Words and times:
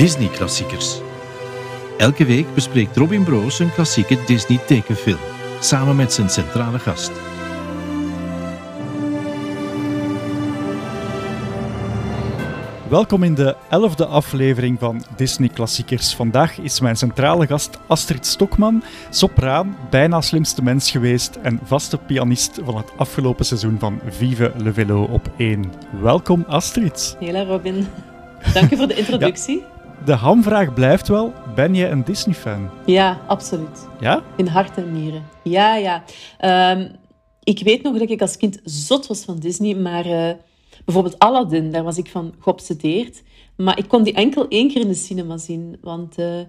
Disney-klassiekers. 0.00 1.00
Elke 1.98 2.24
week 2.24 2.54
bespreekt 2.54 2.96
Robin 2.96 3.24
Broos 3.24 3.58
een 3.58 3.72
klassieke 3.72 4.18
Disney-tekenfilm, 4.26 5.18
samen 5.60 5.96
met 5.96 6.12
zijn 6.12 6.30
centrale 6.30 6.78
gast. 6.78 7.10
Welkom 12.88 13.22
in 13.22 13.34
de 13.34 13.56
elfde 13.70 14.06
aflevering 14.06 14.78
van 14.78 15.02
Disney 15.16 15.48
Klassiekers. 15.48 16.14
Vandaag 16.14 16.58
is 16.58 16.80
mijn 16.80 16.96
centrale 16.96 17.46
gast 17.46 17.78
Astrid 17.86 18.26
Stokman, 18.26 18.82
sopraan, 19.10 19.76
bijna 19.90 20.20
slimste 20.20 20.62
mens 20.62 20.90
geweest 20.90 21.38
en 21.42 21.60
vaste 21.64 21.98
pianist 21.98 22.60
van 22.64 22.76
het 22.76 22.92
afgelopen 22.96 23.44
seizoen 23.44 23.78
van 23.78 24.00
Vive 24.08 24.52
le 24.56 24.72
Velo 24.72 25.02
op 25.02 25.30
1. 25.36 25.72
Welkom 26.00 26.44
Astrid. 26.48 27.16
Hela 27.18 27.42
Robin, 27.42 27.86
dank 28.54 28.70
je 28.70 28.76
voor 28.76 28.88
de 28.88 28.96
introductie. 28.96 29.78
De 30.04 30.12
hamvraag 30.12 30.74
blijft 30.74 31.08
wel, 31.08 31.32
ben 31.54 31.74
je 31.74 31.88
een 31.88 32.04
Disney-fan? 32.04 32.70
Ja, 32.86 33.20
absoluut. 33.26 33.88
Ja? 34.00 34.22
In 34.36 34.46
hart 34.46 34.76
en 34.76 34.92
nieren. 34.92 35.26
Ja, 35.42 35.76
ja. 35.76 36.04
Ehm, 36.38 36.88
ik 37.42 37.62
weet 37.62 37.82
nog 37.82 37.98
dat 37.98 38.10
ik 38.10 38.20
als 38.20 38.36
kind 38.36 38.60
zot 38.64 39.06
was 39.06 39.24
van 39.24 39.38
Disney, 39.38 39.74
maar 39.74 40.06
uh, 40.06 40.30
bijvoorbeeld 40.84 41.18
Aladdin, 41.18 41.70
daar 41.70 41.82
was 41.82 41.98
ik 41.98 42.08
van 42.08 42.34
geobsedeerd. 42.38 43.22
Maar 43.56 43.78
ik 43.78 43.88
kon 43.88 44.02
die 44.02 44.12
enkel 44.12 44.48
één 44.48 44.68
keer 44.68 44.80
in 44.80 44.88
de 44.88 44.94
cinema 44.94 45.36
zien, 45.36 45.76
want 45.80 46.18
uh, 46.18 46.40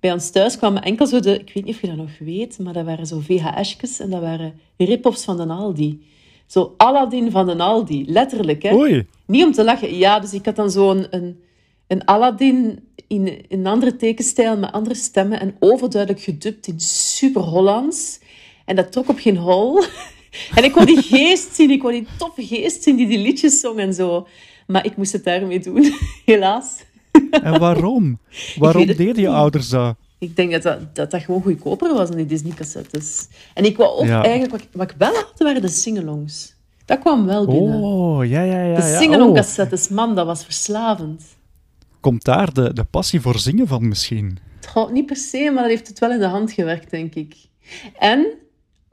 bij 0.00 0.12
ons 0.12 0.30
thuis 0.30 0.56
kwamen 0.56 0.82
enkel 0.82 1.06
zo 1.06 1.20
de... 1.20 1.38
Ik 1.38 1.52
weet 1.54 1.64
niet 1.64 1.74
of 1.74 1.80
je 1.80 1.86
dat 1.86 1.96
nog 1.96 2.18
weet, 2.18 2.58
maar 2.58 2.72
dat 2.72 2.84
waren 2.84 3.06
zo 3.06 3.20
VHS'jes 3.20 4.00
en 4.00 4.10
dat 4.10 4.20
waren 4.20 4.60
rip-offs 4.76 5.24
van 5.24 5.36
de 5.36 5.46
Aldi. 5.46 6.06
Zo 6.46 6.74
Aladdin 6.76 7.30
van 7.30 7.46
de 7.46 7.56
Aldi, 7.56 8.04
letterlijk, 8.06 8.62
hè. 8.62 8.74
Oei. 8.74 9.06
Niet 9.26 9.44
om 9.44 9.52
te 9.52 9.64
lachen. 9.64 9.96
Ja, 9.96 10.20
dus 10.20 10.34
ik 10.34 10.44
had 10.44 10.56
dan 10.56 10.70
zo'n... 10.70 11.06
Een, 11.10 11.44
een 11.86 12.04
Aladdin 12.04 12.78
in 13.08 13.44
een 13.48 13.66
andere 13.66 13.96
tekenstijl 13.96 14.56
met 14.56 14.72
andere 14.72 14.94
stemmen 14.94 15.40
en 15.40 15.56
overduidelijk 15.58 16.22
gedubt 16.24 16.66
in 16.66 16.80
super 16.80 17.42
Hollands. 17.42 18.20
En 18.64 18.76
dat 18.76 18.92
trok 18.92 19.08
op 19.08 19.18
geen 19.18 19.36
hol. 19.36 19.82
En 20.54 20.64
ik 20.64 20.72
kon 20.72 20.84
die 20.84 21.02
geest 21.02 21.54
zien, 21.54 21.70
ik 21.70 21.78
kon 21.78 21.90
die 21.90 22.06
toffe 22.18 22.46
geest 22.46 22.82
zien 22.82 22.96
die 22.96 23.06
die 23.06 23.18
liedjes 23.18 23.60
zong 23.60 23.78
en 23.78 23.94
zo. 23.94 24.26
Maar 24.66 24.84
ik 24.84 24.96
moest 24.96 25.12
het 25.12 25.24
daarmee 25.24 25.60
doen, 25.60 25.92
helaas. 26.24 26.82
En 27.30 27.58
waarom? 27.58 28.18
Waarom 28.58 28.86
deden 28.86 29.20
je 29.20 29.28
ouders 29.28 29.68
dat? 29.68 29.96
Ik 30.18 30.36
denk 30.36 30.52
dat 30.52 30.62
dat, 30.62 30.94
dat, 30.94 31.10
dat 31.10 31.22
gewoon 31.22 31.42
goedkoper 31.42 31.94
was 31.94 32.08
dan 32.08 32.16
die 32.16 32.26
Disney-cassettes. 32.26 33.26
En 33.54 33.64
ik 33.64 33.76
wou 33.76 33.90
ook 33.98 34.06
Ja. 34.06 34.22
eigenlijk... 34.22 34.50
Wat, 34.52 34.60
ik- 34.60 34.68
wat 34.72 34.90
ik 34.90 34.96
wel 34.98 35.14
had, 35.14 35.32
waren 35.38 35.62
de 35.62 35.68
singalongs. 35.68 36.54
Dat 36.84 36.98
kwam 36.98 37.26
wel 37.26 37.46
binnen. 37.46 37.80
Oh, 37.82 38.24
ja, 38.28 38.42
ja, 38.42 38.62
ja. 38.64 38.74
de 38.76 38.96
singalong-cassettes, 39.00 39.88
man, 39.88 40.14
dat 40.14 40.26
was 40.26 40.44
verslavend. 40.44 41.22
Komt 42.06 42.24
daar 42.24 42.52
de, 42.52 42.72
de 42.72 42.84
passie 42.84 43.20
voor 43.20 43.38
zingen 43.38 43.66
van 43.66 43.88
misschien? 43.88 44.38
Goh, 44.68 44.90
niet 44.90 45.06
per 45.06 45.16
se, 45.16 45.50
maar 45.54 45.62
dat 45.62 45.72
heeft 45.72 45.88
het 45.88 45.98
wel 45.98 46.10
in 46.10 46.18
de 46.18 46.26
hand 46.26 46.52
gewerkt, 46.52 46.90
denk 46.90 47.14
ik. 47.14 47.34
En 47.98 48.26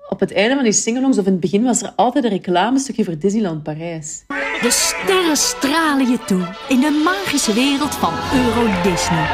op 0.10 0.20
het 0.20 0.34
einde 0.34 0.56
van 0.56 0.64
die 0.64 0.74
singalongs, 0.74 1.18
of 1.18 1.26
in 1.26 1.32
het 1.32 1.42
begin, 1.42 1.64
was 1.64 1.82
er 1.82 1.94
altijd 1.96 2.24
een 2.24 2.30
reclamestukje 2.30 3.04
voor 3.04 3.18
Disneyland 3.18 3.64
Parijs. 3.64 4.24
De 4.62 4.70
sterren 4.70 5.38
stralen 5.38 6.12
je 6.12 6.20
toe 6.26 6.56
in 6.70 6.80
de 6.80 7.02
magische 7.04 7.54
wereld 7.54 7.96
van 7.96 8.14
Euro 8.34 8.66
Disney. 8.84 9.28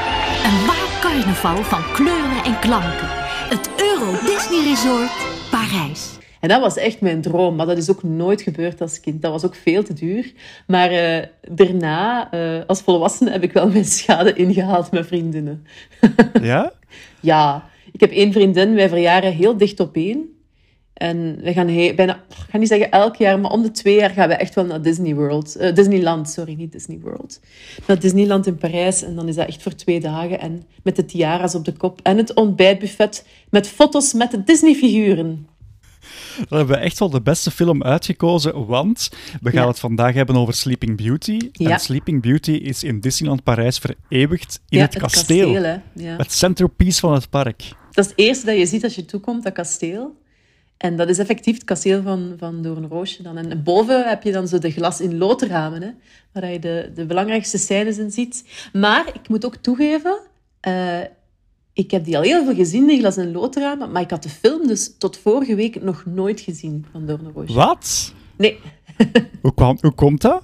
Een 0.44 0.66
waar 0.66 1.00
carnaval 1.02 1.64
van 1.64 1.84
kleuren 1.94 2.44
en 2.44 2.60
klanken. 2.60 3.08
Het 3.50 3.70
Euro 3.78 4.12
Disney 4.12 4.64
Resort 4.64 5.12
Parijs. 5.50 6.19
En 6.40 6.50
dat 6.50 6.62
was 6.62 6.78
echt 6.78 7.02
mijn 7.02 7.22
droom, 7.22 7.56
maar 7.56 7.66
dat 7.66 7.78
is 7.78 7.90
ook 7.90 8.04
nooit 8.04 8.42
gebeurd 8.42 8.82
als 8.82 9.00
kind. 9.00 9.22
Dat 9.22 9.32
was 9.32 9.46
ook 9.46 9.56
veel 9.56 9.84
te 9.84 9.94
duur. 9.94 10.34
Maar 10.68 10.92
eh, 10.92 11.26
daarna, 11.52 12.32
eh, 12.32 12.66
als 12.68 12.82
volwassene, 12.82 13.32
heb 13.32 13.44
ik 13.44 13.54
wel 13.54 13.68
mijn 13.70 13.86
schade 13.86 14.34
ingehaald 14.34 14.92
met 14.92 15.08
vriendinnen. 15.08 15.66
Ja? 16.42 16.72
Ja, 17.20 17.70
ik 17.92 18.00
heb 18.00 18.12
één 18.12 18.34
vriendin, 18.34 18.76
wij 18.76 18.90
verjaren 18.90 19.34
heel 19.34 19.58
dicht 19.58 19.80
op 19.80 19.96
één. 19.96 20.38
En 21.00 21.40
we 21.42 21.54
gaan 21.54 21.96
bijna, 21.96 22.16
ik 22.30 22.36
ga 22.50 22.58
niet 22.58 22.68
zeggen 22.68 22.92
elk 22.92 23.16
jaar, 23.16 23.40
maar 23.40 23.52
om 23.52 23.62
de 23.62 23.72
twee 23.72 23.96
jaar 23.96 24.10
gaan 24.10 24.28
we 24.28 24.34
echt 24.34 24.56
wel 24.56 24.66
naar 24.66 24.82
Disney 24.82 25.16
World. 25.16 25.56
Eh, 25.56 25.74
Disneyland, 25.74 26.30
sorry, 26.30 26.54
niet 26.54 26.72
Disney 26.72 27.00
World. 27.00 27.40
Naar 27.88 28.00
Disneyland 28.00 28.48
in 28.48 28.58
Parijs. 28.58 29.04
En 29.04 29.16
dan 29.16 29.28
is 29.28 29.36
dat 29.36 29.48
echt 29.48 29.64
voor 29.64 29.76
twee 29.76 30.00
dagen. 30.00 30.40
En 30.40 30.64
met 30.84 30.96
de 30.96 31.06
tiara's 31.06 31.56
op 31.56 31.66
de 31.66 31.74
kop. 31.74 32.00
En 32.04 32.18
het 32.18 32.34
ontbijtbuffet 32.34 33.26
met 33.50 33.68
foto's 33.68 34.14
met 34.14 34.32
de 34.32 34.44
Disney-figuren. 34.44 35.48
Dan 36.50 36.58
hebben 36.58 36.76
we 36.78 36.82
echt 36.82 37.00
wel 37.00 37.10
de 37.10 37.22
beste 37.22 37.52
film 37.52 37.84
uitgekozen, 37.84 38.66
want 38.66 39.10
we 39.42 39.50
gaan 39.52 39.62
Ja. 39.62 39.68
het 39.68 39.80
vandaag 39.80 40.14
hebben 40.14 40.36
over 40.36 40.54
Sleeping 40.54 40.98
Beauty. 40.98 41.40
Ja. 41.52 41.70
En 41.70 41.80
Sleeping 41.80 42.22
Beauty 42.22 42.52
is 42.52 42.84
in 42.84 43.00
Disneyland 43.00 43.44
Parijs 43.44 43.78
vereeuwigd 43.80 44.60
in 44.70 44.78
ja, 44.78 44.84
het 44.84 44.98
kasteel. 44.98 45.54
hè. 45.54 45.78
Ja. 45.94 46.16
Het 46.18 46.32
centerpiece 46.32 47.00
van 47.00 47.14
het 47.14 47.30
park. 47.30 47.64
Dat 47.92 48.06
is 48.06 48.12
het 48.12 48.20
eerste 48.20 48.46
dat 48.46 48.58
je 48.58 48.66
ziet 48.66 48.84
als 48.84 48.96
je 48.96 49.06
toekomt, 49.06 49.44
dat 49.44 49.54
kasteel. 49.54 50.18
En 50.78 50.96
dat 50.96 51.10
is 51.10 51.18
effectief 51.18 51.54
het 51.56 51.64
kasteel 51.64 52.02
van, 52.02 52.36
van 52.38 52.62
Doornroosje 52.62 53.24
dan. 53.24 53.38
En 53.38 53.64
boven 53.64 54.08
heb 54.08 54.24
je 54.24 54.32
dan 54.32 54.48
zo 54.48 54.58
de 54.58 54.72
glas 54.72 55.02
in 55.02 55.18
loodramen, 55.18 55.82
hè, 55.82 55.90
waar 56.32 56.52
je 56.52 56.60
de, 56.60 56.92
de 56.96 57.06
belangrijkste 57.06 57.58
scènes 57.58 57.98
in 57.98 58.12
ziet. 58.12 58.44
Maar 58.74 59.08
ik 59.14 59.30
moet 59.30 59.46
ook 59.46 59.56
toegeven, 59.56 60.20
eh, 60.60 61.00
ik 61.80 61.92
heb 61.92 62.06
die 62.06 62.18
al 62.18 62.24
heel 62.24 62.44
veel 62.46 62.56
gezien, 62.56 62.88
die 62.88 63.00
glas 63.00 63.18
in 63.18 63.32
loodramen, 63.32 63.92
maar 63.92 64.02
ik 64.02 64.10
had 64.10 64.24
de 64.24 64.30
film 64.30 64.68
dus 64.68 64.94
tot 64.98 65.18
vorige 65.18 65.56
week 65.56 65.82
nog 65.82 66.04
nooit 66.06 66.40
gezien 66.42 66.86
van 66.92 67.06
Doornroosje. 67.06 67.54
Wat? 67.54 68.14
Nee, 68.38 68.60
Hoe, 69.42 69.54
kwam, 69.54 69.78
hoe 69.82 69.94
komt 69.94 70.22
dat? 70.22 70.42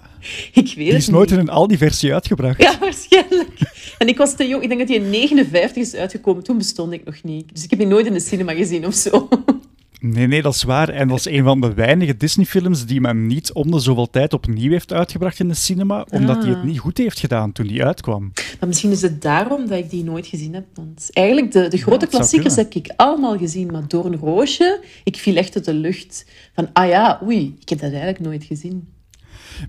ik 0.53 0.65
weet 0.65 0.75
Die 0.75 0.87
is 0.87 1.07
nooit 1.07 1.29
niet. 1.29 1.39
in 1.39 1.45
een 1.45 1.53
Aldi-versie 1.53 2.13
uitgebracht. 2.13 2.61
Ja, 2.61 2.79
waarschijnlijk. 2.79 3.59
En 3.97 4.07
ik 4.07 4.17
was 4.17 4.35
te 4.35 4.47
jong. 4.47 4.61
Ik 4.63 4.67
denk 4.67 4.79
dat 4.79 4.89
die 4.89 4.97
in 4.99 5.09
59 5.09 5.75
is 5.75 5.93
uitgekomen. 5.95 6.43
Toen 6.43 6.57
bestond 6.57 6.91
ik 6.93 7.05
nog 7.05 7.23
niet. 7.23 7.49
Dus 7.53 7.63
ik 7.63 7.69
heb 7.69 7.79
die 7.79 7.87
nooit 7.87 8.05
in 8.05 8.13
de 8.13 8.19
cinema 8.19 8.53
gezien 8.53 8.85
of 8.85 8.93
zo. 8.93 9.27
Nee, 10.13 10.27
nee, 10.27 10.41
dat 10.41 10.53
is 10.55 10.63
waar. 10.63 10.89
En 10.89 11.07
dat 11.07 11.17
is 11.17 11.25
een 11.25 11.43
van 11.43 11.61
de 11.61 11.73
weinige 11.73 12.17
Disney-films 12.17 12.85
die 12.85 13.01
men 13.01 13.27
niet 13.27 13.53
om 13.53 13.71
de 13.71 13.79
zoveel 13.79 14.09
tijd 14.09 14.33
opnieuw 14.33 14.71
heeft 14.71 14.93
uitgebracht 14.93 15.39
in 15.39 15.47
de 15.47 15.53
cinema, 15.53 16.05
omdat 16.09 16.37
hij 16.41 16.49
het 16.49 16.57
Ah. 16.57 16.63
niet 16.63 16.79
goed 16.79 16.97
heeft 16.97 17.19
gedaan 17.19 17.51
toen 17.51 17.67
die 17.67 17.83
uitkwam. 17.85 18.31
Maar 18.59 18.67
misschien 18.67 18.91
is 18.91 19.01
het 19.01 19.21
daarom 19.21 19.67
dat 19.67 19.77
ik 19.77 19.89
die 19.89 20.03
nooit 20.03 20.27
gezien 20.27 20.53
heb. 20.53 20.65
Want 20.73 21.09
eigenlijk, 21.13 21.51
de, 21.51 21.67
de 21.67 21.77
grote 21.77 22.07
klassiekers 22.07 22.55
heb 22.55 22.73
ik 22.73 22.93
allemaal 22.95 23.37
gezien. 23.37 23.71
Maar 23.71 23.87
Doornroosje, 23.87 24.79
ik 25.03 25.15
viel 25.17 25.35
echt 25.35 25.55
uit 25.55 25.65
de 25.65 25.73
lucht. 25.73 26.25
Van, 26.53 26.69
ah 26.73 26.87
ja, 26.87 27.19
oei, 27.23 27.55
ik 27.59 27.69
heb 27.69 27.79
dat 27.79 27.89
eigenlijk 27.89 28.19
nooit 28.19 28.43
gezien. 28.43 28.87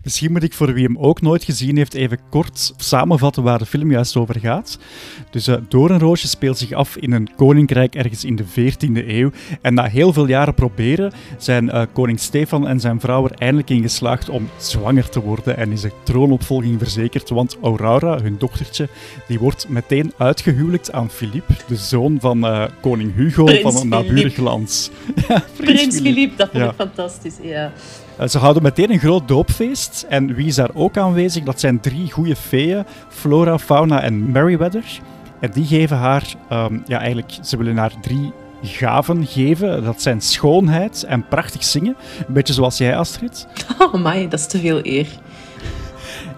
Misschien 0.03 0.33
moet 0.33 0.43
ik 0.43 0.53
voor 0.53 0.73
wie 0.73 0.85
hem 0.85 0.99
ook 0.99 1.21
nooit 1.21 1.45
gezien 1.45 1.77
heeft 1.77 1.95
even 1.95 2.19
kort 2.31 2.73
samenvatten 2.77 3.43
waar 3.43 3.59
de 3.59 3.67
film 3.67 3.91
juist 3.91 4.17
over 4.17 4.41
gaat. 4.41 4.79
Dus 5.31 5.47
eh 5.47 5.57
Doornroosje 5.69 6.29
speelt 6.29 6.59
zich 6.59 6.73
af 6.73 6.97
in 6.97 7.13
een 7.13 7.29
koninkrijk 7.37 7.95
ergens 7.95 8.25
in 8.25 8.37
de 8.37 8.45
14e 8.45 9.07
eeuw. 9.09 9.31
En 9.63 9.75
na 9.75 9.85
heel 9.85 10.13
veel 10.13 10.27
jaren 10.29 10.55
proberen 10.55 11.13
zijn 11.39 11.71
eh, 11.71 11.83
koning 11.93 12.21
Stefan 12.21 12.67
en 12.69 12.81
zijn 12.81 13.01
vrouw 13.01 13.25
er 13.25 13.35
eindelijk 13.39 13.71
in 13.71 13.83
geslaagd 13.83 14.29
om 14.29 14.49
zwanger 14.57 15.09
te 15.09 15.21
worden 15.21 15.57
en 15.57 15.73
is 15.73 15.81
de 15.81 15.91
troonopvolging 16.03 16.79
verzekerd. 16.79 17.29
Want 17.31 17.57
Aurora, 17.63 18.21
hun 18.23 18.37
dochtertje, 18.39 18.89
die 19.29 19.39
wordt 19.39 19.69
meteen 19.69 20.13
uitgehuwelijkt 20.19 20.93
aan 20.93 21.11
Philippe, 21.11 21.55
de 21.69 21.77
zoon 21.77 22.17
van 22.21 22.47
eh, 22.47 22.65
koning 22.81 23.15
Hugo 23.15 23.45
Prins 23.45 23.63
van 23.63 23.77
een 23.77 23.89
naburig 23.89 24.37
land. 24.37 24.91
ja, 25.29 25.45
Prins 25.57 26.01
Philippe, 26.01 26.37
dat 26.37 26.49
vond 26.51 26.63
Ja. 26.63 26.69
ik 26.71 26.77
fantastisch. 26.77 27.35
Ja. 27.43 27.73
Eh, 28.19 28.29
Ze 28.29 28.39
houden 28.39 28.63
meteen 28.63 28.91
een 28.91 28.99
groot 28.99 29.29
doopfeest. 29.29 30.07
En 30.09 30.35
wie 30.35 30.47
is 30.47 30.55
daar 30.55 30.71
ook 30.75 30.97
aanwezig? 30.97 31.45
Dat 31.45 31.61
zijn 31.61 31.81
drie 31.81 32.11
goede 32.11 32.37
feeën: 32.37 32.85
Flora, 33.09 33.59
Fauna 33.59 34.03
en 34.03 34.31
Merryweather. 34.31 34.85
En 35.41 35.51
die 35.51 35.65
geven 35.67 35.97
haar, 35.97 36.35
ehm, 36.49 36.79
ja, 36.87 36.99
eigenlijk, 36.99 37.39
ze 37.43 37.57
willen 37.57 37.77
haar 37.77 37.93
drie 38.01 38.33
gaven 38.63 39.27
geven. 39.27 39.85
Dat 39.85 40.03
zijn 40.03 40.21
schoonheid 40.21 41.05
en 41.05 41.29
prachtig 41.29 41.65
zingen. 41.65 41.97
Een 42.27 42.35
beetje 42.35 42.53
zoals 42.55 42.79
jij, 42.79 42.97
Astrid. 42.97 43.47
Oh 43.79 43.95
my, 44.05 44.29
dat 44.29 44.39
is 44.39 44.47
te 44.47 44.59
veel 44.59 44.79
eer. 44.83 45.07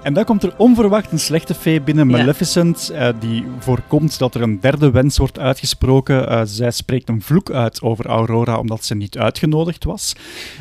En 0.09 0.15
dan 0.15 0.25
komt 0.25 0.43
er 0.43 0.55
onverwacht 0.57 1.13
een 1.13 1.19
slechte 1.19 1.55
fee 1.55 1.81
binnen, 1.81 2.09
Ja. 2.09 2.17
Maleficent, 2.17 2.91
eh, 2.91 3.09
die 3.21 3.45
voorkomt 3.59 4.19
dat 4.19 4.35
er 4.35 4.43
een 4.43 4.61
derde 4.61 4.91
wens 4.91 5.19
wordt 5.19 5.39
uitgesproken. 5.39 6.29
Eh, 6.29 6.41
zij 6.45 6.71
spreekt 6.71 7.09
een 7.09 7.23
vloek 7.23 7.51
uit 7.51 7.83
over 7.83 8.07
Aurora 8.07 8.59
omdat 8.59 8.85
ze 8.85 8.95
niet 8.95 9.19
uitgenodigd 9.19 9.85
was. 9.85 10.13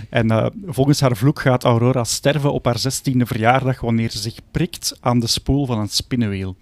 En 0.10 0.32
eh, 0.32 0.46
volgens 0.66 1.00
haar 1.00 1.18
vloek 1.18 1.40
gaat 1.40 1.64
Aurora 1.64 2.04
sterven 2.04 2.54
op 2.54 2.66
haar 2.66 2.80
zestiende 2.80 3.26
verjaardag 3.26 3.82
wanneer 3.82 4.12
ze 4.12 4.18
zich 4.18 4.40
prikt 4.52 4.98
aan 5.00 5.20
de 5.20 5.28
spoel 5.28 5.66
van 5.66 5.80
een 5.80 5.90
spinnenwiel. 5.90 6.56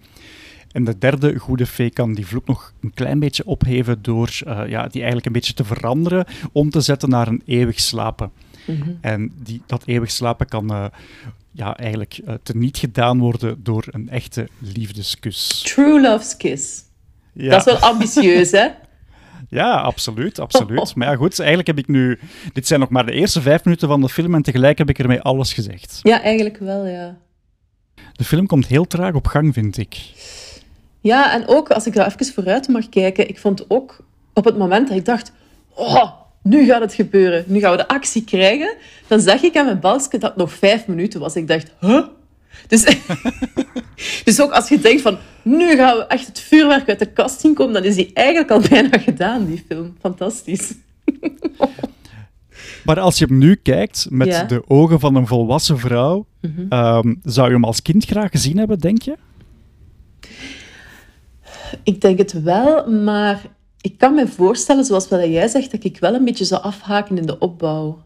En 0.72 0.84
de 0.84 0.98
derde 0.98 1.38
goede 1.38 1.66
fee 1.66 1.90
kan 1.90 2.14
die 2.14 2.26
vloek 2.26 2.46
nog 2.46 2.72
een 2.82 2.94
klein 2.94 3.18
beetje 3.18 3.46
opheven 3.46 4.02
door 4.02 4.30
ja, 4.44 4.86
die 4.86 5.00
eigenlijk 5.00 5.26
een 5.26 5.32
beetje 5.32 5.54
te 5.54 5.64
veranderen, 5.64 6.26
om 6.52 6.70
te 6.70 6.80
zetten 6.80 7.08
naar 7.08 7.28
een 7.28 7.42
eeuwig 7.44 7.80
slapen. 7.80 8.30
Mhm. 8.66 8.90
En 9.00 9.32
die, 9.42 9.62
dat 9.66 9.82
eeuwig 9.86 10.10
slapen 10.10 10.48
kan 10.48 10.70
eh, 10.70 10.84
ja, 11.52 11.76
eigenlijk 11.76 12.20
eh, 12.26 12.34
teniet 12.42 12.78
gedaan 12.78 13.18
worden 13.18 13.62
door 13.62 13.84
een 13.90 14.08
echte 14.08 14.48
liefdeskus. 14.58 15.62
True 15.62 16.00
Love's 16.00 16.36
Kiss. 16.36 16.82
Ja, 17.32 17.50
Dat 17.50 17.58
is 17.58 17.64
wel 17.64 17.90
ambitieus, 17.90 18.50
hè? 18.50 18.68
ja 19.48 19.80
absoluut, 19.80 20.38
absoluut. 20.38 20.94
Maar 20.94 21.10
ja, 21.10 21.16
goed, 21.16 21.38
eigenlijk 21.38 21.68
heb 21.68 21.78
ik 21.78 21.88
nu... 21.88 22.18
Dit 22.52 22.66
zijn 22.66 22.80
nog 22.80 22.88
maar 22.88 23.06
de 23.06 23.12
eerste 23.12 23.40
vijf 23.40 23.64
minuten 23.64 23.88
van 23.88 24.00
de 24.00 24.08
film 24.08 24.34
en 24.34 24.42
tegelijk 24.42 24.78
heb 24.78 24.88
ik 24.88 24.98
ermee 24.98 25.20
alles 25.20 25.52
gezegd. 25.52 26.00
Ja, 26.02 26.22
eigenlijk 26.22 26.58
wel, 26.58 26.86
ja. 26.86 27.16
De 28.12 28.24
film 28.24 28.46
komt 28.46 28.66
heel 28.66 28.86
traag 28.86 29.14
op 29.14 29.26
gang, 29.26 29.54
vind 29.54 29.76
ik. 29.76 29.96
Ja, 31.00 31.32
en 31.32 31.46
ook 31.46 31.70
als 31.70 31.86
ik 31.86 31.94
daar 31.94 32.06
even 32.06 32.34
vooruit 32.34 32.68
mag 32.68 32.88
kijken, 32.88 33.28
ik 33.28 33.38
vond 33.38 33.70
ook 33.70 34.04
op 34.32 34.44
het 34.44 34.58
moment 34.58 34.88
dat 34.88 34.96
ik 34.96 35.04
dacht, 35.04 35.32
oh, 35.74 36.10
nu 36.46 36.64
gaat 36.64 36.80
het 36.80 36.94
gebeuren, 36.94 37.44
nu 37.46 37.60
gaan 37.60 37.70
we 37.70 37.76
de 37.76 37.88
actie 37.88 38.24
krijgen, 38.24 38.74
dan 39.06 39.20
zag 39.20 39.42
ik 39.42 39.56
aan 39.56 39.64
mijn 39.64 39.80
balkje 39.80 40.18
dat 40.18 40.30
het 40.30 40.36
nog 40.38 40.52
vijf 40.52 40.86
minuten 40.86 41.20
was. 41.20 41.36
Ik 41.36 41.48
dacht, 41.48 41.72
huh? 41.80 42.02
Dus, 42.68 42.84
dus 44.24 44.40
ook 44.40 44.50
als 44.52 44.68
je 44.68 44.78
denkt 44.78 45.02
van, 45.02 45.18
nu 45.42 45.76
gaan 45.76 45.96
we 45.96 46.06
echt 46.06 46.26
het 46.26 46.40
vuurwerk 46.40 46.88
uit 46.88 46.98
de 46.98 47.06
kast 47.12 47.40
zien 47.40 47.54
komen, 47.54 47.74
dan 47.74 47.84
is 47.84 47.94
die 47.94 48.10
eigenlijk 48.14 48.50
al 48.50 48.60
bijna 48.70 48.98
gedaan, 48.98 49.46
die 49.46 49.64
film. 49.68 49.96
Fantastisch. 50.00 50.72
Maar 52.84 53.00
als 53.00 53.18
je 53.18 53.24
hem 53.24 53.38
nu 53.38 53.54
kijkt 53.54 54.06
met 54.10 54.28
Ja. 54.28 54.42
de 54.44 54.62
ogen 54.68 55.00
van 55.00 55.14
een 55.14 55.26
volwassen 55.26 55.78
vrouw, 55.78 56.26
Mhm. 56.40 56.66
ehm, 56.68 57.14
zou 57.22 57.46
je 57.48 57.54
hem 57.54 57.64
als 57.64 57.82
kind 57.82 58.04
graag 58.04 58.30
gezien 58.30 58.58
hebben, 58.58 58.78
denk 58.78 59.02
je? 59.02 59.16
Ik 61.82 62.00
denk 62.00 62.18
het 62.18 62.42
wel, 62.42 62.90
maar 62.92 63.40
ik 63.86 63.98
kan 63.98 64.14
me 64.14 64.26
voorstellen, 64.28 64.84
zoals 64.84 65.08
wat 65.08 65.20
jij 65.20 65.48
zegt, 65.48 65.70
dat 65.70 65.84
ik 65.84 65.98
wel 65.98 66.14
een 66.14 66.24
beetje 66.24 66.44
zou 66.44 66.62
afhaken 66.62 67.18
in 67.18 67.26
de 67.26 67.38
opbouw. 67.38 68.04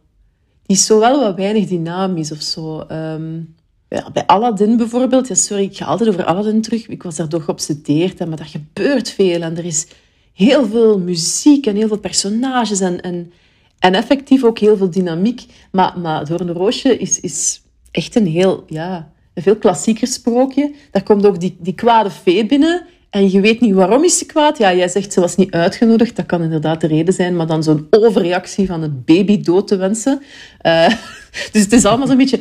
Die 0.67 0.77
is 0.77 0.87
zo 0.87 0.99
wel 0.99 1.21
wat 1.21 1.37
weinig 1.37 1.67
dynamisch 1.69 2.33
of 2.33 2.43
zo. 2.43 2.81
Ehm, 2.81 3.41
ja, 3.89 4.11
bij 4.13 4.27
Aladdin 4.27 4.77
bijvoorbeeld, 4.77 5.29
ja, 5.29 5.35
sorry, 5.35 5.63
ik 5.63 5.77
ga 5.77 5.85
altijd 5.85 6.09
over 6.09 6.25
Aladdin 6.25 6.63
terug. 6.63 6.89
Ik 6.89 7.03
was 7.03 7.17
daardoor 7.17 7.41
geobsedeerd, 7.41 8.19
hè, 8.19 8.27
maar 8.27 8.37
daar 8.37 8.47
gebeurt 8.47 9.11
veel. 9.11 9.43
En 9.43 9.57
er 9.57 9.65
is 9.65 9.87
heel 10.33 10.67
veel 10.67 10.99
muziek 10.99 11.67
en 11.67 11.77
heel 11.77 11.89
veel 11.89 11.99
personages 11.99 12.81
en, 12.81 13.01
en, 13.01 13.33
en 13.79 13.95
effectief 13.95 14.45
ook 14.45 14.59
heel 14.59 14.77
veel 14.77 14.91
dynamiek. 14.91 15.45
Maar, 15.73 15.99
maar 15.99 16.25
Doornroosje 16.25 16.99
is, 16.99 17.21
is 17.21 17.63
echt 17.91 18.15
een 18.15 18.27
heel, 18.27 18.65
ja, 18.67 19.13
een 19.35 19.43
veel 19.43 19.57
klassieker 19.57 20.07
sprookje. 20.07 20.75
Daar 20.91 21.03
komt 21.03 21.27
ook 21.27 21.41
die, 21.41 21.57
die 21.61 21.75
kwade 21.75 22.11
fee 22.11 22.47
binnen. 22.47 22.87
En 23.11 23.31
je 23.31 23.41
weet 23.41 23.61
niet 23.61 23.75
waarom 23.75 24.05
is 24.05 24.19
ze 24.19 24.27
kwaad. 24.27 24.59
Ja, 24.59 24.75
jij 24.75 24.89
zegt 24.89 25.13
ze 25.13 25.21
was 25.21 25.37
niet 25.37 25.51
uitgenodigd. 25.51 26.17
Dat 26.17 26.27
kan 26.27 26.43
inderdaad 26.43 26.81
de 26.81 26.87
reden 26.87 27.15
zijn. 27.15 27.37
Maar 27.37 27.47
dan 27.47 27.63
zo'n 27.63 27.87
overreactie 27.91 28.67
van 28.67 28.83
een 28.83 29.03
baby 29.05 29.41
dood 29.41 29.69
te 29.69 29.77
wensen. 29.77 30.23
Eh, 30.59 30.89
dus 31.53 31.63
het 31.63 31.73
is 31.73 31.85
allemaal 31.85 32.07
zo'n 32.07 32.17
beetje... 32.17 32.41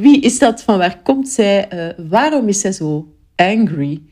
Wie 0.00 0.20
is 0.20 0.38
dat? 0.38 0.62
Van 0.62 0.78
waar 0.78 1.02
komt 1.02 1.28
zij? 1.28 1.68
Eh, 1.68 2.04
waarom 2.08 2.48
is 2.48 2.60
zij 2.60 2.72
zo 2.72 3.14
angry? 3.36 4.02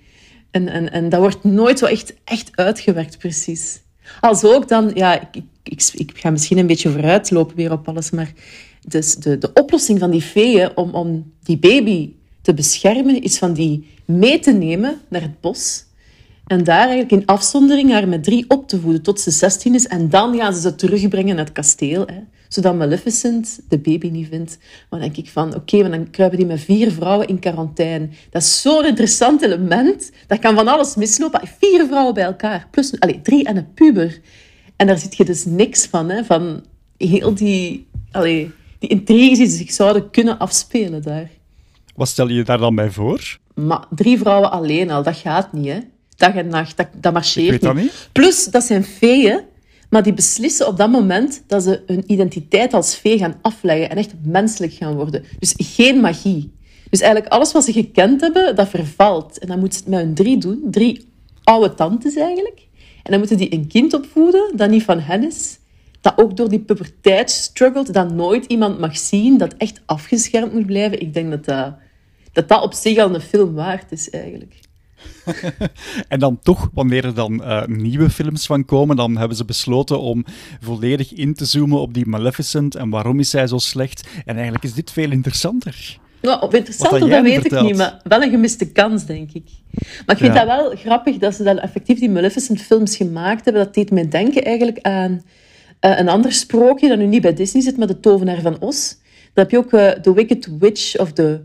En, 0.51 0.69
en, 0.69 0.93
en 0.93 1.09
dat 1.09 1.21
wordt 1.21 1.45
nooit 1.45 1.79
zo 1.79 1.87
echt, 1.87 2.15
echt 2.25 2.51
uitgewerkt, 2.55 3.19
precies. 3.19 3.81
Als 4.21 4.45
ook 4.45 4.69
dan... 4.69 4.91
Ja, 4.95 5.21
ik, 5.21 5.29
ik, 5.35 5.43
ik, 5.63 5.91
ik 5.93 6.19
ga 6.19 6.31
misschien 6.31 6.59
een 6.59 6.67
beetje 6.67 6.91
vooruitlopen 6.91 7.57
weer 7.57 7.73
op 7.73 7.89
alles, 7.89 8.11
maar... 8.11 8.33
Dus 8.89 9.15
de, 9.15 9.39
de 9.39 9.51
oplossing 9.53 9.99
van 9.99 10.11
die 10.11 10.23
feeën 10.23 10.77
om, 10.77 10.95
om 10.95 11.33
die 11.43 11.59
baby 11.59 12.13
te 12.43 12.55
beschermen, 12.55 13.23
is 13.23 13.39
van 13.39 13.53
die 13.53 13.95
mee 14.05 14.39
te 14.39 14.53
nemen 14.53 15.01
naar 15.09 15.23
het 15.23 15.41
bos. 15.41 15.86
En 16.47 16.65
daar 16.65 16.89
eigenlijk 16.89 17.11
in 17.11 17.27
afzondering 17.27 17.93
haar 17.93 18.09
met 18.09 18.25
drie 18.25 18.45
op 18.49 18.69
te 18.69 18.81
voeden 18.81 19.03
tot 19.03 19.21
ze 19.21 19.31
16 19.31 19.75
is. 19.75 19.87
En 19.87 20.09
dan 20.09 20.37
gaan 20.37 20.55
ze 20.55 20.61
ze 20.61 20.75
terugbrengen 20.75 21.37
naar 21.37 21.45
het 21.45 21.55
kasteel. 21.55 22.07
Hè, 22.07 22.19
zodat 22.49 22.75
Maleficent 22.75 23.61
de 23.69 23.79
baby 23.79 24.09
niet 24.09 24.29
vindt. 24.29 24.59
Maar 24.61 25.01
dan 25.01 25.09
denk 25.09 25.27
ik 25.27 25.33
van, 25.33 25.55
oké, 25.55 25.81
maar 25.81 25.91
dan 25.91 26.11
kruipen 26.11 26.39
die 26.39 26.47
met 26.47 26.61
vier 26.61 26.93
vrouwen 26.93 27.29
in 27.29 27.39
quarantaine. 27.39 28.09
Dat 28.31 28.43
is 28.43 28.61
zo'n 28.61 28.87
interessant 28.87 29.43
element. 29.43 30.13
Dat 30.27 30.39
kan 30.39 30.55
van 30.55 30.69
alles 30.69 30.95
mislopen. 30.95 31.41
Vier 31.59 31.87
vrouwen 31.87 32.15
bij 32.15 32.25
elkaar. 32.25 32.69
Plus 32.71 33.01
allez, 33.01 33.17
drie 33.23 33.45
en 33.45 33.57
een 33.57 33.73
puber. 33.75 34.21
En 34.77 34.87
daar 34.87 34.99
zit 34.99 35.17
je 35.17 35.25
dus 35.25 35.45
niks 35.45 35.87
van. 35.87 36.09
Hè, 36.09 36.25
van 36.25 36.65
heel 36.97 37.35
die, 37.35 37.87
allez, 38.11 38.49
die 38.79 38.89
intriges 38.89 39.39
die 39.39 39.47
zich 39.47 39.73
zouden 39.73 40.11
kunnen 40.11 40.39
afspelen 40.39 41.03
daar. 41.03 41.31
Wat 41.95 42.09
stel 42.09 42.29
je 42.29 42.35
je 42.35 42.45
daar 42.45 42.59
dan 42.59 42.75
bij 42.75 42.91
voor? 42.91 43.39
Maar 43.55 43.85
drie 43.91 44.19
vrouwen 44.19 44.51
alleen 44.51 44.91
al, 44.91 45.03
dat 45.03 45.17
gaat 45.17 45.53
niet, 45.53 45.67
hè. 45.67 45.79
Dag 46.17 46.35
en 46.35 46.49
nacht, 46.49 46.77
dat, 46.77 46.89
dat 47.01 47.13
marcheert 47.13 47.63
dat 47.63 47.75
niet. 47.75 48.09
Plus, 48.13 48.45
dat 48.45 48.65
zijn 48.65 48.85
feeën, 48.85 49.41
maar 49.91 50.03
die 50.03 50.13
beslissen 50.13 50.67
op 50.67 50.77
dat 50.77 50.91
moment 50.91 51.43
dat 51.47 51.63
ze 51.63 51.83
hun 51.87 52.05
identiteit 52.07 52.75
als 52.75 52.95
fee 52.95 53.19
gaan 53.19 53.39
afleggen 53.43 53.91
en 53.91 53.97
echt 53.97 54.15
menselijk 54.23 54.73
gaan 54.73 54.95
worden. 54.95 55.25
Dus 55.39 55.55
geen 55.57 56.01
magie. 56.01 56.55
Dus 56.91 57.01
eigenlijk 57.01 57.33
alles 57.33 57.53
wat 57.53 57.65
ze 57.65 57.73
gekend 57.73 58.21
hebben, 58.21 58.57
dat 58.57 58.69
vervalt. 58.69 59.39
En 59.39 59.49
dan 59.49 59.59
moeten 59.59 59.79
ze 59.79 59.85
het 59.85 59.95
met 59.95 60.03
hun 60.05 60.15
drie 60.15 60.39
doen. 60.39 60.63
Drie 60.71 61.09
oude 61.45 61.75
tantes 61.75 62.17
eigenlijk. 62.17 62.67
En 63.03 63.11
dan 63.11 63.19
moeten 63.19 63.37
die 63.37 63.53
een 63.55 63.67
kind 63.67 63.95
opvoeden 63.95 64.53
dat 64.57 64.71
niet 64.71 64.83
van 64.83 65.01
hen 65.01 65.27
is. 65.27 65.59
Dat 66.01 66.13
ook 66.17 66.37
door 66.37 66.49
die 66.49 66.61
puberteit 66.61 67.31
struggelt, 67.31 67.95
dat 67.95 68.13
nooit 68.13 68.45
iemand 68.45 68.79
mag 68.79 68.99
zien, 68.99 69.39
dat 69.39 69.55
echt 69.57 69.81
afgeschermd 69.87 70.53
moet 70.53 70.67
blijven. 70.67 71.01
Ik 71.01 71.15
denk 71.15 71.31
dat 71.31 71.45
dat, 71.45 71.75
dat, 72.33 72.49
dat 72.49 72.63
op 72.63 72.73
zich 72.73 72.99
al 72.99 73.15
een 73.15 73.21
film 73.21 73.55
waard 73.55 73.93
is, 73.93 74.11
eigenlijk. 74.11 74.55
En 76.09 76.19
dan 76.19 76.39
toch, 76.43 76.71
wanneer 76.75 77.05
er 77.05 77.15
dan 77.15 77.45
eh, 77.45 77.67
nieuwe 77.67 78.11
films 78.11 78.47
van 78.47 78.65
komen, 78.65 78.97
dan 78.97 79.17
hebben 79.17 79.37
ze 79.37 79.45
besloten 79.45 80.01
om 80.01 80.25
volledig 80.61 81.13
in 81.13 81.35
te 81.35 81.45
zoomen 81.45 81.81
op 81.81 81.95
die 81.95 82.07
Maleficent 82.07 82.75
en 82.75 82.91
waarom 82.91 83.21
is 83.21 83.31
zij 83.31 83.47
zo 83.47 83.59
slecht. 83.59 84.09
En 84.25 84.35
eigenlijk 84.35 84.65
is 84.65 84.75
dit 84.75 84.91
veel 84.91 85.11
interessanter. 85.11 85.99
Nou, 86.23 86.43
of 86.43 86.55
interessant, 86.55 86.91
Wat 86.91 87.11
dat, 87.11 87.23
weet 87.23 87.45
ik 87.45 87.61
niet, 87.61 87.77
maar 87.77 88.01
wel 88.03 88.23
een 88.23 88.31
gemiste 88.31 88.73
kans, 88.73 89.05
denk 89.07 89.33
ik. 89.33 89.45
Maar 90.07 90.17
ik 90.17 90.23
vind 90.23 90.35
Ja. 90.35 90.45
dat 90.45 90.47
wel 90.47 90.77
grappig 90.77 91.19
dat 91.19 91.35
ze 91.35 91.43
dan 91.43 91.59
effectief 91.59 91.99
die 91.99 92.11
Maleficent-films 92.11 92.97
gemaakt 92.97 93.45
hebben. 93.45 93.65
Dat 93.65 93.75
deed 93.75 93.91
mij 93.91 94.09
denken 94.09 94.45
eigenlijk 94.45 94.79
aan 94.81 95.23
eh, 95.81 95.99
een 95.99 96.09
ander 96.09 96.33
sprookje 96.33 96.89
dat 96.89 96.99
nu 96.99 97.07
niet 97.07 97.23
bij 97.23 97.35
Disney 97.35 97.63
zit, 97.63 97.77
maar 97.77 97.87
de 97.87 98.01
Tovenaar 98.01 98.41
van 98.41 98.61
Os. 98.61 98.97
Dan 99.35 99.45
heb 99.45 99.51
je 99.51 99.59
ook 99.59 99.73
eh, 99.73 99.91
The 99.91 100.15
Wicked 100.15 100.49
Witch 100.59 100.99
of 100.99 101.13
the 101.13 101.41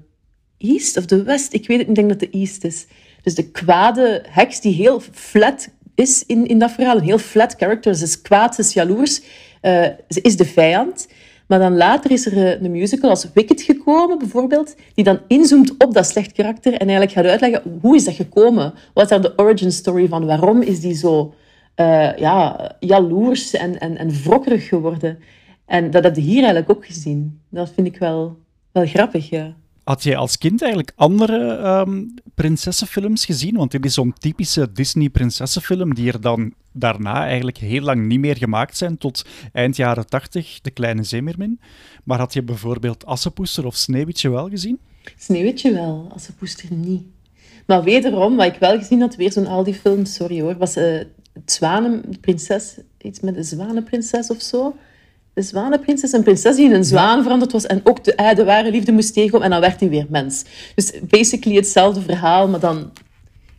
East 0.58 0.98
of 0.98 1.06
the 1.06 1.24
West. 1.24 1.54
Ik 1.54 1.68
weet 1.68 1.78
het 1.78 1.88
niet, 1.88 1.98
ik 1.98 2.08
denk 2.08 2.20
dat 2.20 2.32
de 2.32 2.40
East 2.40 2.64
is. 2.64 2.86
Dus 3.22 3.36
de 3.36 3.52
kwade 3.52 4.26
heks 4.30 4.62
die 4.62 4.74
heel 4.74 5.02
flat 5.12 5.70
is 5.96 6.26
in, 6.26 6.48
in 6.48 6.60
dat 6.60 6.72
verhaal. 6.72 6.98
Een 6.98 7.04
heel 7.04 7.18
flat 7.18 7.56
character. 7.58 7.96
Ze 7.96 8.04
is 8.04 8.22
kwaad, 8.22 8.56
ze 8.56 8.62
is 8.62 8.74
jaloers. 8.74 9.22
Eh, 9.62 9.88
ze 10.10 10.22
is 10.22 10.38
de 10.38 10.46
vijand. 10.46 11.08
Maar 11.48 11.60
dan 11.60 11.78
later 11.78 12.12
is 12.12 12.26
er 12.26 12.38
eh, 12.38 12.62
een 12.62 12.72
musical 12.72 13.10
als 13.10 13.28
Wicked 13.34 13.62
gekomen, 13.62 14.18
bijvoorbeeld, 14.18 14.76
die 14.94 15.04
dan 15.04 15.20
inzoomt 15.28 15.74
op 15.78 15.94
dat 15.94 16.06
slecht 16.06 16.32
karakter 16.32 16.74
en 16.74 16.80
eigenlijk 16.80 17.12
gaat 17.12 17.26
uitleggen 17.26 17.80
hoe 17.82 17.96
is 17.96 18.04
dat 18.04 18.14
gekomen? 18.14 18.74
Wat 18.94 19.04
is 19.04 19.10
daar 19.10 19.22
de 19.22 19.34
origin 19.36 19.72
story 19.72 20.08
van? 20.08 20.26
Waarom 20.26 20.62
is 20.62 20.80
die 20.80 20.94
zo 20.94 21.34
eh, 21.76 22.18
ja, 22.18 22.72
jaloers 22.80 23.54
en, 23.54 23.80
en, 23.80 23.98
en 23.98 24.10
wrokkerig 24.24 24.68
geworden? 24.68 25.20
En 25.66 25.92
dat 25.92 26.04
heb 26.04 26.16
je 26.16 26.22
hier 26.22 26.44
eigenlijk 26.44 26.70
ook 26.70 26.86
gezien. 26.86 27.42
Dat 27.50 27.72
vind 27.76 27.88
ik 27.88 27.98
wel, 27.98 28.38
wel 28.72 28.86
grappig, 28.86 29.30
ja. 29.30 29.56
Had 29.92 30.04
jij 30.04 30.18
als 30.18 30.38
kind 30.38 30.62
eigenlijk 30.62 30.92
andere 30.96 31.56
ehm, 31.56 32.04
prinsessenfilms 32.36 33.26
gezien? 33.26 33.56
Want 33.56 33.72
dit 33.72 33.86
is 33.86 33.94
zo'n 33.94 34.14
typische 34.18 34.72
Disney-prinsessenfilm 34.72 35.94
die 35.94 36.12
er 36.12 36.22
dan 36.22 36.54
daarna 36.72 37.26
eigenlijk 37.26 37.58
heel 37.58 37.82
lang 37.82 38.06
niet 38.08 38.20
meer 38.20 38.38
gemaakt 38.38 38.78
zijn, 38.78 38.98
tot 38.98 39.26
eind 39.54 39.76
jaren 39.76 40.08
tachtig, 40.08 40.62
De 40.62 40.72
Kleine 40.72 41.04
Zeemermin. 41.04 41.60
Maar 42.04 42.20
had 42.20 42.34
je 42.34 42.44
bijvoorbeeld 42.44 43.06
Assepoester 43.06 43.66
of 43.66 43.76
Sneeuwwitje 43.76 44.30
wel 44.30 44.50
gezien? 44.50 44.80
Sneeuwwitje 45.18 45.74
wel, 45.74 46.10
als 46.14 46.24
ze 46.24 46.34
poester 46.34 46.74
niet. 46.74 47.04
Maar 47.66 47.84
wederom, 47.84 48.36
wat 48.36 48.54
ik 48.54 48.60
wel 48.60 48.78
gezien 48.78 49.02
had, 49.02 49.16
weer 49.16 49.32
zo'n 49.32 49.48
Aldi-film, 49.48 50.06
sorry 50.06 50.42
hoor, 50.42 50.58
was 50.58 50.76
eh 50.76 51.00
het 51.34 52.22
prinses, 52.22 52.78
iets 53.02 53.20
met 53.20 53.36
de 53.36 53.44
zwanenprinses 53.44 54.30
of 54.30 54.42
zo. 54.42 54.76
De 55.34 55.42
zwanenprinses, 55.42 56.12
een 56.12 56.24
prinses 56.24 56.56
die 56.56 56.66
in 56.66 56.74
een 56.74 56.84
zwaan 56.84 57.24
veranderd 57.24 57.52
was 57.52 57.66
en 57.66 57.82
ook 57.84 58.04
de, 58.04 58.34
de 58.36 58.44
ware 58.44 58.72
liefde 58.72 58.92
moest 58.92 59.14
tegenkomen 59.14 59.46
en 59.46 59.52
dan 59.52 59.62
werd 59.62 59.80
hij 59.80 59.90
weer 59.90 60.06
mens. 60.10 60.44
Dus 60.76 60.94
basically 61.02 61.56
hetzelfde 61.56 62.02
verhaal, 62.02 62.48
maar 62.48 62.60
dan 62.60 62.92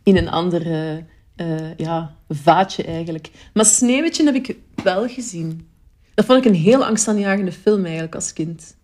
in 0.03 0.17
een 0.17 0.29
ander 0.29 0.65
eh, 0.65 0.97
eh, 1.35 1.77
ja, 1.77 2.15
vaatje 2.29 2.83
eigenlijk. 2.83 3.29
Maar 3.53 3.65
Sneeuwwitje 3.65 4.25
heb 4.25 4.35
ik 4.35 4.57
wel 4.83 5.07
gezien. 5.07 5.67
Dat 6.13 6.25
vond 6.25 6.45
ik 6.45 6.51
een 6.51 6.59
heel 6.59 6.85
angstaanjagende 6.85 7.51
film 7.51 7.83
eigenlijk 7.83 8.15
als 8.15 8.33
kind. 8.33 8.75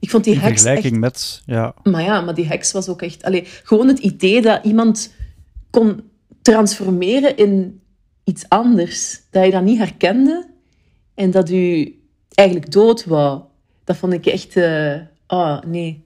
Ik 0.00 0.10
vond 0.10 0.24
die 0.24 0.34
In 0.34 0.40
heks 0.40 0.52
echt 0.52 0.62
vergelijking 0.62 1.00
met... 1.00 1.42
Ja, 1.46 1.74
maar 1.82 2.02
ja, 2.02 2.20
maar 2.20 2.34
die 2.34 2.46
heks 2.46 2.72
was 2.72 2.88
ook 2.88 3.02
echt... 3.02 3.22
Allee, 3.22 3.44
gewoon 3.62 3.88
het 3.88 3.98
idee 3.98 4.42
dat 4.42 4.64
iemand 4.64 5.12
kon 5.70 6.10
transformeren 6.42 7.36
in 7.36 7.80
iets 8.24 8.48
anders. 8.48 9.20
Dat 9.30 9.44
je 9.44 9.50
dat 9.50 9.62
niet 9.62 9.78
herkende 9.78 10.46
en 11.14 11.30
dat 11.30 11.50
u 11.50 11.98
eigenlijk 12.28 12.72
dood 12.72 13.04
wou. 13.04 13.40
Dat 13.84 13.96
vond 13.96 14.12
ik 14.12 14.26
echt... 14.26 14.56
eh 14.56 14.96
oh, 15.26 15.58
nee. 15.66 16.02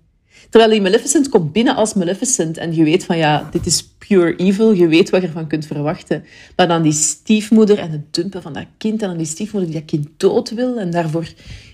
Terwijl 0.51 0.73
die 0.73 0.81
Maleficent 0.81 1.29
komt 1.29 1.53
binnen 1.53 1.77
als 1.77 1.95
Maleficent 1.95 2.57
en 2.57 2.75
je 2.75 2.85
weet 2.85 3.05
van 3.05 3.17
ja, 3.17 3.49
dit 3.51 3.67
is 3.67 3.89
pure 3.99 4.37
evil, 4.37 4.73
je 4.73 4.89
weet 4.89 5.11
wat 5.11 5.21
je 5.21 5.27
ervan 5.27 5.47
kunt 5.47 5.67
verwachten. 5.67 6.25
Maar 6.57 6.69
dan 6.69 6.83
die 6.83 6.93
stiefmoeder 6.93 7.79
en 7.79 7.91
het 7.91 8.15
dumpen 8.15 8.43
van 8.43 8.53
dat 8.53 8.67
kind 8.79 9.03
en 9.03 9.09
dan 9.09 9.17
die 9.17 9.27
stiefmoeder 9.27 9.71
die 9.71 9.81
dat 9.81 9.91
kind 9.91 10.09
dood 10.17 10.51
wil 10.51 10.79
en 10.79 10.91
daarvoor 10.91 11.27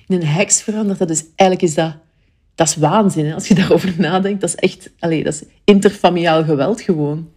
in 0.07 0.17
een 0.17 0.27
heks 0.27 0.63
verandert, 0.63 0.99
dat 0.99 1.11
is 1.11 1.25
eigenlijk 1.37 1.63
is 1.63 1.75
dat 1.75 1.97
dat 2.55 2.69
is 2.69 2.77
waanzin, 2.77 3.33
als 3.33 3.49
je 3.49 3.55
daarover 3.61 3.95
nadenkt. 3.99 4.41
Dat 4.41 4.51
is 4.51 4.57
echt, 4.57 4.91
allee, 4.99 5.25
dat 5.25 5.33
is 5.33 5.43
interfamiliaal 5.65 6.45
geweld 6.45 6.81
gewoon. 6.81 7.31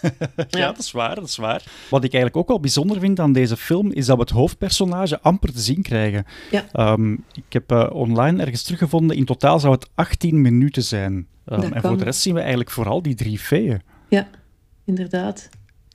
ja. 0.48 0.66
dat 0.66 0.78
is 0.78 0.92
waar, 0.92 1.14
dat 1.14 1.24
is 1.24 1.36
waar. 1.36 1.62
Wat 1.90 2.04
ik 2.04 2.12
eigenlijk 2.12 2.36
ook 2.36 2.48
wel 2.48 2.60
bijzonder 2.60 3.00
vind 3.00 3.20
aan 3.20 3.32
deze 3.32 3.56
film, 3.56 3.92
is 3.92 4.06
dat 4.06 4.16
we 4.16 4.22
het 4.22 4.30
hoofdpersonage 4.30 5.20
amper 5.20 5.52
te 5.52 5.60
zien 5.60 5.82
krijgen. 5.82 6.24
Ja. 6.50 6.64
Ehm, 6.72 7.12
ik 7.12 7.52
heb 7.52 7.70
eh, 7.70 7.86
online 7.92 8.42
ergens 8.42 8.62
teruggevonden, 8.62 9.16
in 9.16 9.24
totaal 9.24 9.60
zou 9.60 9.74
het 9.74 9.90
18 9.94 10.40
minuten 10.40 10.82
zijn. 10.82 11.26
Ehm, 11.44 11.62
en 11.62 11.70
kan. 11.70 11.80
voor 11.80 11.98
de 11.98 12.04
rest 12.04 12.20
zien 12.20 12.34
we 12.34 12.40
eigenlijk 12.40 12.70
vooral 12.70 13.02
die 13.02 13.14
drie 13.14 13.38
feeën. 13.38 13.82
Ja, 14.08 14.28
inderdaad. 14.84 15.48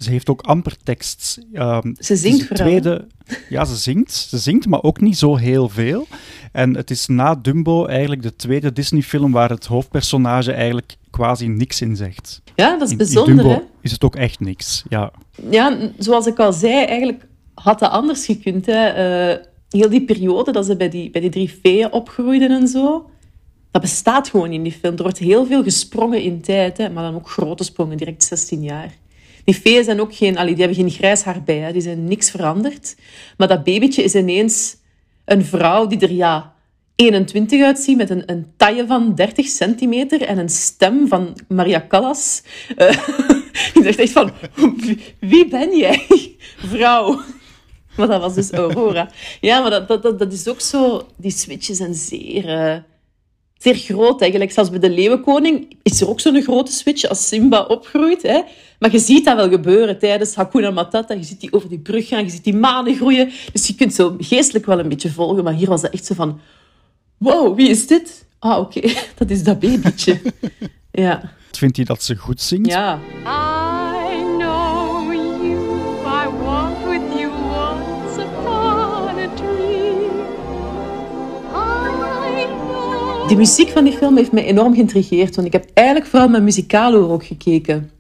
Ze 0.03 0.09
heeft 0.09 0.29
ook 0.29 0.41
amper 0.41 0.75
tekst. 0.83 1.39
Um, 1.53 1.95
ze 1.99 2.15
zingt 2.15 2.49
de 2.49 2.55
tweede, 2.55 3.07
Ja, 3.49 3.65
ze 3.65 3.75
zingt. 3.75 4.11
Ze 4.11 4.37
zingt, 4.37 4.67
maar 4.67 4.83
ook 4.83 5.01
niet 5.01 5.17
zo 5.17 5.35
heel 5.35 5.69
veel. 5.69 6.07
En 6.51 6.75
het 6.75 6.91
is 6.91 7.07
na 7.07 7.35
Dumbo 7.35 7.85
eigenlijk 7.85 8.21
de 8.21 8.35
tweede 8.35 8.73
Disney-film 8.73 9.31
waar 9.31 9.49
het 9.49 9.65
hoofdpersonage 9.65 10.51
eigenlijk 10.51 10.95
quasi 11.09 11.47
niks 11.47 11.81
in 11.81 11.95
zegt. 11.95 12.41
Ja, 12.55 12.77
dat 12.77 12.89
is 12.89 12.95
bijzonder, 12.95 13.29
in 13.29 13.37
Dumbo 13.37 13.53
hè? 13.53 13.61
is 13.81 13.91
het 13.91 14.03
ook 14.03 14.15
echt 14.15 14.39
niks, 14.39 14.83
ja. 14.89 15.11
Ja, 15.49 15.77
zoals 15.97 16.25
ik 16.25 16.39
al 16.39 16.53
zei, 16.53 16.85
eigenlijk 16.85 17.25
had 17.53 17.79
dat 17.79 17.91
anders 17.91 18.25
gekund, 18.25 18.65
hè. 18.65 19.31
Uh, 19.31 19.37
heel 19.69 19.89
die 19.89 20.05
periode 20.05 20.51
dat 20.51 20.65
ze 20.65 20.75
bij 20.75 20.89
die, 20.89 21.09
bij 21.09 21.21
die 21.21 21.29
drie 21.29 21.49
feeën 21.49 21.91
opgroeiden 21.91 22.51
en 22.51 22.67
zo, 22.67 23.09
dat 23.71 23.81
bestaat 23.81 24.29
gewoon 24.29 24.51
in 24.51 24.63
die 24.63 24.71
film. 24.71 24.95
Er 24.95 25.03
wordt 25.03 25.17
heel 25.17 25.45
veel 25.45 25.63
gesprongen 25.63 26.21
in 26.21 26.41
tijd, 26.41 26.77
hè, 26.77 26.89
maar 26.89 27.03
dan 27.03 27.15
ook 27.15 27.29
grote 27.29 27.63
sprongen, 27.63 27.97
direct 27.97 28.23
16 28.23 28.63
jaar. 28.63 28.93
Die 29.43 29.55
feeën 29.55 29.83
zijn 29.83 30.01
ook 30.01 30.15
geen, 30.15 30.37
allee, 30.37 30.55
die 30.55 30.65
hebben 30.65 30.83
geen 30.83 30.93
grijs 30.93 31.23
haar 31.23 31.43
bij, 31.43 31.57
hè, 31.57 31.71
die 31.71 31.81
zijn 31.81 32.03
niks 32.03 32.29
veranderd. 32.29 32.95
Maar 33.37 33.47
dat 33.47 33.63
babytje 33.63 34.03
is 34.03 34.15
ineens 34.15 34.75
een 35.25 35.45
vrouw 35.45 35.87
die 35.87 35.99
er 35.99 36.11
ja, 36.11 36.53
21 36.95 37.63
uitziet, 37.63 37.97
met 37.97 38.09
een, 38.09 38.23
een 38.25 38.53
taille 38.57 38.87
van 38.87 39.15
30 39.15 39.47
centimeter 39.47 40.21
en 40.21 40.37
een 40.37 40.49
stem 40.49 41.07
van 41.07 41.37
Maria 41.47 41.85
Callas. 41.87 42.43
Uh, 42.77 42.89
ik 43.73 43.83
dacht 43.83 43.99
echt 43.99 44.11
van, 44.11 44.31
wie 45.19 45.47
ben 45.47 45.77
jij, 45.77 46.05
vrouw? 46.57 47.21
Maar 47.95 48.07
dat 48.07 48.21
was 48.21 48.33
dus 48.33 48.51
Aurora. 48.51 49.09
Ja, 49.41 49.61
maar 49.61 49.69
dat, 49.69 49.87
dat, 49.87 50.19
dat, 50.19 50.33
is 50.33 50.47
ook 50.47 50.61
zo... 50.61 51.07
Die 51.17 51.31
switches 51.31 51.77
zijn 51.77 51.93
zeer, 51.93 52.83
zeer 53.63 53.75
groot. 53.75 54.21
Eigenlijk 54.21 54.51
zelfs 54.51 54.69
bij 54.69 54.79
de 54.79 54.89
Leeuwenkoning 54.89 55.75
is 55.81 56.01
er 56.01 56.09
ook 56.09 56.19
zo'n 56.19 56.41
grote 56.41 56.71
switch 56.71 57.05
als 57.09 57.27
Simba 57.27 57.61
opgroeit. 57.61 58.21
Hè? 58.21 58.41
Maar 58.79 58.91
je 58.91 58.99
ziet 58.99 59.25
dat 59.25 59.35
wel 59.35 59.49
gebeuren 59.49 59.99
tijdens 59.99 60.35
Hakuna 60.35 60.71
Matata. 60.71 61.13
Je 61.13 61.23
ziet 61.23 61.39
die 61.39 61.53
over 61.53 61.69
die 61.69 61.79
brug 61.79 62.07
gaan, 62.07 62.23
je 62.23 62.29
ziet 62.29 62.43
die 62.43 62.55
manen 62.55 62.95
groeien. 62.95 63.31
Dus 63.51 63.67
je 63.67 63.75
kunt 63.75 63.93
zo 63.93 64.15
geestelijk 64.19 64.65
wel 64.65 64.79
een 64.79 64.89
beetje 64.89 65.09
volgen. 65.09 65.43
Maar 65.43 65.53
hier 65.53 65.69
was 65.69 65.81
dat 65.81 65.91
echt 65.91 66.05
zo 66.05 66.13
van... 66.13 66.39
Wow, 67.17 67.55
wie 67.55 67.69
is 67.69 67.87
dit? 67.87 68.25
Ah, 68.39 68.59
oké. 68.59 68.77
Okay. 68.77 68.97
Dat 69.17 69.29
is 69.29 69.43
dat 69.43 69.59
babytje. 69.59 70.21
ja. 70.91 71.31
Vindt 71.51 71.75
hij 71.75 71.85
dat 71.85 72.03
ze 72.03 72.15
goed 72.15 72.41
zingt? 72.41 72.69
Ja. 72.69 72.99
De 83.33 83.39
muziek 83.39 83.69
van 83.69 83.83
die 83.83 83.93
film 83.93 84.17
heeft 84.17 84.31
mij 84.31 84.45
enorm 84.45 84.73
geïntrigeerd, 84.73 85.35
want 85.35 85.47
ik 85.47 85.53
heb 85.53 85.69
eigenlijk 85.73 86.07
vooral 86.07 86.29
met 86.29 86.43
muzikalo 86.43 87.09
ook 87.09 87.25
gekeken. 87.25 87.91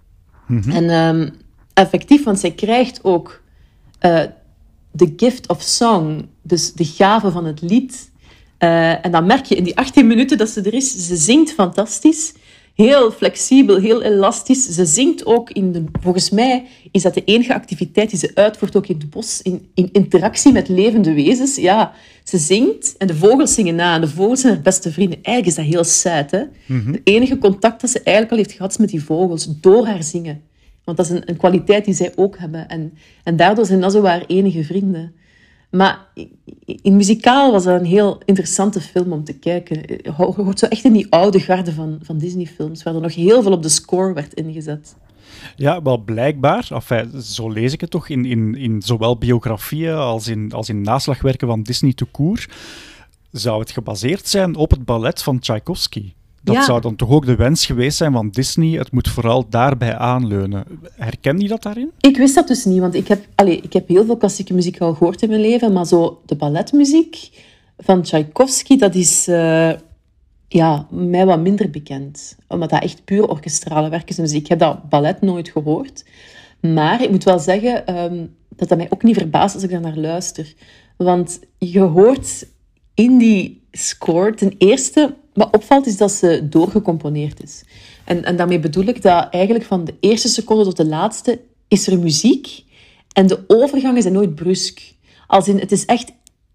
Mhm. 0.47 0.69
En 0.71 0.89
um, 0.89 1.33
effectief, 1.73 2.23
want 2.23 2.39
zij 2.39 2.51
krijgt 2.51 2.99
ook 3.03 3.41
uh, 4.01 4.21
the 4.95 5.13
gift 5.17 5.47
of 5.47 5.61
song, 5.61 6.27
dus 6.41 6.73
de 6.73 6.85
gave 6.85 7.31
van 7.31 7.45
het 7.45 7.61
lied. 7.61 8.11
Uh, 8.59 9.05
en 9.05 9.11
dan 9.11 9.25
merk 9.25 9.45
je 9.45 9.55
in 9.55 9.63
die 9.63 9.77
18 9.77 10.07
minuten 10.07 10.37
dat 10.37 10.49
ze 10.49 10.61
er 10.61 10.73
is, 10.73 11.07
ze 11.07 11.15
zingt 11.15 11.51
fantastisch 11.51 12.33
heel 12.73 13.11
flexibel, 13.11 13.77
heel 13.77 14.01
elastisch. 14.01 14.65
Ze 14.65 14.85
zingt 14.85 15.25
ook 15.25 15.49
in 15.49 15.71
de, 15.71 15.83
volgens 16.01 16.29
mij 16.29 16.65
is 16.91 17.01
dat 17.01 17.13
de 17.13 17.23
enige 17.23 17.53
activiteit 17.53 18.09
die 18.09 18.19
ze 18.19 18.31
uitvoert 18.33 18.75
ook 18.75 18.87
in 18.87 18.97
het 18.97 19.09
bos, 19.09 19.41
in, 19.41 19.67
in 19.73 19.89
interactie 19.91 20.51
met 20.51 20.67
levende 20.67 21.13
wezens. 21.13 21.55
Ja, 21.55 21.93
ze 22.23 22.37
zingt 22.37 22.95
en 22.97 23.07
de 23.07 23.15
vogels 23.15 23.53
zingen 23.53 23.75
na. 23.75 23.95
En 23.95 24.01
de 24.01 24.07
vogels 24.07 24.41
zijn 24.41 24.53
haar 24.53 24.61
beste 24.61 24.91
vrienden. 24.91 25.23
Eigenlijk 25.23 25.57
is 25.57 25.63
dat 25.63 25.73
heel 25.73 25.83
sad, 25.83 26.31
hè? 26.31 26.43
Mm 26.65 26.91
De 26.91 27.01
enige 27.03 27.37
contact 27.37 27.81
dat 27.81 27.89
ze 27.89 27.97
eigenlijk 27.97 28.31
al 28.31 28.37
heeft 28.37 28.57
gehad 28.57 28.71
is 28.71 28.77
met 28.77 28.89
die 28.89 29.03
vogels, 29.03 29.47
door 29.59 29.85
haar 29.85 30.03
zingen. 30.03 30.41
Want 30.83 30.97
dat 30.97 31.05
is 31.05 31.11
een, 31.11 31.29
een 31.29 31.37
kwaliteit 31.37 31.85
die 31.85 31.93
zij 31.93 32.11
ook 32.15 32.37
hebben. 32.37 32.69
En, 32.69 32.93
en 33.23 33.35
daardoor 33.35 33.65
zijn 33.65 33.81
dat 33.81 33.91
zo 33.91 34.03
haar 34.03 34.23
enige 34.27 34.63
vrienden. 34.63 35.13
Maar 35.75 36.07
in 36.65 36.95
muzikaal 36.95 37.51
was 37.51 37.63
dat 37.63 37.79
een 37.79 37.85
heel 37.85 38.21
interessante 38.25 38.81
film 38.81 39.11
om 39.11 39.23
te 39.23 39.33
kijken. 39.33 39.77
Je 39.87 40.11
hoort 40.11 40.59
zo 40.59 40.65
echt 40.65 40.83
in 40.83 40.93
die 40.93 41.07
oude 41.09 41.39
garde 41.39 41.73
van, 41.73 41.99
van 42.01 42.17
Disney-films, 42.17 42.83
waar 42.83 42.95
er 42.95 43.01
nog 43.01 43.15
heel 43.15 43.41
veel 43.41 43.51
op 43.51 43.63
de 43.63 43.69
score 43.69 44.13
werd 44.13 44.33
ingezet. 44.33 44.95
Ja, 45.55 45.81
wel 45.81 45.97
blijkbaar, 45.97 46.67
enfin, 46.69 47.21
zo 47.21 47.49
lees 47.49 47.73
ik 47.73 47.81
het 47.81 47.89
toch, 47.89 48.09
in, 48.09 48.25
in, 48.25 48.55
in 48.55 48.81
zowel 48.81 49.17
biografieën 49.17 49.95
als 49.95 50.27
in, 50.27 50.51
als 50.51 50.69
in 50.69 50.81
naslagwerken 50.81 51.47
van 51.47 51.63
Disney 51.63 51.93
to 51.93 52.05
Cour, 52.11 52.49
zou 53.31 53.59
het 53.59 53.71
gebaseerd 53.71 54.27
zijn 54.27 54.55
op 54.55 54.71
het 54.71 54.85
ballet 54.85 55.23
van 55.23 55.39
Tchaikovsky. 55.39 56.13
Dat 56.43 56.63
zou 56.63 56.81
dan 56.81 56.95
toch 56.95 57.09
ook 57.09 57.25
de 57.25 57.35
wens 57.35 57.65
geweest 57.65 57.97
zijn 57.97 58.11
van 58.11 58.29
Disney. 58.29 58.77
Het 58.77 58.91
moet 58.91 59.09
vooral 59.09 59.49
daarbij 59.49 59.95
aanleunen. 59.95 60.65
Herken 60.95 61.39
je 61.39 61.47
dat 61.47 61.63
daarin? 61.63 61.91
Ik 61.99 62.17
wist 62.17 62.35
dat 62.35 62.47
dus 62.47 62.65
niet, 62.65 62.79
want 62.79 62.93
ik 62.93 63.07
heb, 63.07 63.25
allez, 63.35 63.61
ik 63.61 63.73
heb 63.73 63.87
heel 63.87 64.05
veel 64.05 64.17
klassieke 64.17 64.53
muziek 64.53 64.79
al 64.79 64.93
gehoord 64.93 65.21
in 65.21 65.29
mijn 65.29 65.41
leven, 65.41 65.73
maar 65.73 65.85
zo 65.85 66.21
de 66.25 66.35
balletmuziek 66.35 67.29
van 67.77 68.01
Tchaikovsky, 68.01 68.77
dat 68.77 68.95
is 68.95 69.27
uh, 69.27 69.71
ja, 70.47 70.87
mij 70.89 71.25
wat 71.25 71.39
minder 71.39 71.69
bekend. 71.69 72.37
Omdat 72.47 72.69
dat 72.69 72.83
echt 72.83 73.05
puur 73.05 73.27
orkestrale 73.27 73.89
werk 73.89 74.09
is. 74.09 74.15
Dus 74.15 74.33
ik 74.33 74.47
heb 74.47 74.59
dat 74.59 74.89
ballet 74.89 75.21
nooit 75.21 75.49
gehoord. 75.49 76.05
Maar 76.61 77.01
ik 77.01 77.09
moet 77.09 77.23
wel 77.23 77.39
zeggen 77.39 77.97
um, 77.97 78.35
dat 78.49 78.69
dat 78.69 78.77
mij 78.77 78.87
ook 78.89 79.03
niet 79.03 79.17
verbaast 79.17 79.55
als 79.55 79.63
ik 79.63 79.69
daar 79.69 79.81
naar 79.81 79.97
luister. 79.97 80.53
Want 80.97 81.39
je 81.57 81.79
hoort 81.79 82.47
in 82.93 83.17
die 83.17 83.67
score 83.71 84.33
ten 84.33 84.55
eerste 84.57 85.15
wat 85.33 85.53
opvalt 85.55 85.85
is 85.85 85.97
dat 85.97 86.11
ze 86.11 86.47
doorgecomponeerd 86.49 87.43
is. 87.43 87.63
En, 88.03 88.23
en 88.23 88.35
daarmee 88.35 88.59
bedoel 88.59 88.85
ik 88.85 89.01
dat 89.01 89.27
eigenlijk 89.29 89.65
van 89.65 89.85
de 89.85 89.95
eerste 89.99 90.27
seconde 90.27 90.63
tot 90.63 90.77
de 90.77 90.85
laatste 90.85 91.41
is 91.67 91.87
er 91.87 91.99
muziek 91.99 92.63
en 93.13 93.27
de 93.27 93.43
overgangen 93.47 94.01
zijn 94.01 94.13
nooit 94.13 94.35
brusk. 94.35 94.81
Als 95.27 95.47
in, 95.47 95.59
het 95.59 95.71
is 95.71 95.85
echt 95.85 96.11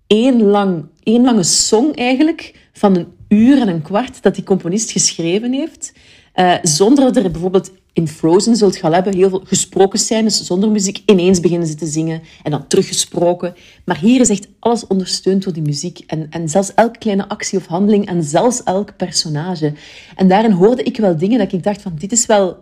één, 0.06 0.42
lang, 0.42 0.86
één 1.02 1.24
lange 1.24 1.42
song 1.42 1.92
eigenlijk 1.94 2.68
van 2.72 2.96
een 2.96 3.06
uur 3.28 3.60
en 3.60 3.68
een 3.68 3.82
kwart 3.82 4.22
dat 4.22 4.34
die 4.34 4.44
componist 4.44 4.90
geschreven 4.90 5.52
heeft. 5.52 5.92
Uh, 6.34 6.54
zonder 6.62 7.04
dat 7.04 7.24
er 7.24 7.30
bijvoorbeeld 7.30 7.70
in 7.92 8.08
Frozen 8.08 8.56
zult 8.56 8.76
gaan 8.76 8.92
hebben 8.92 9.14
heel 9.14 9.28
veel 9.28 9.42
gesproken 9.44 9.98
scènes 9.98 10.44
zonder 10.44 10.70
muziek. 10.70 11.02
Ineens 11.06 11.40
beginnen 11.40 11.68
ze 11.68 11.74
te 11.74 11.86
zingen 11.86 12.22
en 12.42 12.50
dan 12.50 12.66
teruggesproken. 12.66 13.54
Maar 13.84 13.98
hier 13.98 14.20
is 14.20 14.28
echt 14.28 14.48
alles 14.58 14.86
ondersteund 14.86 15.42
door 15.42 15.52
die 15.52 15.62
muziek. 15.62 15.98
En, 16.06 16.26
en 16.30 16.48
zelfs 16.48 16.74
elke 16.74 16.98
kleine 16.98 17.28
actie 17.28 17.58
of 17.58 17.66
handeling 17.66 18.06
en 18.06 18.22
zelfs 18.22 18.62
elk 18.62 18.96
personage. 18.96 19.72
En 20.16 20.28
daarin 20.28 20.50
hoorde 20.50 20.82
ik 20.82 20.96
wel 20.96 21.16
dingen 21.16 21.38
dat 21.38 21.52
ik 21.52 21.62
dacht 21.62 21.82
van 21.82 21.94
dit 21.98 22.12
is 22.12 22.26
wel 22.26 22.56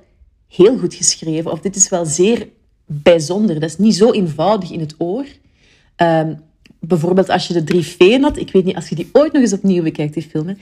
heel 0.48 0.78
goed 0.78 0.94
geschreven. 0.94 1.52
Of 1.52 1.60
dit 1.60 1.76
is 1.76 1.88
wel 1.88 2.06
zeer 2.06 2.48
bijzonder. 2.86 3.60
Dat 3.60 3.70
is 3.70 3.78
niet 3.78 3.96
zo 3.96 4.12
eenvoudig 4.12 4.70
in 4.70 4.80
het 4.80 4.94
oor. 4.98 5.26
Um, 5.96 6.44
bijvoorbeeld 6.80 7.28
als 7.28 7.46
je 7.46 7.54
de 7.54 7.64
drie 7.64 7.86
V'en 7.86 8.22
had. 8.22 8.36
Ik 8.36 8.52
weet 8.52 8.64
niet, 8.64 8.76
als 8.76 8.88
je 8.88 8.94
die 8.94 9.08
ooit 9.12 9.32
nog 9.32 9.42
eens 9.42 9.52
opnieuw 9.52 9.82
bekijkt, 9.82 10.14
die 10.14 10.22
film. 10.22 10.56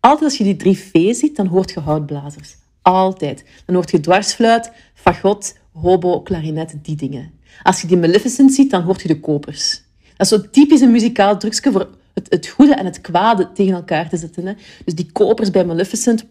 Altijd 0.00 0.24
als 0.24 0.38
je 0.38 0.44
die 0.44 0.56
drie 0.56 0.78
V 0.78 1.14
ziet, 1.14 1.36
dan 1.36 1.46
hoort 1.46 1.70
je 1.70 1.80
houtblazers. 1.80 2.56
Altijd. 2.88 3.44
Dan 3.66 3.74
hoort 3.74 3.90
je 3.90 4.00
dwarsfluit, 4.00 4.72
fagot, 4.94 5.56
hobo, 5.72 6.20
klarinet, 6.20 6.74
die 6.82 6.96
dingen. 6.96 7.32
Als 7.62 7.80
je 7.80 7.86
die 7.86 7.96
Maleficent 7.96 8.52
ziet, 8.52 8.70
dan 8.70 8.82
hoort 8.82 9.02
je 9.02 9.08
de 9.08 9.20
kopers. 9.20 9.82
Dat 10.16 10.26
is 10.26 10.28
zo'n 10.28 10.50
typisch 10.50 10.80
een 10.80 10.90
muzikaal 10.90 11.38
trucje 11.38 11.72
voor 11.72 11.88
het, 12.14 12.26
het, 12.30 12.46
goede 12.46 12.74
en 12.74 12.84
het 12.84 13.00
kwade 13.00 13.52
tegen 13.52 13.74
elkaar 13.74 14.08
te 14.08 14.16
zetten. 14.16 14.46
Hè. 14.46 14.52
Dus 14.84 14.94
die 14.94 15.12
kopers 15.12 15.50
bij 15.50 15.64
Maleficent, 15.64 16.24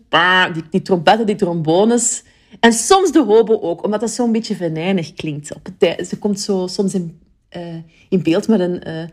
die, 0.69 0.81
trompetten, 0.81 1.25
die 1.25 1.35
trombones. 1.35 2.23
En 2.59 2.73
soms 2.73 3.11
de 3.11 3.23
hobo 3.23 3.59
ook, 3.59 3.83
omdat 3.83 3.99
dat 3.99 4.11
zo'n 4.11 4.31
beetje 4.31 4.55
venijnig 4.55 5.13
klinkt. 5.13 5.55
Op 5.55 5.69
het, 5.77 6.07
ze 6.07 6.17
komt 6.17 6.39
zo 6.39 6.67
soms 6.67 6.93
in, 6.93 7.19
uh, 7.57 7.75
in 8.09 8.23
beeld 8.23 8.47
met 8.47 8.59
een... 8.59 8.87
Uh, 8.87 9.03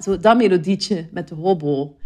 zo 0.00 0.18
dat 0.18 0.36
melodietje 0.36 1.08
met 1.10 1.28
de 1.28 1.34
hobo. 1.34 1.96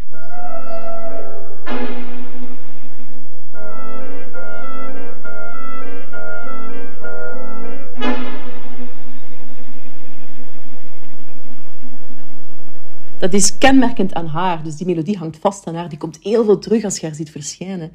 Dat 13.30 13.40
is 13.40 13.59
kenmerkend 13.59 14.14
aan 14.14 14.26
haar. 14.26 14.62
Dus 14.64 14.76
die 14.76 14.87
melodie 14.87 15.16
hangt 15.16 15.38
vast 15.40 15.66
aan 15.66 15.75
haar. 15.75 15.88
Die 15.88 15.99
komt 15.99 16.18
heel 16.23 16.45
veel 16.45 16.59
terug 16.59 16.85
als 16.85 16.99
je 16.99 17.06
haar 17.06 17.14
ziet 17.14 17.30
verschijnen. 17.30 17.92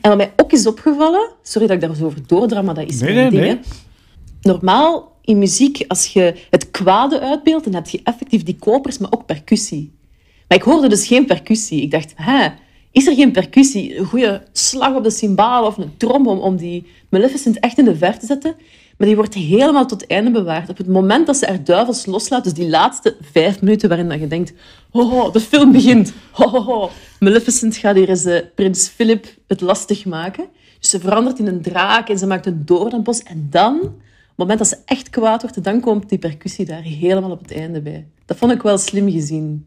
En 0.00 0.08
wat 0.08 0.16
mij 0.16 0.32
ook 0.36 0.52
is 0.52 0.66
opgevallen... 0.66 1.30
Sorry 1.42 1.66
dat 1.66 1.76
ik 1.76 1.82
daar 1.82 1.96
zo 1.96 2.04
over 2.04 2.26
doordra, 2.26 2.62
maar 2.62 2.74
dat 2.74 2.88
is 2.88 3.00
nee, 3.00 3.14
mijn 3.14 3.30
ding. 3.30 3.60
Normaal 4.40 5.12
in 5.22 5.38
muziek, 5.38 5.84
als 5.88 6.06
je 6.06 6.34
het 6.50 6.70
kwade 6.70 7.20
uitbeeldt, 7.20 7.64
dan 7.64 7.74
heb 7.74 7.88
je 7.88 8.00
effectief 8.04 8.42
die 8.42 8.56
kopers, 8.56 8.98
maar 8.98 9.12
ook 9.12 9.26
percussie. 9.26 9.92
Maar 10.48 10.58
ik 10.58 10.64
hoorde 10.64 10.88
dus 10.88 11.06
geen 11.06 11.26
percussie. 11.26 11.82
Ik 11.82 11.90
dacht, 11.90 12.12
hè, 12.16 12.48
is 12.90 13.06
er 13.06 13.14
geen 13.14 13.32
percussie? 13.32 13.98
Een 13.98 14.04
goede 14.04 14.42
slag 14.52 14.94
op 14.94 15.02
de 15.02 15.10
cymbaal 15.10 15.66
of 15.66 15.76
een 15.76 15.96
trom 15.96 16.26
om, 16.26 16.38
om 16.38 16.56
die 16.56 16.86
Maleficent 17.08 17.58
echt 17.58 17.78
in 17.78 17.84
de 17.84 17.96
ver 17.96 18.18
te 18.18 18.26
zetten? 18.26 18.56
Maar 18.96 19.06
die 19.06 19.16
wordt 19.16 19.34
helemaal 19.34 19.86
tot 19.86 20.00
het 20.00 20.10
einde 20.10 20.30
bewaard. 20.30 20.68
Op 20.68 20.76
het 20.76 20.86
moment 20.86 21.26
dat 21.26 21.36
ze 21.36 21.46
er 21.46 21.64
duivels 21.64 22.06
loslaat, 22.06 22.44
dus 22.44 22.52
die 22.52 22.68
laatste 22.68 23.16
vijf 23.20 23.60
minuten 23.60 23.88
waarin 23.88 24.08
dat 24.08 24.20
je 24.20 24.26
denkt, 24.26 24.52
oh, 24.90 25.32
de 25.32 25.40
film 25.40 25.72
begint. 25.72 26.12
Oh, 26.38 26.90
Maleficent 27.20 27.76
gaat 27.76 27.96
hier 27.96 28.08
eens 28.08 28.26
uh, 28.26 28.40
prins 28.54 28.88
Philip 28.88 29.26
het 29.46 29.60
lastig 29.60 30.04
maken. 30.04 30.46
Dus 30.80 30.90
ze 30.90 31.00
verandert 31.00 31.38
in 31.38 31.46
een 31.46 31.62
draak 31.62 32.08
en 32.08 32.18
ze 32.18 32.26
maakt 32.26 32.46
een 32.46 32.64
doornbos. 32.64 33.22
En 33.22 33.46
dan, 33.50 33.76
op 33.76 33.82
het 33.82 34.36
moment 34.36 34.58
dat 34.58 34.68
ze 34.68 34.78
echt 34.84 35.10
kwaad 35.10 35.42
wordt, 35.42 35.64
dan 35.64 35.80
komt 35.80 36.08
die 36.08 36.18
percussie 36.18 36.64
daar 36.64 36.82
helemaal 36.82 37.30
op 37.30 37.40
het 37.40 37.52
einde 37.52 37.80
bij. 37.80 38.06
Dat 38.26 38.36
vond 38.36 38.52
ik 38.52 38.62
wel 38.62 38.78
slim 38.78 39.10
gezien. 39.10 39.66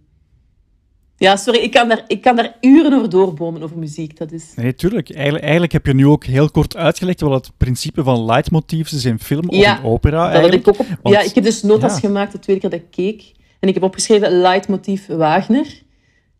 Ja, 1.20 1.36
sorry, 1.36 1.60
ik 1.60 1.72
kan 1.72 1.88
daar, 1.88 2.04
ik 2.08 2.22
kan 2.22 2.36
daar 2.36 2.56
uren 2.62 2.94
over 2.94 3.10
doorbomen 3.10 3.64
over 3.64 3.78
muziek. 3.78 4.18
Dat 4.18 4.32
is... 4.32 4.54
Nee, 4.56 4.76
tuurlijk. 4.76 5.10
Eigenlijk, 5.10 5.44
eigenlijk 5.44 5.74
heb 5.74 5.86
je 5.86 5.94
nu 5.94 6.08
ook 6.08 6.24
heel 6.24 6.52
kort 6.52 6.76
uitgelegd 6.76 7.22
wat 7.22 7.46
het 7.46 7.58
principe 7.58 8.04
van 8.04 8.26
leitmotiefs 8.26 8.94
is 8.94 9.06
in 9.06 9.20
film 9.20 9.50
of 9.50 9.56
in 9.56 9.84
opera. 9.84 10.18
Dat 10.18 10.28
ik 10.28 10.34
eigenlijk. 10.34 10.68
ook 10.68 10.80
op, 10.80 10.86
Want- 11.02 11.16
ja, 11.16 11.22
ik 11.22 11.36
heb 11.36 11.44
dus 11.44 11.62
notas 11.64 11.94
ja. 11.94 12.00
gemaakt 12.00 12.32
de 12.32 12.40
tweede 12.40 12.62
keer 12.62 12.70
dat 12.70 12.80
ik 12.80 12.92
keek. 12.92 13.32
En 13.60 13.68
ik 13.68 13.74
heb 13.74 13.84
opgeschreven 13.84 14.32
leitmotief 14.32 15.06
Wagner. 15.08 15.82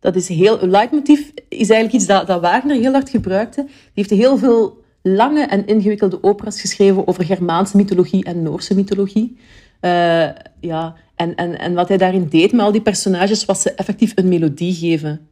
Dat 0.00 0.16
is 0.16 0.28
heel... 0.28 0.58
Leitmotief 0.66 1.32
is 1.48 1.70
eigenlijk 1.70 1.92
iets 1.92 2.06
dat, 2.06 2.26
dat 2.26 2.40
Wagner 2.40 2.76
heel 2.76 2.92
hard 2.92 3.10
gebruikte. 3.10 3.62
Die 3.64 3.72
heeft 3.92 4.10
heel 4.10 4.38
veel 4.38 4.84
lange 5.02 5.42
en 5.46 5.66
ingewikkelde 5.66 6.22
operas 6.22 6.60
geschreven 6.60 7.06
over 7.06 7.24
Germaanse 7.24 7.76
mythologie 7.76 8.24
en 8.24 8.42
Noorse 8.42 8.74
mythologie. 8.74 9.38
Eh, 9.80 10.28
ja, 10.60 10.94
en, 11.18 11.34
en, 11.34 11.58
en 11.58 11.74
wat 11.74 11.88
hij 11.88 11.96
daarin 11.96 12.28
deed 12.28 12.52
met 12.52 12.60
al 12.60 12.72
die 12.72 12.80
personages, 12.80 13.44
was 13.44 13.62
ze 13.62 13.72
effectief 13.72 14.12
een 14.14 14.28
melodie 14.28 14.74
geven. 14.74 15.28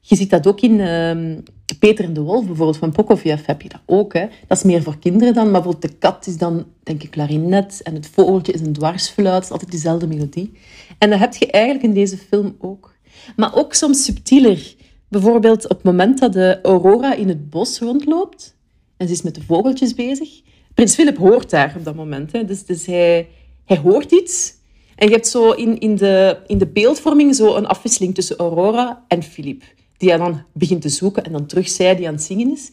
Je 0.00 0.16
ziet 0.16 0.30
dat 0.30 0.46
ook 0.46 0.60
in 0.60 0.80
ehm, 0.80 1.38
Peter 1.78 2.04
en 2.04 2.12
de 2.12 2.20
Wolf, 2.20 2.46
bijvoorbeeld, 2.46 2.76
van 2.76 2.92
Prokofjev 2.92 3.46
heb 3.46 3.62
je 3.62 3.68
dat 3.68 3.80
ook. 3.86 4.12
Hè. 4.12 4.26
Dat 4.46 4.56
is 4.56 4.62
meer 4.62 4.82
voor 4.82 4.98
kinderen 4.98 5.34
dan, 5.34 5.50
maar 5.50 5.62
bijvoorbeeld 5.62 5.92
de 5.92 5.98
kat 5.98 6.26
is 6.26 6.36
dan, 6.36 6.66
denk 6.82 7.02
ik, 7.02 7.10
klarinet 7.10 7.80
en 7.82 7.94
het 7.94 8.06
vogeltje 8.06 8.52
is 8.52 8.60
een 8.60 8.72
dwarsfluit. 8.72 9.44
Is 9.44 9.50
altijd 9.50 9.70
dezelfde 9.70 10.06
melodie. 10.06 10.52
En 10.98 11.10
dat 11.10 11.18
heb 11.18 11.34
je 11.34 11.50
eigenlijk 11.50 11.84
in 11.84 11.94
deze 11.94 12.16
film 12.16 12.56
ook. 12.58 12.94
Maar 13.36 13.54
ook 13.54 13.74
soms 13.74 14.04
subtieler. 14.04 14.74
Bijvoorbeeld 15.08 15.64
op 15.64 15.76
het 15.76 15.82
moment 15.82 16.18
dat 16.18 16.32
de 16.32 16.58
Aurora 16.62 17.14
in 17.14 17.28
het 17.28 17.50
bos 17.50 17.78
rondloopt 17.78 18.56
en 18.96 19.06
ze 19.06 19.12
is 19.12 19.22
met 19.22 19.34
de 19.34 19.42
vogeltjes 19.42 19.94
bezig. 19.94 20.28
Prins 20.74 20.94
Philip 20.94 21.16
hoort 21.16 21.50
daar 21.50 21.74
op 21.76 21.84
dat 21.84 21.94
moment. 21.94 22.32
Hè. 22.32 22.44
Dus, 22.44 22.64
dus 22.64 22.86
hij, 22.86 23.28
hij 23.64 23.76
hoort 23.76 24.12
iets. 24.12 24.58
En 25.00 25.06
je 25.06 25.12
hebt 25.12 25.28
zo 25.28 25.50
in, 25.50 25.78
in, 25.78 25.96
de, 25.96 26.38
in 26.46 26.58
de 26.58 26.66
beeldvorming 26.66 27.34
zo 27.34 27.54
een 27.54 27.66
afwisseling 27.66 28.14
tussen 28.14 28.36
Aurora 28.36 29.04
en 29.08 29.22
Philip. 29.22 29.62
Die 29.96 30.08
hij 30.08 30.18
dan 30.18 30.42
begint 30.52 30.82
te 30.82 30.88
zoeken 30.88 31.24
en 31.24 31.32
dan 31.32 31.46
terug 31.46 31.68
zij 31.68 31.96
die 31.96 32.06
aan 32.06 32.14
het 32.14 32.22
zingen 32.22 32.52
is. 32.52 32.70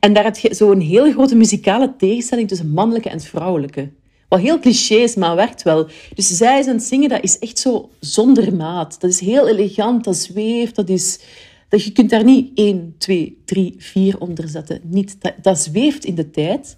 En 0.00 0.12
daar 0.12 0.24
heb 0.24 0.36
je 0.36 0.54
zo'n 0.54 0.80
heel 0.80 1.12
grote 1.12 1.36
muzikale 1.36 1.94
tegenstelling 1.96 2.48
tussen 2.48 2.70
mannelijke 2.70 3.08
en 3.08 3.20
vrouwelijke. 3.20 3.90
Wat 4.28 4.40
heel 4.40 4.58
cliché 4.58 4.94
is, 4.94 5.14
maar 5.14 5.36
werkt 5.36 5.62
wel. 5.62 5.88
Dus 6.14 6.36
zij 6.36 6.58
is 6.58 6.66
aan 6.66 6.74
het 6.74 6.82
zingen, 6.82 7.08
dat 7.08 7.22
is 7.22 7.38
echt 7.38 7.58
zo 7.58 7.90
zonder 8.00 8.56
maat. 8.56 9.00
Dat 9.00 9.10
is 9.10 9.20
heel 9.20 9.48
elegant, 9.48 10.04
dat 10.04 10.16
zweeft, 10.16 10.76
dat 10.76 10.88
is... 10.88 11.20
Dat 11.68 11.84
je 11.84 11.92
kunt 11.92 12.10
daar 12.10 12.24
niet 12.24 12.50
1, 12.54 12.94
2, 12.98 13.42
3, 13.44 13.74
4 13.78 14.18
onder 14.18 14.48
zetten. 14.48 14.80
Niet, 14.84 15.16
dat 15.42 15.58
zweeft 15.58 16.04
in 16.04 16.14
de 16.14 16.30
tijd. 16.30 16.76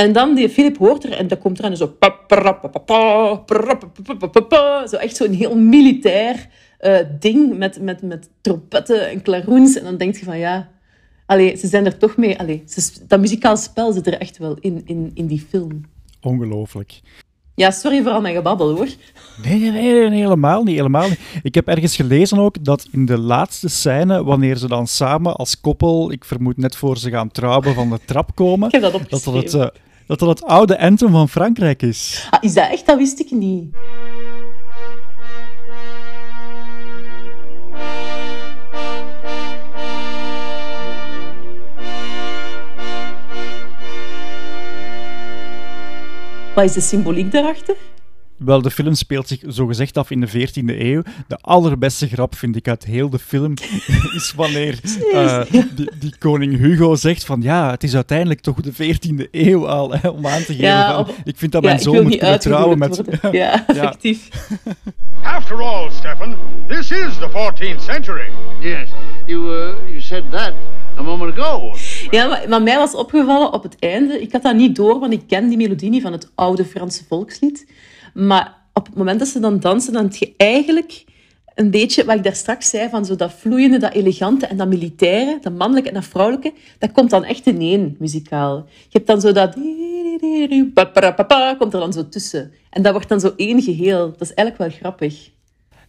En 0.00 0.12
dan 0.12 0.34
die 0.34 0.48
Philip 0.48 0.76
hoort 0.76 1.04
er 1.04 1.12
en 1.12 1.28
dat 1.28 1.38
komt 1.38 1.58
eraan 1.58 1.70
en 1.70 1.76
zo... 1.76 1.96
Zo 4.88 4.96
echt 4.96 5.16
zo'n 5.16 5.32
heel 5.32 5.56
militair 5.56 6.48
eh, 6.78 6.98
ding 7.18 7.58
met, 7.58 7.80
met, 7.80 8.02
met 8.02 8.28
trompetten 8.40 9.10
en 9.10 9.22
klaroens. 9.22 9.78
En 9.78 9.84
dan 9.84 9.96
denk 9.96 10.16
je 10.16 10.24
van 10.24 10.38
ja... 10.38 10.68
Allee, 11.26 11.56
ze 11.56 11.66
zijn 11.66 11.86
er 11.86 11.98
toch 11.98 12.16
mee... 12.16 12.38
Allee, 12.38 12.62
ze, 12.66 12.92
dat 13.06 13.20
muzikaal 13.20 13.56
spel 13.56 13.92
zit 13.92 14.06
er 14.06 14.18
echt 14.18 14.38
wel 14.38 14.56
in, 14.60 14.82
in, 14.84 15.10
in 15.14 15.26
die 15.26 15.46
film. 15.48 15.84
Ongelooflijk. 16.20 17.00
Ja, 17.54 17.70
sorry 17.70 18.02
voor 18.02 18.12
al 18.12 18.20
mijn 18.20 18.34
gebabbel, 18.34 18.74
hoor. 18.74 18.88
Nee, 19.44 19.58
nee, 19.58 19.70
nee, 19.70 20.20
helemaal 20.20 20.62
niet, 20.62 20.76
helemaal 20.76 21.08
niet. 21.08 21.20
Ik 21.42 21.54
heb 21.54 21.68
ergens 21.68 21.96
gelezen 21.96 22.38
ook 22.38 22.64
dat 22.64 22.88
in 22.92 23.06
de 23.06 23.18
laatste 23.18 23.68
scène, 23.68 24.24
wanneer 24.24 24.56
ze 24.56 24.68
dan 24.68 24.86
samen 24.86 25.36
als 25.36 25.60
koppel, 25.60 26.12
ik 26.12 26.24
vermoed 26.24 26.56
net 26.56 26.76
voor 26.76 26.98
ze 26.98 27.10
gaan 27.10 27.30
trouwen, 27.30 27.74
van 27.74 27.90
de 27.90 27.98
trap 28.04 28.34
komen, 28.34 28.66
Ik 28.66 28.72
heb 28.72 28.82
dat 28.82 28.92
dat 28.92 29.24
dat 29.24 29.52
het, 29.52 29.72
dat 30.10 30.18
dat 30.18 30.28
het 30.28 30.44
oude 30.44 30.78
anthem 30.78 31.10
van 31.10 31.28
Frankrijk 31.28 31.82
is. 31.82 32.26
Ah, 32.30 32.38
is 32.42 32.54
dat 32.54 32.70
echt? 32.70 32.86
Dat 32.86 32.98
wist 32.98 33.20
ik 33.20 33.30
niet. 33.30 33.74
Wat 46.54 46.64
is 46.64 46.72
de 46.72 46.80
symboliek 46.80 47.32
daarachter? 47.32 47.76
Wel, 48.44 48.62
de 48.62 48.70
film 48.70 48.94
speelt 48.94 49.28
zich 49.28 49.40
zogezegd 49.46 49.96
af 49.96 50.10
in 50.10 50.20
de 50.20 50.28
14e 50.28 50.64
eeuw. 50.78 51.02
De 51.28 51.36
allerbeste 51.40 52.08
grap, 52.08 52.34
vind 52.36 52.56
ik, 52.56 52.68
uit 52.68 52.84
heel 52.84 53.10
de 53.10 53.18
film 53.18 53.54
is 54.16 54.32
wanneer 54.36 54.80
eh, 55.12 55.40
die, 55.74 55.90
die 55.98 56.14
koning 56.18 56.56
Hugo 56.58 56.94
zegt 56.94 57.24
van 57.24 57.42
ja, 57.42 57.70
het 57.70 57.82
is 57.82 57.94
uiteindelijk 57.94 58.40
toch 58.40 58.56
de 58.60 58.72
14e 58.72 59.30
eeuw 59.30 59.68
al, 59.68 59.92
hè, 59.94 60.08
om 60.08 60.26
aan 60.26 60.38
te 60.38 60.44
geven 60.44 60.64
Ja, 60.64 60.90
van, 60.92 61.00
op- 61.00 61.14
ik 61.24 61.36
vind 61.36 61.52
dat 61.52 61.62
Ja, 61.62 61.68
mijn 61.68 61.80
zoon 61.82 62.02
moet 62.02 62.16
kunnen 62.16 62.40
trouwen 62.40 62.78
met... 62.78 63.02
Ja, 63.32 63.66
effectief. 63.66 64.28
After 65.22 65.62
all, 65.62 65.90
Stefan, 65.90 66.34
this 66.68 66.90
is 66.90 67.14
the 67.18 67.28
14th 67.30 67.84
century. 67.84 68.28
Yes, 68.60 68.88
you 69.26 69.40
uh, 69.44 69.72
you 69.88 70.00
said 70.00 70.22
that 70.30 70.52
a 70.98 71.02
moment 71.02 71.38
ago. 71.38 71.74
Ja, 72.10 72.26
maar, 72.26 72.44
maar 72.48 72.62
mij 72.62 72.76
was 72.76 72.94
opgevallen 72.94 73.52
op 73.52 73.62
het 73.62 73.76
einde. 73.78 74.20
Ik 74.22 74.32
had 74.32 74.42
dat 74.42 74.54
niet 74.54 74.76
door, 74.76 74.98
want 75.00 75.12
ik 75.12 75.22
ken 75.28 75.48
die 75.48 75.56
melodie 75.56 75.90
niet 75.90 76.02
van 76.02 76.12
het 76.12 76.30
oude 76.34 76.64
Franse 76.64 77.04
volkslied. 77.08 77.66
Maar 78.14 78.56
op 78.72 78.86
het 78.86 78.94
moment 78.94 79.18
dat 79.18 79.28
ze 79.28 79.40
dan 79.40 79.60
dansen, 79.60 79.92
dan 79.92 80.04
heb 80.04 80.14
je 80.14 80.34
eigenlijk 80.36 81.04
een 81.54 81.70
beetje 81.70 82.04
wat 82.04 82.16
ik 82.16 82.24
daar 82.24 82.34
straks 82.34 82.70
zei, 82.70 82.88
van 82.88 83.04
zo 83.04 83.16
dat 83.16 83.32
vloeiende, 83.32 83.78
dat 83.78 83.92
elegante 83.92 84.46
en 84.46 84.56
dat 84.56 84.68
militaire, 84.68 85.38
dat 85.40 85.52
mannelijke 85.52 85.88
en 85.88 85.94
dat 85.94 86.04
vrouwelijke, 86.04 86.52
dat 86.78 86.92
komt 86.92 87.10
dan 87.10 87.24
echt 87.24 87.46
in 87.46 87.60
één, 87.60 87.96
muzikaal. 87.98 88.66
Je 88.66 88.98
hebt 88.98 89.06
dan 89.06 89.20
zo 89.20 89.32
dat... 89.32 89.54
komt 91.58 91.74
er 91.74 91.80
dan 91.80 91.92
zo 91.92 92.08
tussen. 92.08 92.52
En 92.70 92.82
dat 92.82 92.92
wordt 92.92 93.08
dan 93.08 93.20
zo 93.20 93.32
één 93.36 93.62
geheel. 93.62 94.10
Dat 94.10 94.20
is 94.20 94.34
eigenlijk 94.34 94.70
wel 94.70 94.80
grappig. 94.80 95.30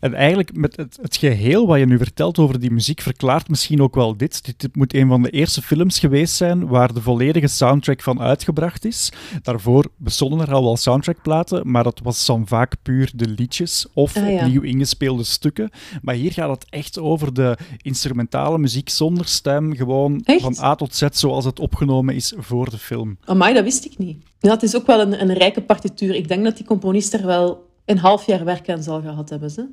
En 0.01 0.13
eigenlijk, 0.13 0.55
met 0.55 0.75
het, 0.75 0.99
het 1.01 1.15
geheel 1.15 1.67
wat 1.67 1.79
je 1.79 1.85
nu 1.85 1.97
vertelt 1.97 2.39
over 2.39 2.59
die 2.59 2.71
muziek, 2.71 3.01
verklaart 3.01 3.49
misschien 3.49 3.81
ook 3.81 3.95
wel 3.95 4.17
dit. 4.17 4.59
Dit 4.59 4.75
moet 4.75 4.93
een 4.93 5.07
van 5.07 5.21
de 5.21 5.29
eerste 5.29 5.61
films 5.61 5.99
geweest 5.99 6.35
zijn 6.35 6.67
waar 6.67 6.93
de 6.93 7.01
volledige 7.01 7.47
soundtrack 7.47 8.01
van 8.01 8.19
uitgebracht 8.21 8.85
is. 8.85 9.11
Daarvoor 9.41 9.85
bestonden 9.97 10.39
er 10.47 10.53
al 10.53 10.63
wel 10.63 10.77
soundtrackplaten, 10.77 11.71
maar 11.71 11.83
dat 11.83 11.99
was 12.03 12.25
dan 12.25 12.47
vaak 12.47 12.75
puur 12.81 13.11
de 13.15 13.27
liedjes 13.27 13.87
of 13.93 14.15
Ah, 14.17 14.29
ja. 14.31 14.43
opnieuw 14.45 14.61
ingespeelde 14.61 15.23
stukken. 15.23 15.69
Maar 16.01 16.15
hier 16.15 16.31
gaat 16.31 16.49
het 16.49 16.65
echt 16.69 16.99
over 16.99 17.33
de 17.33 17.57
instrumentale 17.81 18.57
muziek 18.57 18.89
zonder 18.89 19.27
stem, 19.27 19.75
gewoon 19.75 20.21
Echt? 20.23 20.41
van 20.41 20.55
A 20.61 20.75
tot 20.75 20.95
Z 20.95 21.05
zoals 21.11 21.45
het 21.45 21.59
opgenomen 21.59 22.15
is 22.15 22.33
voor 22.37 22.69
de 22.69 22.77
film. 22.77 23.17
Amai, 23.25 23.53
dat 23.53 23.63
wist 23.63 23.85
ik 23.85 23.97
niet. 23.97 24.23
Ja, 24.39 24.49
het 24.51 24.63
is 24.63 24.75
ook 24.75 24.85
wel 24.85 25.01
een, 25.01 25.21
een 25.21 25.33
rijke 25.33 25.61
partituur. 25.61 26.15
Ik 26.15 26.27
denk 26.27 26.43
dat 26.43 26.57
die 26.57 26.65
componist 26.65 27.13
er 27.13 27.25
wel 27.25 27.69
een 27.85 27.97
half 27.97 28.25
jaar 28.25 28.45
werk 28.45 28.69
aan 28.69 28.83
zal 28.83 29.01
gehad 29.01 29.29
hebben. 29.29 29.49
Ze. 29.49 29.65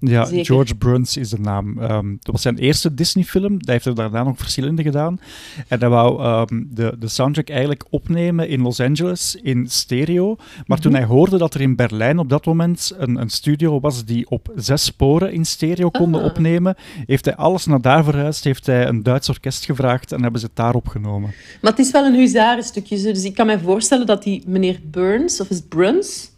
Ja, 0.00 0.24
Zeker. 0.24 0.44
George 0.44 0.74
Bruns 0.74 1.16
is 1.16 1.28
de 1.28 1.40
naam. 1.40 1.78
Ehm, 1.78 2.10
dat 2.10 2.32
was 2.32 2.42
zijn 2.42 2.58
eerste 2.58 2.94
Disney-film. 2.94 3.52
Hij 3.58 3.74
heeft 3.74 3.86
er 3.86 3.94
daarna 3.94 4.22
nog 4.22 4.38
verschillende 4.38 4.82
gedaan. 4.82 5.20
En 5.68 5.78
hij 5.78 5.88
wou 5.88 6.22
ehm, 6.22 6.62
de, 6.70 6.96
de 6.98 7.08
soundtrack 7.08 7.48
eigenlijk 7.48 7.84
opnemen 7.90 8.48
in 8.48 8.60
Los 8.62 8.80
Angeles 8.80 9.36
in 9.42 9.66
stereo. 9.70 10.36
Maar 10.66 10.78
toen 10.78 10.94
hij 10.94 11.04
hoorde 11.04 11.38
dat 11.38 11.54
er 11.54 11.60
in 11.60 11.76
Berlijn 11.76 12.18
op 12.18 12.28
dat 12.28 12.46
moment 12.46 12.92
een, 12.96 13.20
een 13.20 13.30
studio 13.30 13.80
was 13.80 14.04
die 14.04 14.30
op 14.30 14.52
zes 14.56 14.84
sporen 14.84 15.32
in 15.32 15.44
stereo 15.44 15.90
konden 15.90 16.20
Ah. 16.20 16.26
opnemen, 16.26 16.76
heeft 17.06 17.24
hij 17.24 17.36
alles 17.36 17.66
naar 17.66 17.80
daar 17.80 18.04
verhuisd, 18.04 18.44
heeft 18.44 18.66
hij 18.66 18.86
een 18.88 19.02
Duits 19.02 19.28
orkest 19.28 19.64
gevraagd 19.64 20.12
en 20.12 20.22
hebben 20.22 20.40
ze 20.40 20.46
het 20.46 20.56
daar 20.56 20.74
opgenomen. 20.74 21.30
Maar 21.60 21.70
het 21.70 21.80
is 21.80 21.90
wel 21.90 22.04
een 22.04 22.14
huzarenstukje. 22.14 23.02
Dus 23.02 23.24
ik 23.24 23.34
kan 23.34 23.46
me 23.46 23.58
voorstellen 23.58 24.06
dat 24.06 24.22
die 24.22 24.42
meneer 24.46 24.80
Burns, 24.90 25.40
of 25.40 25.50
is 25.50 25.60
Bruns? 25.68 26.30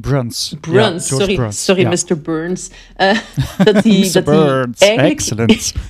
Bruns. 0.00 0.56
Bruns, 0.60 0.80
Ja, 0.82 0.88
George 0.88 1.00
sorry, 1.00 1.34
Bruns, 1.34 1.64
sorry 1.64 1.80
ja. 1.82 1.88
Mr. 1.88 2.20
Burns. 2.20 2.70
Eh, 2.96 3.18
dat 3.64 3.82
die, 3.82 3.98
Mr. 3.98 4.12
dat 4.12 4.24
die 4.24 4.34
Burns, 4.34 4.78
eigenlijk... 4.78 5.12
excellent. 5.12 5.72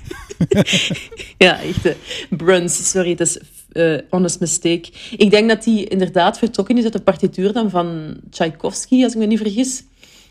Ja, 1.38 1.61
echt. 1.61 1.87
eh, 1.87 1.95
Bruns, 2.31 2.90
sorry, 2.90 3.14
dat 3.14 3.27
is 3.27 3.38
eh 3.73 3.99
honest 4.11 4.40
mistake. 4.40 4.93
Ik 5.17 5.31
denk 5.31 5.49
dat 5.49 5.64
die 5.64 5.85
inderdaad 5.88 6.38
vertrokken 6.38 6.79
is 6.79 6.85
uit 6.85 6.93
de 6.93 7.01
partituur 7.01 7.53
dan 7.53 7.71
van 7.71 8.17
Tchaikovsky, 8.31 9.03
als 9.03 9.12
ik 9.12 9.19
me 9.19 9.27
niet 9.27 9.38
vergis. 9.38 9.85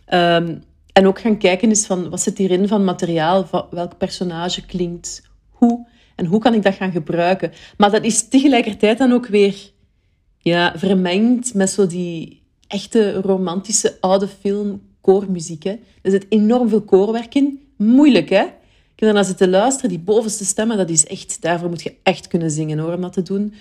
Ehm, 0.05 0.55
en 0.93 1.07
ook 1.07 1.19
gaan 1.19 1.37
kijken 1.37 1.71
is 1.71 1.85
van, 1.85 2.09
wat 2.09 2.21
zit 2.21 2.37
hierin 2.37 2.67
van 2.67 2.83
materiaal, 2.83 3.45
van 3.45 3.65
welk 3.71 3.97
personage 3.97 4.65
klinkt 4.65 5.21
hoe 5.49 5.87
en 6.15 6.25
hoe 6.25 6.39
kan 6.39 6.53
ik 6.53 6.63
dat 6.63 6.75
gaan 6.75 6.91
gebruiken. 6.91 7.51
Maar 7.77 7.91
dat 7.91 8.03
is 8.03 8.27
tegelijkertijd 8.27 8.97
dan 8.97 9.11
ook 9.11 9.27
weer 9.27 9.55
ja, 10.37 10.73
vermengd 10.75 11.53
met 11.53 11.69
zo 11.69 11.87
die 11.87 12.42
echte 12.73 13.21
romantische 13.21 13.97
oude 13.99 14.27
film 14.27 14.81
koormuziek. 15.01 15.63
Hè. 15.63 15.75
Er 16.01 16.11
zit 16.11 16.25
enorm 16.29 16.69
veel 16.69 16.81
koorwerk 16.81 17.35
in. 17.35 17.67
Moeilijk, 17.77 18.29
hè? 18.29 18.43
Ik 18.43 18.99
heb 18.99 19.13
daarna 19.13 19.23
zitten 19.23 19.49
luisteren. 19.49 19.89
Die 19.89 19.99
bovenste 19.99 20.45
stemmen, 20.45 20.77
dat 20.77 20.89
is 20.89 21.05
echt... 21.05 21.41
Daarvoor 21.41 21.69
moet 21.69 21.83
je 21.83 21.95
echt 22.03 22.27
kunnen 22.27 22.51
zingen, 22.51 22.79
hoor, 22.79 22.93
om 22.93 23.01
dat 23.01 23.13
te 23.13 23.21
doen. 23.21 23.53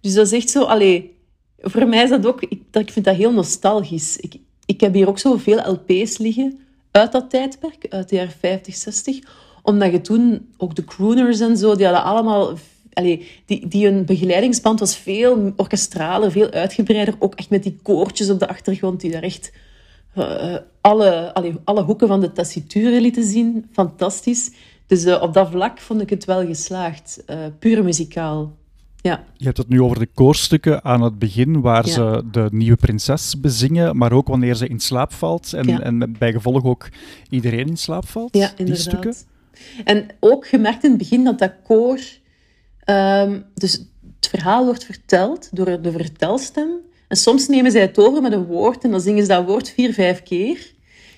Dus 0.00 0.14
dat 0.14 0.26
is 0.26 0.32
echt 0.32 0.50
zo... 0.50 0.62
Allee, 0.62 1.16
voor 1.58 1.88
mij 1.88 2.02
is 2.02 2.10
dat 2.10 2.26
ook... 2.26 2.42
Ik, 2.42 2.62
dat, 2.70 2.82
ik 2.82 2.92
vind 2.92 3.04
dat 3.04 3.14
heel 3.16 3.32
nostalgisch. 3.32 4.16
Ik, 4.16 4.36
ik 4.66 4.80
heb 4.80 4.94
hier 4.94 5.08
ook 5.08 5.18
zoveel 5.18 5.70
LP's 5.70 6.18
liggen 6.18 6.58
uit 6.90 7.12
dat 7.12 7.30
tijdperk, 7.30 7.86
uit 7.88 8.08
de 8.08 8.16
jaren 8.16 8.32
50, 8.38 8.74
60. 8.74 9.18
Omdat 9.62 9.92
je 9.92 10.00
toen... 10.00 10.48
Ook 10.56 10.74
de 10.74 10.84
crooners 10.84 11.40
en 11.40 11.56
zo, 11.56 11.76
die 11.76 11.86
hadden 11.86 12.04
allemaal 12.04 12.56
allee, 12.92 13.28
die, 13.46 13.68
die 13.68 13.86
hun 13.86 14.04
begeleidingsband 14.04 14.80
was 14.80 14.96
veel 14.96 15.52
orkestraler, 15.56 16.30
veel 16.30 16.50
uitgebreider. 16.50 17.14
Ook 17.18 17.34
echt 17.34 17.50
met 17.50 17.62
die 17.62 17.78
koortjes 17.82 18.30
op 18.30 18.38
de 18.38 18.48
achtergrond 18.48 19.00
die 19.00 19.10
daar 19.10 19.22
echt 19.22 19.52
uh, 20.16 20.56
alle, 20.80 21.34
allee, 21.34 21.54
alle 21.64 21.82
hoeken 21.82 22.08
van 22.08 22.20
de 22.20 22.32
tessiture 22.32 23.00
lieten 23.00 23.24
zien. 23.24 23.66
Fantastisch. 23.72 24.50
Dus 24.86 25.04
uh, 25.04 25.22
op 25.22 25.34
dat 25.34 25.50
vlak 25.50 25.78
vond 25.78 26.00
ik 26.00 26.10
het 26.10 26.24
wel 26.24 26.46
geslaagd. 26.46 27.22
Uh, 27.26 27.36
puur 27.58 27.84
muzikaal. 27.84 28.58
Ja. 29.02 29.24
Je 29.36 29.44
hebt 29.44 29.56
het 29.56 29.68
nu 29.68 29.82
over 29.82 29.98
de 29.98 30.08
koorstukken 30.14 30.84
aan 30.84 31.02
het 31.02 31.18
begin, 31.18 31.60
waar 31.60 31.86
ja. 31.86 31.92
ze 31.92 32.22
de 32.30 32.48
nieuwe 32.52 32.76
prinses 32.76 33.40
bezingen, 33.40 33.96
maar 33.96 34.12
ook 34.12 34.28
wanneer 34.28 34.54
ze 34.54 34.68
in 34.68 34.80
slaap 34.80 35.12
valt 35.12 35.52
en, 35.52 35.66
Ja. 35.66 35.80
en 35.80 36.16
bij 36.18 36.32
gevolg 36.32 36.64
ook 36.64 36.88
iedereen 37.28 37.66
in 37.66 37.76
slaap 37.76 38.08
valt. 38.08 38.36
Ja, 38.36 38.52
die 38.56 38.74
stukken. 38.74 39.14
En 39.84 40.06
ook 40.20 40.46
gemerkt 40.46 40.84
in 40.84 40.90
het 40.90 40.98
begin 40.98 41.24
dat 41.24 41.38
dat 41.38 41.52
koor... 41.64 41.98
ehm, 42.90 43.40
dus 43.54 43.72
het 44.16 44.28
verhaal 44.28 44.64
wordt 44.64 44.84
verteld 44.84 45.48
door 45.52 45.82
de 45.82 45.92
vertelstem. 45.92 46.68
En 47.08 47.16
soms 47.16 47.48
nemen 47.48 47.70
zij 47.70 47.80
het 47.80 47.98
over 47.98 48.22
met 48.22 48.32
een 48.32 48.46
woord 48.46 48.84
en 48.84 48.90
dan 48.90 49.00
zingen 49.00 49.22
ze 49.22 49.28
dat 49.28 49.46
woord 49.46 49.70
vier, 49.70 49.92
vijf 49.92 50.22
keer. 50.22 50.72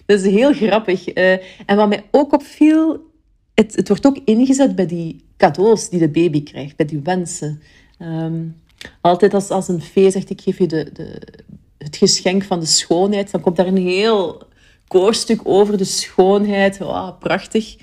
Dat 0.06 0.20
is 0.20 0.30
heel 0.30 0.52
grappig. 0.52 1.08
Eh, 1.08 1.32
en 1.66 1.76
wat 1.76 1.88
mij 1.88 2.04
ook 2.10 2.32
opviel, 2.32 3.10
het, 3.54 3.76
het 3.76 3.88
wordt 3.88 4.06
ook 4.06 4.18
ingezet 4.24 4.74
bij 4.74 4.86
die 4.86 5.24
cadeaus 5.36 5.88
die 5.88 5.98
de 5.98 6.08
baby 6.08 6.42
krijgt, 6.42 6.76
bij 6.76 6.86
die 6.86 7.00
wensen. 7.02 7.62
Ehm, 7.98 8.44
altijd 9.00 9.34
als, 9.34 9.48
als 9.48 9.68
een 9.68 9.82
fee 9.82 10.10
zegt, 10.10 10.30
ik 10.30 10.40
geef 10.40 10.58
je 10.58 10.66
de, 10.66 10.90
de, 10.92 11.20
het 11.78 11.96
geschenk 11.96 12.44
van 12.44 12.60
de 12.60 12.66
schoonheid, 12.66 13.30
dan 13.30 13.40
komt 13.40 13.56
daar 13.56 13.66
een 13.66 13.76
heel 13.76 14.42
koorstuk 14.88 15.40
over 15.44 15.78
de 15.78 15.84
schoonheid. 15.84 16.78
Wauw, 16.78 17.16
prachtig. 17.18 17.76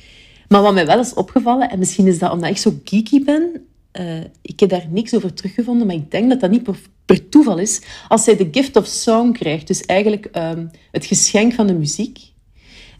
Maar 0.47 0.62
wat 0.62 0.73
mij 0.73 0.86
wel 0.86 0.99
is 0.99 1.13
opgevallen, 1.13 1.69
en 1.69 1.80
misschien 1.80 2.08
is 2.08 2.19
dat 2.19 2.32
omdat 2.32 2.49
ik 2.49 2.58
zo 2.58 2.80
geeky 2.84 3.23
ben, 3.23 3.69
eh, 3.91 4.19
ik 4.41 4.60
heb 4.60 4.69
daar 4.69 4.86
niks 4.89 5.15
over 5.15 5.34
teruggevonden, 5.34 5.88
maar 5.88 5.95
ik 5.95 6.12
denk 6.12 6.30
dat 6.30 6.39
dat 6.39 6.49
niet 6.49 6.63
per, 6.63 6.80
per 7.06 7.30
toeval 7.30 7.58
is. 7.58 7.82
Als 8.08 8.23
zij 8.23 8.36
de 8.36 8.47
gift 8.52 8.75
of 8.75 8.86
song 8.86 9.32
krijgt, 9.32 9.67
dus 9.67 9.86
eigenlijk 9.86 10.25
ehm, 10.25 10.67
het 10.91 11.06
geschenk 11.06 11.54
van 11.54 11.67
de 11.67 11.73
muziek, 11.73 12.19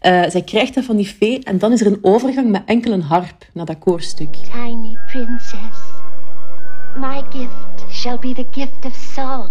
eh, 0.00 0.22
zij 0.28 0.42
krijgt 0.42 0.74
dat 0.74 0.84
van 0.84 0.96
die 0.96 1.06
fee 1.06 1.38
en 1.44 1.58
dan 1.58 1.72
is 1.72 1.80
er 1.80 1.86
een 1.86 1.98
overgang 2.02 2.50
met 2.50 2.62
enkel 2.66 2.92
een 2.92 3.02
harp 3.02 3.46
naar 3.52 3.66
dat 3.66 3.78
koorstuk. 3.78 4.34
Tiny 4.34 4.96
princess, 5.06 5.78
my 6.96 7.22
gift 7.30 7.92
shall 7.92 8.18
be 8.18 8.32
the 8.32 8.46
gift 8.50 8.84
of 8.84 8.94
song. 9.14 9.50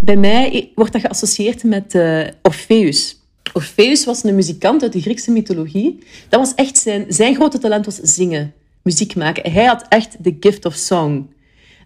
Bij 0.00 0.16
mij 0.16 0.72
wordt 0.74 0.92
dat 0.92 1.00
geassocieerd 1.00 1.64
met 1.64 1.94
eh, 1.94 2.26
Orpheus. 2.42 3.21
Orpheus 3.52 4.04
was 4.04 4.24
een 4.24 4.34
muzikant 4.34 4.82
uit 4.82 4.92
de 4.92 5.00
Griekse 5.00 5.30
mythologie. 5.30 5.98
Dat 6.28 6.40
was 6.40 6.54
echt 6.54 6.78
zijn, 6.78 7.04
zijn 7.08 7.34
grote 7.34 7.58
talent 7.58 7.84
was 7.84 7.96
zingen, 7.96 8.54
muziek 8.82 9.14
maken. 9.14 9.52
Hij 9.52 9.64
had 9.64 9.84
echt 9.88 10.24
de 10.24 10.36
gift 10.40 10.64
of 10.64 10.74
song. 10.74 11.30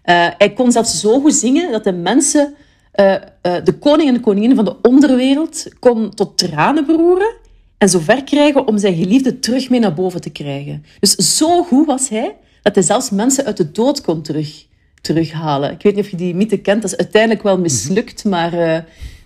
Eh, 0.03 0.27
hij 0.37 0.53
kon 0.53 0.71
zelfs 0.71 0.99
zo 0.99 1.19
goed 1.19 1.33
zingen 1.33 1.71
dat 1.71 1.83
de 1.83 1.91
mensen, 1.91 2.55
eh, 2.91 3.13
eh, 3.13 3.21
de 3.63 3.73
koning 3.79 4.07
en 4.07 4.13
de 4.13 4.19
koningin 4.19 4.55
van 4.55 4.65
de 4.65 4.75
onderwereld, 4.81 5.65
kon 5.79 6.13
tot 6.13 6.37
tranen 6.37 6.85
beroeren 6.85 7.35
en 7.77 7.89
zover 7.89 8.23
krijgen 8.23 8.67
om 8.67 8.77
zijn 8.77 8.95
geliefde 8.95 9.39
terug 9.39 9.69
mee 9.69 9.79
naar 9.79 9.93
boven 9.93 10.21
te 10.21 10.29
krijgen. 10.29 10.85
Dus 10.99 11.15
zo 11.35 11.63
goed 11.63 11.85
was 11.85 12.09
hij 12.09 12.35
dat 12.61 12.75
hij 12.75 12.83
zelfs 12.83 13.09
mensen 13.09 13.45
uit 13.45 13.57
de 13.57 13.71
dood 13.71 14.01
kon 14.01 14.21
terug, 14.21 14.65
terughalen. 15.07 15.71
Ik 15.71 15.81
weet 15.81 15.95
niet 15.95 16.03
of 16.03 16.11
je 16.11 16.17
die 16.17 16.35
mythe 16.35 16.57
kent, 16.57 16.81
dat 16.81 16.91
is 16.91 16.97
uiteindelijk 16.97 17.43
wel 17.43 17.59
mislukt, 17.59 18.23
maar 18.25 18.53
eh, 18.53 18.75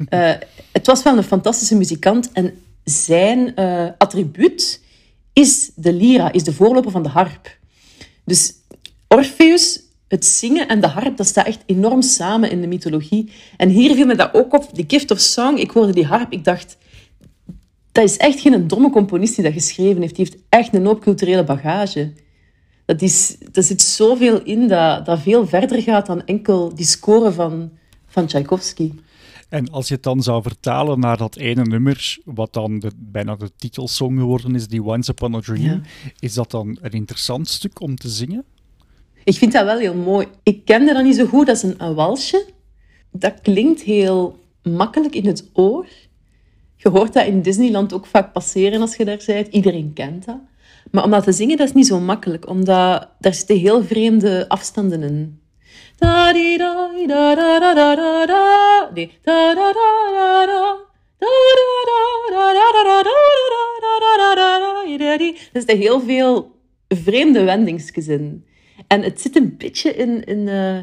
eh, 0.10 0.38
het 0.72 0.86
was 0.86 1.04
wel 1.04 1.18
een 1.18 1.24
fantastische 1.24 1.76
muzikant 1.76 2.32
en 2.32 2.54
zijn 2.84 3.56
eh, 3.56 3.88
attribuut 3.98 4.82
is 5.34 5.72
de 5.76 5.94
lira, 5.94 6.32
is 6.32 6.44
de 6.44 6.54
voorloper 6.54 6.92
van 6.92 7.04
de 7.04 7.10
harp. 7.10 7.58
Dus 8.26 8.54
Orpheus, 9.08 9.82
het 10.08 10.26
zingen 10.26 10.68
en 10.68 10.82
de 10.82 10.88
harp, 10.88 11.18
dat 11.18 11.28
staat 11.28 11.46
echt 11.46 11.64
enorm 11.66 12.02
samen 12.02 12.52
in 12.52 12.62
de 12.62 12.68
mythologie. 12.68 13.32
En 13.58 13.70
hier 13.70 13.96
viel 13.96 14.06
me 14.06 14.16
dat 14.16 14.34
ook 14.34 14.54
op, 14.54 14.70
de 14.74 14.84
Gift 14.88 15.12
of 15.12 15.20
Song. 15.20 15.58
Ik 15.58 15.72
hoorde 15.72 15.94
die 15.94 16.06
harp, 16.06 16.32
ik 16.32 16.44
dacht, 16.44 16.78
dat 17.92 18.04
is 18.04 18.18
echt 18.18 18.40
geen 18.40 18.68
domme 18.68 18.90
componist 18.90 19.36
die 19.36 19.44
dat 19.44 19.54
geschreven 19.54 20.02
heeft. 20.02 20.16
Die 20.16 20.26
heeft 20.26 20.44
echt 20.50 20.74
een 20.74 20.86
hoop 20.86 21.02
culturele 21.02 21.44
bagage. 21.44 22.12
Dat 22.92 23.02
is, 23.02 23.38
er 23.54 23.64
zit 23.64 23.82
zoveel 23.82 24.44
in 24.44 24.68
dat, 24.68 25.06
dat 25.06 25.20
veel 25.20 25.48
verder 25.48 25.82
gaat 25.82 26.06
dan 26.06 26.26
enkel 26.26 26.76
die 26.76 26.86
score 26.86 27.32
van, 27.32 27.72
van 28.08 28.26
Tchaikovsky. 28.26 28.92
En 29.50 29.70
als 29.70 29.88
je 29.88 29.94
het 29.94 30.04
dan 30.04 30.22
zou 30.24 30.42
vertalen 30.42 31.00
naar 31.00 31.18
dat 31.18 31.36
ene 31.36 31.64
nummer, 31.64 32.18
wat 32.26 32.54
dan 32.54 32.80
de, 32.80 32.92
bijna 32.98 33.36
de 33.36 33.52
titelsong 33.56 34.20
geworden 34.20 34.56
is, 34.56 34.68
die 34.68 34.84
Once 34.84 35.12
Upon 35.12 35.36
a 35.36 35.40
Dream, 35.40 35.62
Ja. 35.62 35.82
is 36.20 36.34
dat 36.34 36.52
dan 36.52 36.78
een 36.82 36.92
interessant 36.92 37.48
stuk 37.48 37.82
om 37.82 37.96
te 37.96 38.10
zingen? 38.10 38.44
Ik 39.24 39.36
vind 39.36 39.52
dat 39.52 39.66
wel 39.66 39.78
heel 39.78 39.96
mooi. 39.96 40.28
Ik 40.44 40.66
kende 40.66 40.94
dat 40.94 41.04
niet 41.04 41.16
zo 41.16 41.26
goed. 41.26 41.46
Dat 41.48 41.56
is 41.56 41.64
een, 41.64 41.84
een 41.84 41.94
walsje. 41.94 42.46
Dat 43.12 43.42
klinkt 43.42 43.82
heel 43.82 44.40
makkelijk 44.64 45.16
in 45.16 45.26
het 45.26 45.50
oor. 45.54 45.86
Je 46.78 46.90
hoort 46.90 47.14
dat 47.14 47.26
in 47.26 47.42
Disneyland 47.42 47.94
ook 47.94 48.06
vaak 48.06 48.34
passeren 48.34 48.82
als 48.82 48.96
je 48.96 49.06
daar 49.06 49.24
bent. 49.26 49.48
Iedereen 49.48 49.94
kent 49.94 50.26
dat. 50.26 50.40
Maar 50.92 51.04
om 51.04 51.12
dat 51.12 51.24
te 51.24 51.32
zingen, 51.32 51.58
dat 51.58 51.68
is 51.68 51.74
niet 51.74 51.88
zo 51.88 52.00
makkelijk, 52.00 52.50
omdat 52.50 53.10
daar 53.20 53.34
zitten 53.34 53.58
heel 53.58 53.84
vreemde 53.84 54.46
afstanden 54.48 55.04
in. 55.04 55.40
Er 65.54 65.60
zitten 65.60 65.78
heel 65.78 66.02
veel 66.02 66.56
vreemde 66.88 67.44
wendingsjes 67.44 68.08
in. 68.08 68.46
En 68.88 69.02
het 69.02 69.22
zit 69.22 69.36
een 69.36 69.58
beetje 69.58 69.94
in, 69.94 70.24
in 70.24 70.40
uh, 70.40 70.80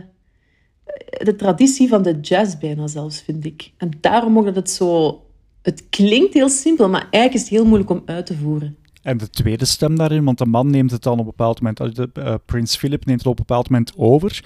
de 1.18 1.34
traditie 1.36 1.88
van 1.88 2.02
de 2.02 2.20
jazz 2.20 2.56
bijna 2.58 2.86
zelfs, 2.86 3.20
vind 3.22 3.44
ik. 3.44 3.72
En 3.76 3.90
daarom 4.00 4.38
ook 4.38 4.44
dat 4.44 4.56
het 4.56 4.70
zo... 4.70 5.22
Het 5.62 5.88
klinkt 5.90 6.34
heel 6.34 6.48
simpel, 6.48 6.88
maar 6.88 7.08
eigenlijk 7.10 7.34
is 7.34 7.40
het 7.40 7.50
heel 7.50 7.64
moeilijk 7.64 7.90
om 7.90 8.02
uit 8.04 8.26
te 8.26 8.34
voeren. 8.34 8.76
En 9.08 9.16
de 9.18 9.30
tweede 9.30 9.64
stem 9.64 9.96
daarin, 9.96 10.24
want 10.24 10.38
de 10.38 10.46
man 10.46 10.70
neemt 10.70 10.90
het 10.90 11.02
dan 11.02 11.12
op 11.12 11.18
een 11.18 11.24
bepaald 11.24 11.60
moment, 11.60 11.96
de, 11.96 12.10
uh, 12.18 12.34
Prins 12.44 12.76
Philip 12.76 13.04
neemt 13.04 13.18
het 13.18 13.28
op 13.28 13.38
een 13.38 13.44
bepaald 13.46 13.70
moment 13.70 13.92
over. 13.96 14.44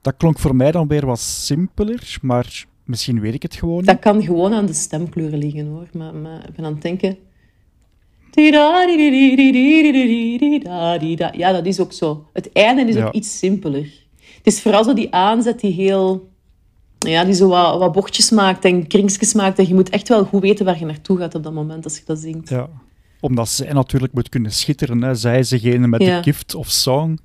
Dat 0.00 0.14
klonk 0.16 0.38
voor 0.38 0.56
mij 0.56 0.70
dan 0.70 0.88
weer 0.88 1.06
wat 1.06 1.20
simpeler, 1.20 2.18
maar 2.22 2.64
misschien 2.84 3.20
weet 3.20 3.34
ik 3.34 3.42
het 3.42 3.54
gewoon 3.54 3.76
niet. 3.76 3.86
Dat 3.86 3.98
kan 3.98 4.22
gewoon 4.22 4.52
aan 4.52 4.66
de 4.66 4.72
stemkleuren 4.72 5.38
liggen, 5.38 5.66
hoor. 5.66 5.86
Maar, 5.92 6.14
maar 6.14 6.48
ik 6.48 6.54
ben 6.54 6.64
aan 6.64 6.72
het 6.72 6.82
denken... 6.82 7.16
Ja, 11.36 11.52
dat 11.52 11.66
is 11.66 11.80
ook 11.80 11.92
zo. 11.92 12.26
Het 12.32 12.52
einde 12.52 12.82
is 12.82 12.94
Ja. 12.94 13.06
ook 13.06 13.12
iets 13.12 13.38
simpeler. 13.38 14.06
Het 14.36 14.46
is 14.46 14.62
vooral 14.62 14.84
zo 14.84 14.94
die 14.94 15.14
aanzet 15.14 15.60
die 15.60 15.72
heel... 15.72 16.32
Ja, 16.98 17.24
die 17.24 17.34
zo 17.34 17.48
wat, 17.48 17.78
wat 17.78 17.92
bochtjes 17.92 18.30
maakt 18.30 18.64
en 18.64 18.86
kringsjes 18.86 19.34
maakt. 19.34 19.58
En 19.58 19.68
je 19.68 19.74
moet 19.74 19.90
echt 19.90 20.08
wel 20.08 20.24
goed 20.24 20.40
weten 20.42 20.64
waar 20.64 20.78
je 20.78 20.84
naartoe 20.84 21.18
gaat 21.18 21.34
op 21.34 21.42
dat 21.42 21.52
moment 21.52 21.84
als 21.84 21.96
je 21.96 22.02
dat 22.06 22.18
zingt. 22.18 22.48
Ja. 22.48 22.68
Omdat 23.24 23.48
zij 23.48 23.72
natuurlijk 23.72 24.12
moet 24.12 24.28
kunnen 24.28 24.52
schitteren. 24.52 25.02
Hè. 25.02 25.14
Zij 25.14 25.38
is 25.38 25.48
degene 25.48 25.86
met 25.86 26.02
Ja. 26.02 26.16
de 26.16 26.22
gift 26.22 26.54
of 26.54 26.70
song. 26.70 27.18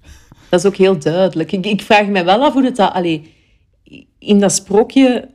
Dat 0.49 0.59
is 0.59 0.65
ook 0.65 0.75
heel 0.75 0.99
duidelijk. 0.99 1.51
Ik, 1.51 1.65
ik 1.65 1.81
vraag 1.81 2.07
me 2.07 2.23
wel 2.23 2.43
af 2.43 2.53
hoe 2.53 2.63
het 2.63 2.75
dat... 2.75 2.93
Allee, 2.93 3.33
in 4.19 4.39
dat 4.39 4.51
sprookje, 4.51 5.29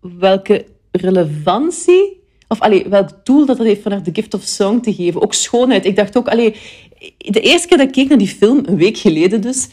welke 0.00 0.66
relevantie... 0.90 2.20
Of 2.48 2.60
allee, 2.60 2.88
welk 2.88 3.08
doel 3.24 3.46
dat 3.46 3.56
dat 3.56 3.66
heeft 3.66 3.82
van 3.82 3.92
haar 3.92 4.02
de 4.02 4.10
gift 4.12 4.34
of 4.34 4.42
song 4.42 4.80
te 4.80 4.94
geven. 4.94 5.22
Ook 5.22 5.34
schoonheid. 5.34 5.84
Ik 5.84 5.96
dacht 5.96 6.16
ook... 6.16 6.28
Allee, 6.28 6.54
de 7.18 7.40
eerste 7.40 7.68
keer 7.68 7.78
dat 7.78 7.86
ik 7.86 7.92
keek 7.92 8.08
naar 8.08 8.18
die 8.18 8.28
film, 8.28 8.62
een 8.66 8.76
week 8.76 8.96
geleden 8.96 9.40
dus... 9.40 9.68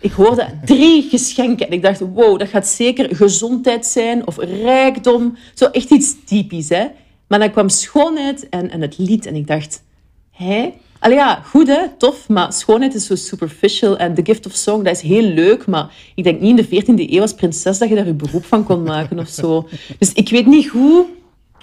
Ik 0.00 0.12
hoorde 0.12 0.46
drie 0.64 1.02
geschenken. 1.08 1.66
En 1.66 1.72
ik 1.72 1.82
dacht, 1.82 2.00
wow, 2.00 2.38
dat 2.38 2.48
gaat 2.48 2.66
zeker 2.66 3.16
gezondheid 3.16 3.86
zijn 3.86 4.26
of 4.26 4.38
rijkdom. 4.38 5.36
Zo 5.54 5.64
echt 5.64 5.90
iets 5.90 6.14
typisch, 6.24 6.68
hè. 6.68 6.86
Maar 7.28 7.38
dan 7.38 7.50
kwam 7.50 7.68
schoonheid 7.68 8.48
en, 8.48 8.70
en 8.70 8.80
het 8.80 8.98
lied. 8.98 9.26
En 9.26 9.34
ik 9.34 9.46
dacht, 9.46 9.84
hé? 10.30 10.72
Allee, 10.98 11.16
ja, 11.16 11.34
goed 11.44 11.66
hè, 11.66 11.88
tof, 11.98 12.28
maar 12.28 12.52
schoonheid 12.52 12.94
is 12.94 13.06
zo 13.06 13.14
superficial. 13.14 13.96
En 13.96 14.14
The 14.14 14.24
Gift 14.24 14.46
of 14.46 14.52
Song, 14.52 14.84
dat 14.84 14.96
is 14.96 15.02
heel 15.02 15.22
leuk, 15.22 15.66
maar 15.66 15.94
ik 16.14 16.24
denk 16.24 16.40
niet 16.40 16.58
in 16.58 16.84
de 16.84 17.06
14e 17.06 17.10
eeuw 17.10 17.20
als 17.20 17.34
prinses 17.34 17.78
dat 17.78 17.88
je 17.88 17.94
daar 17.94 18.06
je 18.06 18.14
beroep 18.14 18.44
van 18.44 18.64
kon 18.64 18.82
maken 18.82 19.18
of 19.18 19.28
zo. 19.28 19.68
Dus 19.98 20.12
ik 20.12 20.28
weet 20.28 20.46
niet 20.46 20.68
goed 20.68 21.06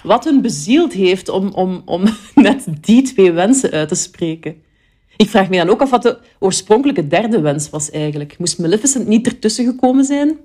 wat 0.02 0.24
hun 0.24 0.42
bezield 0.42 0.92
heeft 0.92 1.28
om, 1.28 1.52
om, 1.52 1.82
om 1.84 2.02
net 2.34 2.66
die 2.80 3.02
twee 3.02 3.32
wensen 3.32 3.70
uit 3.70 3.88
te 3.88 3.94
spreken. 3.94 4.56
Ik 5.16 5.28
vraag 5.28 5.48
me 5.48 5.56
dan 5.56 5.68
ook 5.68 5.80
af 5.80 5.90
wat 5.90 6.02
de 6.02 6.18
oorspronkelijke 6.38 7.06
derde 7.06 7.40
wens 7.40 7.70
was 7.70 7.90
eigenlijk. 7.90 8.38
Moest 8.38 8.58
Maleficent 8.58 9.06
niet 9.06 9.26
ertussen 9.26 9.64
gekomen 9.64 10.04
zijn? 10.04 10.36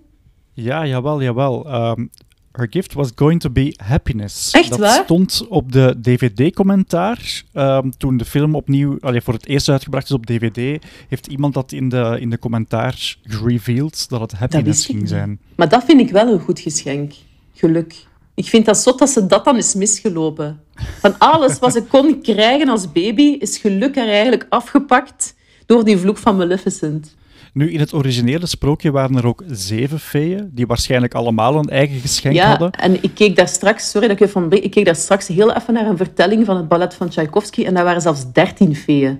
Ja, 0.54 0.86
jawel, 0.86 1.22
jawel. 1.22 1.74
Um, 1.74 2.10
her 2.52 2.68
gift 2.70 2.94
was 2.94 3.12
going 3.16 3.40
to 3.40 3.50
be 3.50 3.74
happiness. 3.84 4.52
Echt 4.52 4.70
dat 4.70 4.80
waar? 4.80 5.04
stond 5.04 5.46
op 5.50 5.72
de 5.72 5.96
DVD-commentaar. 6.02 7.44
Um, 7.54 7.98
toen 7.98 8.18
de 8.18 8.26
film 8.26 8.56
opnieuw, 8.56 8.98
allee, 9.00 9.22
voor 9.22 9.34
het 9.34 9.48
eerst 9.48 9.70
uitgebracht 9.70 10.06
is 10.06 10.12
op 10.12 10.26
DVD, 10.26 10.84
heeft 11.08 11.28
iemand 11.28 11.54
dat 11.54 11.72
in 11.72 11.90
de, 11.90 12.18
in 12.20 12.30
de 12.30 12.40
commentaar 12.40 13.18
gereveeld 13.24 14.10
dat 14.10 14.22
het 14.22 14.32
happiness 14.32 14.90
ik 14.90 14.96
ging 14.96 15.08
zijn. 15.08 15.40
Maar 15.56 15.70
dat 15.70 15.84
vind 15.84 16.00
ik 16.00 16.10
wel 16.10 16.28
een 16.28 16.40
goed 16.40 16.60
geschenk. 16.60 17.14
Geluk. 17.54 17.96
Ik 18.34 18.46
vind 18.46 18.66
dat 18.66 18.78
zot 18.78 19.00
dat 19.00 19.10
ze 19.10 19.26
dat 19.26 19.46
dan 19.46 19.58
is 19.58 19.74
misgelopen. 19.74 20.60
Van 21.00 21.18
alles 21.18 21.60
wat 21.60 21.74
ze 21.74 21.84
kon 21.84 22.22
krijgen 22.22 22.70
als 22.70 22.92
baby, 22.92 23.36
is 23.40 23.58
geluk 23.58 23.96
haar 23.96 24.08
eigenlijk 24.08 24.46
afgepakt 24.50 25.36
door 25.66 25.84
die 25.84 25.98
vloek 25.98 26.18
van 26.18 26.38
Maleficent. 26.38 27.16
Nu, 27.54 27.72
in 27.72 27.80
het 27.80 27.94
originele 27.94 28.46
sprookje 28.46 28.92
waren 28.92 29.18
er 29.18 29.26
ook 29.28 29.44
zeven 29.48 30.00
feeën, 30.00 30.50
die 30.54 30.68
waarschijnlijk 30.68 31.14
allemaal 31.14 31.56
een 31.56 31.70
eigen 31.70 32.00
geschenk 32.00 32.36
Ja, 32.36 32.48
hadden. 32.50 32.72
en 32.72 33.04
ik 33.04 33.12
keek 33.14 33.36
daar 33.36 33.48
straks, 33.48 33.90
sorry 33.90 34.08
dat 34.08 34.20
ik 34.20 34.24
je 34.26 34.32
van 34.32 34.50
breek, 34.50 34.64
ik 34.64 34.72
keek 34.72 34.86
daar 34.86 34.96
straks 34.96 35.28
heel 35.28 35.54
even 35.56 35.74
naar 35.74 35.88
een 35.88 35.98
vertelling 35.98 36.46
van 36.46 36.56
het 36.58 36.68
ballet 36.68 36.94
van 36.94 37.10
Tchaikovsky 37.10 37.64
en 37.66 37.74
daar 37.74 37.84
waren 37.84 38.02
zelfs 38.02 38.32
dertien 38.32 38.76
feeën. 38.76 39.20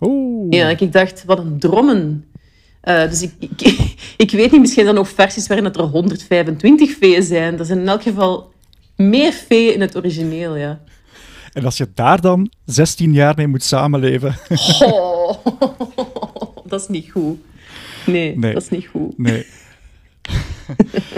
Oeh. 0.00 0.46
Ja, 0.50 0.68
ik 0.68 0.92
dacht, 0.92 1.24
wat 1.24 1.38
een 1.38 1.58
drommen. 1.58 2.24
Eh, 2.80 3.08
dus 3.08 3.22
ik, 3.22 3.32
ik, 3.38 3.60
ik 4.16 4.30
weet 4.30 4.50
niet, 4.50 4.60
misschien 4.60 4.84
zijn 4.84 4.86
er 4.96 5.02
nog 5.02 5.08
versies 5.08 5.46
waarin 5.46 5.64
het 5.66 5.76
er 5.76 5.82
125 5.82 6.90
feeën 6.90 7.22
zijn. 7.22 7.58
Er 7.58 7.64
zijn 7.64 7.78
in 7.78 7.88
elk 7.88 8.02
geval 8.02 8.52
meer 8.96 9.32
feeën 9.32 9.74
in 9.74 9.80
het 9.80 9.96
origineel, 9.96 10.56
ja. 10.56 10.80
En 11.52 11.64
als 11.64 11.76
je 11.76 11.88
daar 11.94 12.20
dan 12.20 12.50
16 12.64 13.12
jaar 13.12 13.32
mee 13.36 13.46
moet 13.46 13.62
samenleven. 13.62 14.34
Oh, 14.80 15.36
dat 16.66 16.80
is 16.80 16.88
niet 16.88 17.10
goed. 17.10 17.38
Nee, 18.06 18.38
Nee. 18.38 18.52
dat 18.52 18.62
is 18.62 18.68
niet 18.68 18.86
goed. 18.86 19.18
Nee. 19.18 19.46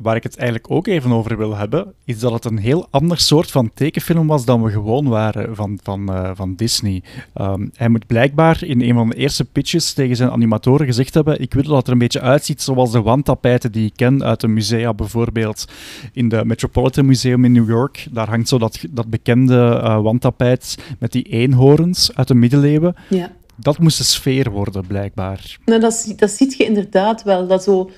Waar 0.00 0.16
ik 0.16 0.22
het 0.22 0.36
eigenlijk 0.36 0.70
ook 0.70 0.86
even 0.86 1.12
over 1.12 1.36
wil 1.38 1.56
hebben, 1.56 1.92
is 2.04 2.18
dat 2.18 2.32
het 2.32 2.44
een 2.44 2.58
heel 2.58 2.86
ander 2.90 3.18
soort 3.18 3.50
van 3.50 3.70
tekenfilm 3.74 4.26
was 4.26 4.44
dan 4.44 4.62
we 4.62 4.70
gewoon 4.70 5.08
waren 5.08 5.56
van, 5.56 5.78
van, 5.82 6.12
eh, 6.12 6.30
van 6.34 6.54
Disney. 6.54 7.02
Ehm, 7.34 7.66
hij 7.74 7.88
moet 7.88 8.06
blijkbaar 8.06 8.64
in 8.64 8.80
een 8.80 8.94
van 8.94 9.08
de 9.08 9.16
eerste 9.16 9.44
pitches 9.44 9.92
tegen 9.92 10.16
zijn 10.16 10.30
animatoren 10.30 10.86
gezegd 10.86 11.14
hebben: 11.14 11.40
Ik 11.40 11.54
wil 11.54 11.62
dat 11.62 11.76
het 11.76 11.86
er 11.86 11.92
een 11.92 11.98
beetje 11.98 12.20
uitziet 12.20 12.62
zoals 12.62 12.92
de 12.92 13.02
wandtapijten 13.02 13.72
die 13.72 13.86
ik 13.86 13.92
ken 13.96 14.24
uit 14.24 14.40
de 14.40 14.48
musea, 14.48 14.94
bijvoorbeeld 14.94 15.64
in 16.12 16.28
de 16.28 16.44
Metropolitan 16.44 17.06
Museum 17.06 17.44
in 17.44 17.52
New 17.52 17.68
York. 17.68 18.06
Daar 18.10 18.28
hangt 18.28 18.48
zo 18.48 18.58
dat, 18.58 18.84
dat 18.90 19.10
bekende 19.10 19.80
eh, 19.82 20.00
wandtapijt 20.00 20.78
met 20.98 21.12
die 21.12 21.22
eenhoorns 21.22 22.14
uit 22.14 22.28
de 22.28 22.34
middeleeuwen. 22.34 22.94
Ja. 23.08 23.30
Dat 23.60 23.78
moest 23.78 23.98
de 23.98 24.04
sfeer 24.04 24.50
worden, 24.50 24.86
blijkbaar. 24.86 25.58
Nou, 25.64 25.80
dat, 25.80 26.12
dat 26.16 26.30
ziet 26.30 26.56
je 26.56 26.64
inderdaad 26.64 27.22
wel. 27.22 27.46
Dat 27.46 27.62
zo, 27.62 27.90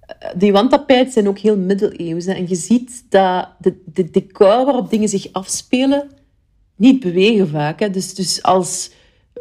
eh, 0.00 0.28
die 0.36 0.52
wandtapijten 0.52 1.12
zijn 1.12 1.28
ook 1.28 1.38
heel 1.38 1.56
middeleeuws. 1.56 2.24
hè. 2.24 2.32
En 2.32 2.48
je 2.48 2.54
ziet 2.54 3.04
dat 3.08 3.48
de, 3.58 3.82
de 3.84 4.10
decor 4.10 4.64
waarop 4.64 4.90
dingen 4.90 5.08
zich 5.08 5.32
afspelen 5.32 6.10
niet 6.76 7.00
bewegen 7.00 7.48
vaak. 7.48 7.80
Hè. 7.80 7.90
Dus, 7.90 8.14
dus 8.14 8.42
als 8.42 8.90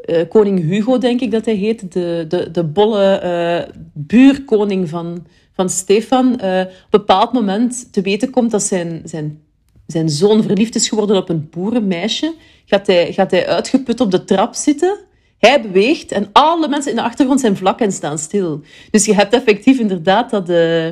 eh, 0.06 0.30
koning 0.30 0.60
Hugo, 0.60 0.98
denk 0.98 1.22
ik 1.22 1.32
dat 1.32 1.46
hij 1.46 1.56
heet, 1.56 1.92
de, 1.92 2.26
de, 2.28 2.52
de 2.52 2.64
bolle 2.64 3.16
eh, 3.16 3.76
buurkoning 3.94 4.90
van, 4.90 5.26
van 5.54 5.70
Stefan, 5.70 6.34
op 6.34 6.40
een 6.42 6.68
bepaald 6.90 7.34
moment 7.34 7.94
te 7.94 8.02
weten 8.02 8.30
komt 8.30 8.52
dat 8.52 8.64
zijn, 8.64 9.02
zijn, 9.06 9.42
zijn 9.88 10.10
zoon 10.10 10.44
verliefd 10.44 10.76
is 10.76 10.90
geworden 10.90 11.18
op 11.18 11.30
een 11.30 11.48
boerenmeisje, 11.50 12.34
gaat 12.66 12.88
hij, 12.88 13.14
gaat 13.14 13.32
hij 13.32 13.48
uitgeput 13.48 14.00
op 14.00 14.12
de 14.12 14.24
trap 14.24 14.56
zitten. 14.56 15.00
Hij 15.48 15.62
beweegt 15.62 16.12
en 16.12 16.30
alle 16.32 16.68
mensen 16.68 16.92
in 16.92 16.98
de 16.98 17.04
achtergrond 17.04 17.40
zijn 17.40 17.58
vlak 17.58 17.80
en 17.80 17.92
staan 17.92 18.18
stil. 18.18 18.62
Dus 18.92 19.06
je 19.06 19.16
hebt 19.16 19.34
effectief 19.34 19.80
inderdaad 19.80 20.30
dat... 20.30 20.50
eh, 20.50 20.86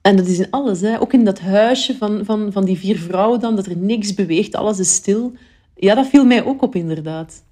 en 0.00 0.16
dat 0.16 0.26
is 0.26 0.38
in 0.38 0.50
alles, 0.50 0.80
hè. 0.80 1.00
ook 1.00 1.12
in 1.12 1.24
dat 1.24 1.40
huisje 1.40 1.96
van, 1.96 2.24
van, 2.24 2.52
van 2.52 2.64
die 2.64 2.78
vier 2.78 2.98
vrouwen 2.98 3.40
dan, 3.40 3.56
dat 3.56 3.66
er 3.66 3.76
niks 3.76 4.14
beweegt, 4.14 4.54
alles 4.54 4.78
is 4.78 4.94
stil. 4.94 5.32
Ja, 5.76 5.94
dat 5.94 6.06
viel 6.06 6.24
mij 6.24 6.44
ook 6.44 6.62
op, 6.62 6.74
inderdaad. 6.74 7.42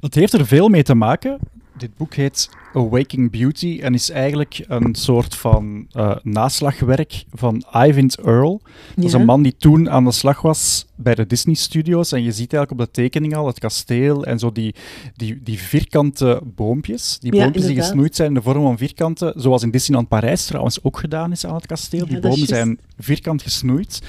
Dat 0.00 0.14
heeft 0.14 0.32
er 0.32 0.46
veel 0.46 0.68
mee 0.68 0.82
te 0.82 0.94
maken. 0.94 1.38
Dit 1.76 1.96
boek 1.96 2.14
heet 2.14 2.50
Awaking 2.72 3.30
Beauty 3.30 3.78
en 3.82 3.94
is 3.94 4.10
eigenlijk 4.10 4.64
een 4.68 4.94
soort 4.94 5.34
van 5.34 5.86
eh, 5.92 6.16
naslagwerk 6.22 7.24
van 7.32 7.64
Ivan 7.72 8.10
Earl. 8.24 8.60
Dat 8.94 9.04
is 9.04 9.12
een 9.12 9.24
man 9.24 9.42
die 9.42 9.56
toen 9.56 9.90
aan 9.90 10.04
de 10.04 10.12
slag 10.12 10.40
was 10.42 10.86
bij 10.96 11.14
de 11.14 11.26
Disney 11.26 11.54
Studios. 11.54 12.12
En 12.12 12.22
je 12.22 12.32
ziet 12.32 12.52
eigenlijk 12.52 12.70
op 12.70 12.86
de 12.86 13.02
tekening 13.02 13.36
al 13.36 13.46
het 13.46 13.58
kasteel 13.58 14.24
en 14.24 14.38
zo 14.38 14.52
die, 14.52 14.74
die, 15.16 15.40
die 15.42 15.58
vierkante 15.58 16.40
boompjes. 16.44 17.18
Die 17.18 17.34
Ja, 17.34 17.42
boompjes 17.42 17.66
die 17.66 17.76
gesnoeid 17.76 18.16
zijn 18.16 18.28
in 18.28 18.34
de 18.34 18.42
vorm 18.42 18.62
van 18.62 18.78
vierkanten, 18.78 19.32
zoals 19.36 19.62
in 19.62 19.70
Disneyland 19.70 20.08
Parijs 20.08 20.46
trouwens 20.46 20.84
ook 20.84 20.98
gedaan 20.98 21.32
is 21.32 21.46
aan 21.46 21.54
het 21.54 21.66
kasteel. 21.66 22.04
Ja, 22.04 22.06
die 22.06 22.20
bomen 22.20 22.46
zijn 22.46 22.78
vierkant 22.98 23.42
gesnoeid. 23.42 24.02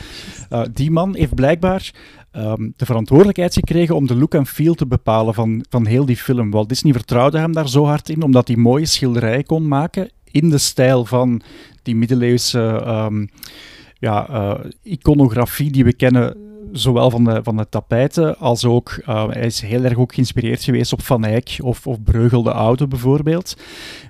Eh, 0.50 0.62
die 0.74 0.92
man 0.92 1.16
heeft 1.16 1.36
blijkbaar 1.36 1.92
ehm, 2.34 2.70
de 2.76 2.86
verantwoordelijkheid 2.86 3.54
gekregen 3.54 3.96
om 3.96 4.08
de 4.08 4.16
look 4.16 4.34
en 4.34 4.46
feel 4.46 4.74
te 4.74 4.86
bepalen 4.86 5.34
van, 5.34 5.66
van 5.70 5.86
heel 5.86 6.06
die 6.06 6.18
film. 6.18 6.52
Walt 6.52 6.70
Disney 6.70 6.94
vertrouwde 6.94 7.38
hem 7.38 7.54
daar 7.54 7.70
zo 7.70 7.86
hard 7.86 8.10
in, 8.10 8.22
omdat 8.22 8.48
hij 8.48 8.58
mooie 8.58 8.86
schilderijen 8.86 9.46
kon 9.46 9.68
maken 9.68 10.10
in 10.32 10.50
de 10.50 10.58
stijl 10.58 11.06
van 11.06 11.42
die 11.84 11.96
middeleeuwse 11.96 12.82
ehm, 12.86 13.26
ja, 14.00 14.28
eh, 14.30 14.70
iconografie 14.84 15.72
die 15.72 15.84
we 15.84 15.94
kennen, 15.94 16.38
zowel 16.74 17.10
van 17.10 17.24
de, 17.24 17.40
van 17.44 17.58
de 17.58 17.70
tapijten 17.70 18.38
als 18.38 18.66
ook, 18.66 19.02
eh, 19.06 19.28
hij 19.30 19.46
is 19.46 19.62
heel 19.62 19.84
erg 19.84 19.98
ook 19.98 20.14
geïnspireerd 20.14 20.64
geweest 20.64 20.94
op 20.94 21.02
Van 21.02 21.26
Eyck 21.26 21.58
of, 21.62 21.88
of 21.88 22.04
Breugel 22.04 22.44
de 22.44 22.54
Oude 22.54 22.88
bijvoorbeeld. 22.88 23.58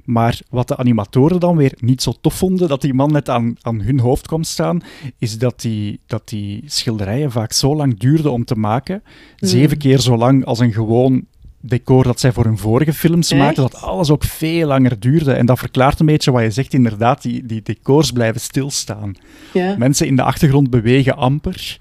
Maar 0.04 0.40
wat 0.50 0.68
de 0.68 0.78
animatoren 0.78 1.40
dan 1.40 1.58
weer 1.58 1.74
niet 1.80 2.02
zo 2.02 2.14
tof 2.22 2.34
vonden, 2.34 2.68
dat 2.68 2.82
die 2.82 2.94
man 2.94 3.12
net 3.12 3.30
aan, 3.30 3.56
aan 3.62 3.82
hun 3.82 4.00
hoofd 4.00 4.28
kwam 4.28 4.44
staan, 4.44 4.82
is 5.18 5.38
dat 5.38 5.62
die, 5.62 6.00
dat 6.08 6.30
die 6.30 6.64
schilderijen 6.66 7.32
vaak 7.32 7.52
zo 7.52 7.76
lang 7.76 8.00
duurden 8.00 8.32
om 8.32 8.46
te 8.46 8.56
maken. 8.56 9.04
Zeven 9.36 9.78
keer 9.78 10.00
zo 10.00 10.18
lang 10.18 10.46
als 10.46 10.60
een 10.60 10.74
gewoon 10.74 11.26
decor 11.66 12.04
dat 12.04 12.20
zij 12.20 12.32
voor 12.32 12.44
hun 12.44 12.58
vorige 12.58 12.94
films 12.94 13.32
Echt? 13.32 13.42
maakten, 13.42 13.64
dat 13.64 13.82
alles 13.82 14.10
ook 14.10 14.24
veel 14.24 14.68
langer 14.68 15.00
duurde. 15.00 15.34
En 15.34 15.46
dat 15.46 15.60
verklaart 15.60 16.00
een 16.00 16.06
beetje 16.06 16.32
wat 16.32 16.44
je 16.44 16.52
zegt, 16.52 16.74
inderdaad, 16.74 17.22
die, 17.22 17.46
die 17.46 17.62
decors 17.64 18.12
blijven 18.12 18.42
stilstaan. 18.42 19.16
Ja. 19.54 19.76
Mensen 19.78 20.08
in 20.08 20.16
de 20.16 20.24
achtergrond 20.24 20.70
bewegen 20.70 21.16
amper. 21.16 21.78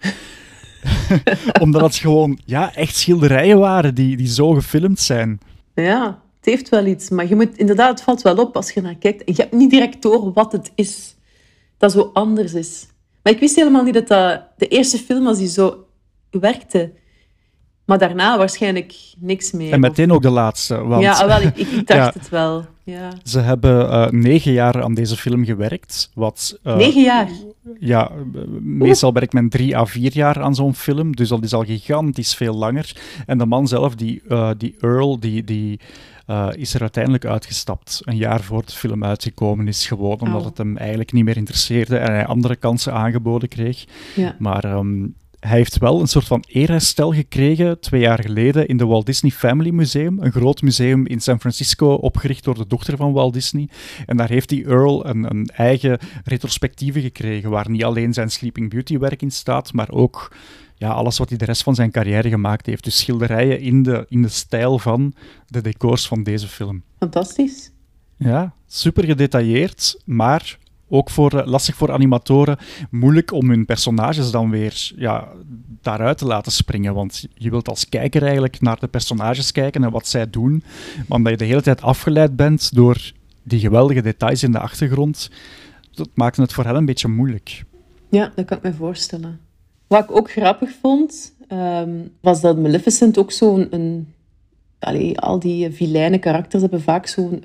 Omdat 1.61 1.83
het 1.83 1.94
gewoon 1.94 2.38
ja, 2.44 2.75
echt 2.75 2.96
schilderijen 2.96 3.59
waren 3.59 3.94
die, 3.94 4.16
die 4.16 4.29
zo 4.29 4.51
gefilmd 4.51 5.01
zijn. 5.01 5.40
Ja, 5.75 6.22
het 6.37 6.44
heeft 6.44 6.68
wel 6.68 6.87
iets. 6.87 7.09
Maar 7.09 7.29
je 7.29 7.35
moet, 7.35 7.59
inderdaad, 7.59 7.90
het 7.90 8.03
valt 8.03 8.22
wel 8.22 8.37
op 8.37 8.57
als 8.57 8.70
je 8.70 8.81
naar 8.81 8.94
kijkt. 8.94 9.22
Je 9.37 9.42
hebt 9.42 9.53
niet 9.53 9.70
direct 9.70 10.03
door 10.03 10.33
wat 10.33 10.53
het 10.53 10.72
is. 10.75 11.16
Dat 11.79 11.92
zo 11.92 12.11
anders 12.12 12.55
is. 12.55 12.87
Maar 13.22 13.33
ik 13.33 13.40
wist 13.40 13.57
helemaal 13.57 13.83
niet 13.83 13.94
dat 13.94 14.09
dat 14.09 14.42
de 14.57 14.68
eerste 14.68 14.98
film 14.98 15.25
was 15.25 15.38
die 15.38 15.48
zo 15.48 15.87
werkte. 16.31 16.92
Maar 17.92 18.09
daarna 18.09 18.38
waarschijnlijk 18.38 18.94
niks 19.18 19.52
meer. 19.52 19.72
En 19.72 19.81
meteen 19.81 20.12
ook 20.12 20.22
de 20.22 20.31
laatste. 20.31 20.76
Want 20.85 21.02
Ja, 21.02 21.26
wel, 21.26 21.40
ik, 21.40 21.57
ik, 21.57 21.87
dacht 21.88 22.14
Ja. 22.14 22.20
het 22.20 22.28
wel. 22.28 22.64
Ja. 22.85 23.09
ze 23.24 23.38
hebben 23.38 23.90
eh, 23.90 24.11
negen 24.11 24.52
jaar 24.52 24.83
aan 24.83 24.94
deze 24.94 25.16
film 25.16 25.44
gewerkt. 25.44 26.11
Wat, 26.14 26.59
eh, 26.62 26.76
Negen 26.76 27.02
jaar. 27.02 27.28
Ja, 27.81 28.11
meestal 28.61 29.12
werkt 29.12 29.33
men 29.33 29.48
drie 29.48 29.76
à 29.76 29.85
vier 29.87 30.11
jaar 30.14 30.40
aan 30.42 30.55
zo'n 30.55 30.74
film, 30.74 31.16
dus 31.16 31.28
dat 31.28 31.42
is 31.44 31.52
al 31.52 31.64
gigantisch 31.64 32.35
veel 32.35 32.55
langer. 32.55 32.96
En 33.26 33.38
de 33.38 33.46
man 33.46 33.68
zelf, 33.68 33.94
die, 33.94 34.22
eh, 34.28 34.50
die 34.59 34.74
Earl, 34.81 35.20
die, 35.20 35.44
die 35.44 35.81
is 36.57 36.74
er 36.74 36.81
uiteindelijk 36.81 37.24
uitgestapt. 37.24 38.00
Een 38.05 38.16
jaar 38.16 38.40
voor 38.40 38.62
de 38.66 38.72
film 38.72 39.05
uitgekomen 39.05 39.68
is, 39.68 39.87
gewoon 39.87 40.20
omdat 40.20 40.40
Oh. 40.40 40.46
het 40.46 40.59
hem 40.59 40.76
eigenlijk 40.76 41.12
niet 41.12 41.24
meer 41.24 41.37
interesseerde 41.37 41.96
en 41.96 42.12
hij 42.12 42.26
andere 42.26 42.57
kansen 42.57 42.92
aangeboden 42.92 43.48
kreeg. 43.48 43.85
Ja. 44.14 44.37
Maar 44.38 44.64
ehm, 44.64 45.07
hij 45.46 45.57
heeft 45.57 45.78
wel 45.78 46.00
een 46.00 46.07
soort 46.07 46.24
van 46.24 46.44
eerherstel 46.46 47.12
gekregen 47.12 47.81
twee 47.81 48.00
jaar 48.00 48.22
geleden 48.22 48.66
in 48.66 48.76
de 48.76 48.87
Walt 48.87 49.07
Disney 49.07 49.31
Family 49.31 49.70
Museum, 49.70 50.18
een 50.20 50.33
groot 50.33 50.62
museum 50.62 51.07
in 51.07 51.20
San 51.20 51.40
Francisco, 51.40 51.94
opgericht 51.94 52.44
door 52.44 52.55
de 52.55 52.66
dochter 52.66 52.96
van 52.96 53.12
Walt 53.12 53.33
Disney. 53.33 53.68
En 54.07 54.16
daar 54.16 54.28
heeft 54.28 54.48
die 54.48 54.64
Earl 54.64 55.07
een, 55.07 55.31
een 55.31 55.46
eigen 55.46 55.98
retrospectieve 56.24 57.00
gekregen, 57.00 57.50
waar 57.50 57.70
niet 57.70 57.85
alleen 57.85 58.12
zijn 58.12 58.31
Sleeping 58.31 58.70
Beauty 58.70 58.98
werk 58.98 59.22
in 59.22 59.31
staat, 59.31 59.72
maar 59.72 59.90
ook 59.90 60.33
ja, 60.74 60.90
alles 60.90 61.18
wat 61.18 61.28
hij 61.28 61.38
de 61.38 61.44
rest 61.44 61.62
van 61.62 61.74
zijn 61.74 61.90
carrière 61.90 62.28
gemaakt 62.28 62.66
heeft. 62.66 62.85
Dus 62.85 62.98
schilderijen 62.98 63.61
in 63.61 63.83
de, 63.83 64.07
in 64.09 64.22
de 64.22 64.28
stijl 64.28 64.78
van 64.78 65.14
de 65.46 65.61
decors 65.61 66.07
van 66.07 66.22
deze 66.22 66.48
film. 66.48 66.83
Fantastisch. 66.98 67.70
Ja, 68.16 68.55
super 68.66 69.05
gedetailleerd, 69.05 70.02
maar 70.05 70.59
ook 70.92 71.11
voor, 71.11 71.38
eh, 71.38 71.46
lastig 71.46 71.74
voor 71.74 71.92
animatoren. 71.92 72.57
Moeilijk 72.90 73.33
om 73.33 73.48
hun 73.48 73.64
personages 73.64 74.31
dan 74.31 74.50
weer 74.50 74.92
ja, 74.96 75.28
daaruit 75.81 76.18
te 76.18 76.26
laten 76.26 76.52
springen. 76.52 76.94
Want 76.94 77.26
je 77.35 77.50
wilt 77.50 77.68
als 77.68 77.88
kijker 77.88 78.22
eigenlijk 78.22 78.61
naar 78.61 78.78
de 78.78 78.87
personages 78.87 79.52
kijken 79.52 79.85
en 79.85 79.90
wat 79.90 80.07
zij 80.07 80.31
doen. 80.31 80.62
Maar 81.09 81.18
omdat 81.18 81.33
je 81.33 81.38
de 81.38 81.44
hele 81.44 81.62
tijd 81.62 81.83
afgeleid 81.83 82.37
bent 82.37 82.74
door 82.74 83.12
die 83.42 83.61
geweldige 83.61 84.02
details 84.02 84.42
in 84.42 84.52
de 84.52 84.59
achtergrond, 84.59 85.31
dat 85.94 86.09
maakt 86.14 86.37
het 86.37 86.52
voor 86.52 86.64
hen 86.64 86.74
een 86.74 86.85
beetje 86.85 87.09
moeilijk. 87.09 87.64
Ja, 88.09 88.33
dat 88.35 88.44
kan 88.44 88.57
ik 88.57 88.62
me 88.62 88.74
voorstellen. 88.74 89.40
Wat 89.87 90.05
ik 90.05 90.16
ook 90.16 90.31
grappig 90.31 90.70
vond, 90.81 91.35
ehm, 91.48 91.90
was 92.20 92.40
dat 92.40 92.59
Maleficent 92.59 93.18
ook 93.18 93.33
zo'n... 93.33 93.66
Een, 93.70 94.07
al 95.14 95.38
die 95.38 95.70
vilijne 95.70 96.18
karakters 96.18 96.62
hebben 96.62 96.83
vaak 96.83 97.07
zo'n 97.07 97.40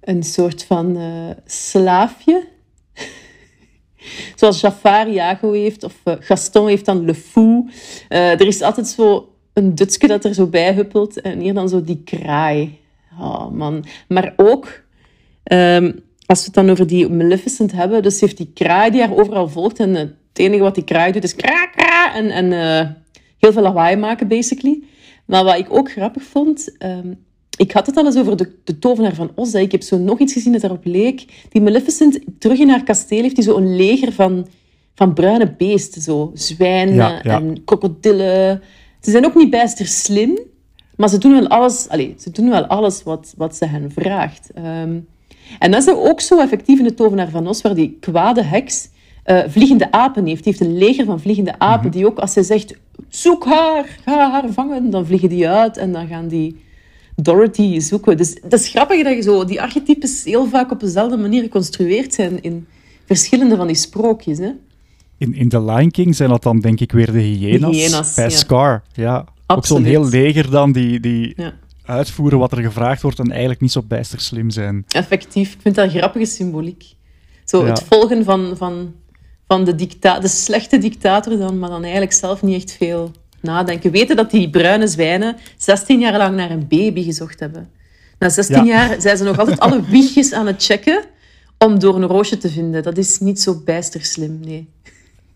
een, 0.00 0.22
soort 0.22 0.64
van 0.64 0.96
eh, 0.96 1.30
slaafje. 1.46 2.46
Zoals 4.36 4.60
Jafar 4.60 5.08
Iago 5.08 5.52
heeft, 5.52 5.84
of 5.84 5.94
eh, 6.04 6.14
Gaston 6.18 6.68
heeft 6.68 6.84
dan 6.84 7.04
Le 7.04 7.14
Fou. 7.14 7.70
Eh, 8.08 8.30
er 8.30 8.46
is 8.46 8.62
altijd 8.62 8.88
zo 8.88 9.34
een 9.52 9.74
dutske 9.74 10.06
dat 10.06 10.24
er 10.24 10.34
zo 10.34 10.46
bij 10.46 10.74
huppelt. 10.74 11.20
En 11.20 11.40
hier 11.40 11.54
dan 11.54 11.68
zo 11.68 11.82
die 11.82 12.02
kraai. 12.04 12.78
Oh 13.20 13.50
man. 13.50 13.84
Maar 14.08 14.32
ook... 14.36 14.82
Ehm, 15.42 15.92
als 16.26 16.38
we 16.38 16.44
het 16.44 16.54
dan 16.54 16.70
over 16.70 16.86
die 16.86 17.08
Maleficent 17.08 17.72
hebben, 17.72 18.02
dus 18.02 18.20
heeft 18.20 18.36
die 18.36 18.50
kraai 18.54 18.90
die 18.90 19.00
haar 19.00 19.16
overal 19.16 19.48
volgt 19.48 19.78
en 19.78 19.94
het 19.94 20.14
enige 20.32 20.62
wat 20.62 20.74
die 20.74 20.84
kraai 20.84 21.12
doet 21.12 21.24
is 21.24 21.34
kra, 21.34 21.66
kra 21.66 22.14
en, 22.14 22.30
en 22.30 22.52
heel 23.38 23.52
veel 23.52 23.62
lawaai 23.62 23.96
maken, 23.96 24.28
basically. 24.28 24.82
Maar 25.26 25.44
wat 25.44 25.58
ik 25.58 25.72
ook 25.72 25.90
grappig 25.90 26.22
vond... 26.22 26.76
ehm, 26.78 27.12
ik 27.60 27.72
had 27.72 27.86
het 27.86 27.96
al 27.96 28.04
eens 28.06 28.16
over 28.16 28.36
de, 28.36 28.52
de 28.64 28.78
tovenaar 28.78 29.14
van 29.14 29.30
Oz. 29.34 29.52
hè. 29.52 29.58
Ik 29.58 29.72
heb 29.72 29.82
zo 29.82 29.98
nog 29.98 30.18
iets 30.18 30.32
gezien 30.32 30.52
dat 30.52 30.60
daarop 30.60 30.84
leek. 30.84 31.24
Die 31.48 31.62
Maleficent 31.62 32.18
terug 32.38 32.58
in 32.58 32.68
haar 32.68 32.82
kasteel 32.82 33.22
heeft 33.22 33.34
die 33.34 33.44
zo 33.44 33.56
een 33.56 33.76
leger 33.76 34.12
van, 34.12 34.46
van 34.94 35.14
bruine 35.14 35.54
beesten. 35.58 36.02
Zo. 36.02 36.30
Zwijnen 36.34 36.94
Ja, 36.94 37.20
ja. 37.22 37.40
en 37.40 37.64
krokodillen. 37.64 38.62
Ze 39.00 39.10
zijn 39.10 39.24
ook 39.24 39.34
niet 39.34 39.50
bijster 39.50 39.86
slim, 39.86 40.38
maar 40.96 41.08
ze 41.08 41.18
doen 41.18 41.32
wel 41.32 41.48
alles, 41.48 41.88
allez, 41.88 42.22
ze 42.22 42.30
doen 42.30 42.48
wel 42.50 42.64
alles 42.66 43.02
wat, 43.02 43.34
wat 43.36 43.56
ze 43.56 43.66
hen 43.66 43.90
vraagt. 43.92 44.50
Ehm, 44.54 44.98
en 45.58 45.70
dat 45.70 45.86
is 45.86 45.94
ook 45.94 46.20
zo 46.20 46.40
effectief 46.40 46.78
in 46.78 46.84
de 46.84 46.94
Tovenaar 46.94 47.30
van 47.30 47.46
Os, 47.46 47.62
waar 47.62 47.74
die 47.74 47.96
kwade 48.00 48.42
heks 48.42 48.88
eh, 49.24 49.38
vliegende 49.48 49.92
apen 49.92 50.26
heeft. 50.26 50.44
Die 50.44 50.52
heeft 50.52 50.70
een 50.70 50.78
leger 50.78 51.04
van 51.04 51.20
vliegende 51.20 51.58
apen, 51.58 51.90
die 51.90 52.06
ook 52.06 52.18
als 52.18 52.32
zij 52.32 52.42
zegt, 52.42 52.74
zoek 53.08 53.44
haar, 53.44 53.98
ga 54.04 54.30
haar 54.30 54.52
vangen, 54.52 54.90
dan 54.90 55.06
vliegen 55.06 55.28
die 55.28 55.48
uit 55.48 55.76
en 55.76 55.92
dan 55.92 56.06
gaan 56.06 56.28
die 56.28 56.68
Dorothy 57.22 57.80
zoeken. 57.80 58.16
Dus 58.16 58.34
dat 58.48 58.60
is 58.60 58.68
grappig 58.68 59.04
dat 59.04 59.14
je 59.14 59.22
zo 59.22 59.44
die 59.44 59.60
archetypes 59.62 60.24
heel 60.24 60.46
vaak 60.48 60.70
op 60.70 60.80
dezelfde 60.80 61.16
manier 61.16 61.42
geconstrueerd 61.42 62.14
zijn 62.14 62.42
in 62.42 62.66
verschillende 63.06 63.56
van 63.56 63.66
die 63.66 63.76
sprookjes. 63.76 64.38
Hè? 64.38 64.50
In, 65.18 65.34
in 65.34 65.48
The 65.48 65.62
Lion 65.62 65.90
King 65.90 66.16
zijn 66.16 66.28
dat 66.30 66.42
dan 66.42 66.60
denk 66.60 66.80
ik 66.80 66.92
weer 66.92 67.12
de 67.12 67.18
hyena's. 67.20 67.70
De 67.70 67.76
hyena's, 67.76 68.14
bij 68.14 68.24
ja. 68.24 68.30
Scar, 68.36 68.82
ja. 68.92 69.24
Ook 69.46 69.66
zo'n 69.66 69.84
heel 69.84 70.08
leger 70.08 70.50
dan 70.50 70.72
die, 70.72 71.00
die 71.00 71.32
Ja. 71.36 71.52
uitvoeren 71.84 72.38
wat 72.38 72.52
er 72.52 72.62
gevraagd 72.62 73.02
wordt 73.02 73.18
en 73.18 73.30
eigenlijk 73.30 73.60
niet 73.60 73.72
zo 73.72 73.82
bijster 73.82 74.20
slim 74.20 74.50
zijn. 74.50 74.84
Effectief. 74.88 75.52
Ik 75.52 75.60
vind 75.60 75.74
dat 75.74 75.84
een 75.84 75.98
grappige 75.98 76.24
symboliek. 76.26 76.84
Zo 77.44 77.62
Ja. 77.62 77.68
het 77.68 77.82
volgen 77.88 78.24
van, 78.24 78.52
van, 78.56 78.94
van 79.46 79.64
de, 79.64 79.74
dicta 79.74 80.18
de 80.20 80.28
slechte 80.28 80.78
dictator 80.78 81.38
dan, 81.38 81.58
maar 81.58 81.68
dan 81.70 81.82
eigenlijk 81.82 82.12
zelf 82.12 82.42
niet 82.42 82.54
echt 82.54 82.72
veel 82.72 83.10
nadenken. 83.40 83.90
Weten 83.90 84.16
dat 84.16 84.30
die 84.30 84.50
bruine 84.50 84.86
zwijnen 84.86 85.36
16 85.56 86.00
jaar 86.00 86.16
lang 86.16 86.36
naar 86.36 86.50
een 86.50 86.66
baby 86.68 87.04
gezocht 87.04 87.40
hebben. 87.40 87.68
Na 88.18 88.28
16 88.28 88.56
Ja. 88.56 88.86
jaar 88.88 89.00
zijn 89.00 89.16
ze 89.16 89.24
nog 89.24 89.38
altijd 89.38 89.60
alle 89.60 89.82
wiegjes 89.84 90.32
aan 90.32 90.46
het 90.46 90.64
checken 90.64 91.04
om 91.58 91.78
door 91.78 91.94
een 91.96 92.06
roosje 92.06 92.38
te 92.38 92.48
vinden. 92.50 92.82
Dat 92.82 92.98
is 92.98 93.18
niet 93.18 93.40
zo 93.40 93.60
bijster 93.64 94.04
slim, 94.04 94.40
nee. 94.44 94.68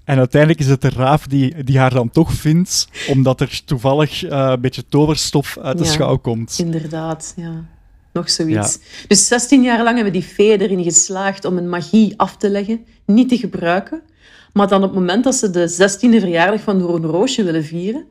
En 0.05 0.19
uiteindelijk 0.19 0.61
is 0.61 0.67
het 0.67 0.81
de 0.83 0.90
raaf 0.97 1.27
die, 1.27 1.64
die 1.64 1.79
haar 1.79 1.95
dan 1.95 2.11
toch 2.11 2.33
vindt, 2.33 2.88
omdat 3.09 3.40
er 3.40 3.61
toevallig 3.64 4.25
eh, 4.25 4.49
een 4.55 4.61
beetje 4.61 4.85
toverstof 4.88 5.59
uit 5.62 5.79
de 5.79 5.85
Ja. 5.85 5.90
schouw 5.90 6.17
komt. 6.17 6.55
Inderdaad, 6.59 7.33
ja. 7.37 7.64
Nog 8.12 8.31
zoiets. 8.31 8.79
Dus 9.09 9.27
16 9.27 9.62
jaar 9.62 9.83
lang 9.83 9.95
hebben 9.95 10.12
die 10.12 10.23
feeën 10.23 10.61
erin 10.61 10.83
geslaagd 10.83 11.45
om 11.45 11.57
een 11.57 11.69
magie 11.69 12.14
af 12.17 12.37
te 12.37 12.51
leggen, 12.51 12.85
niet 13.07 13.29
te 13.29 13.37
gebruiken. 13.37 14.01
Maar 14.55 14.69
dan 14.69 14.83
op 14.83 14.90
het 14.90 14.99
moment 14.99 15.25
dat 15.25 15.35
ze 15.35 15.51
de 15.51 15.71
16e 15.71 16.21
verjaardag 16.21 16.61
van 16.61 16.79
Doorn 16.79 17.05
Roosje 17.05 17.45
willen 17.45 17.64
vieren, 17.64 18.05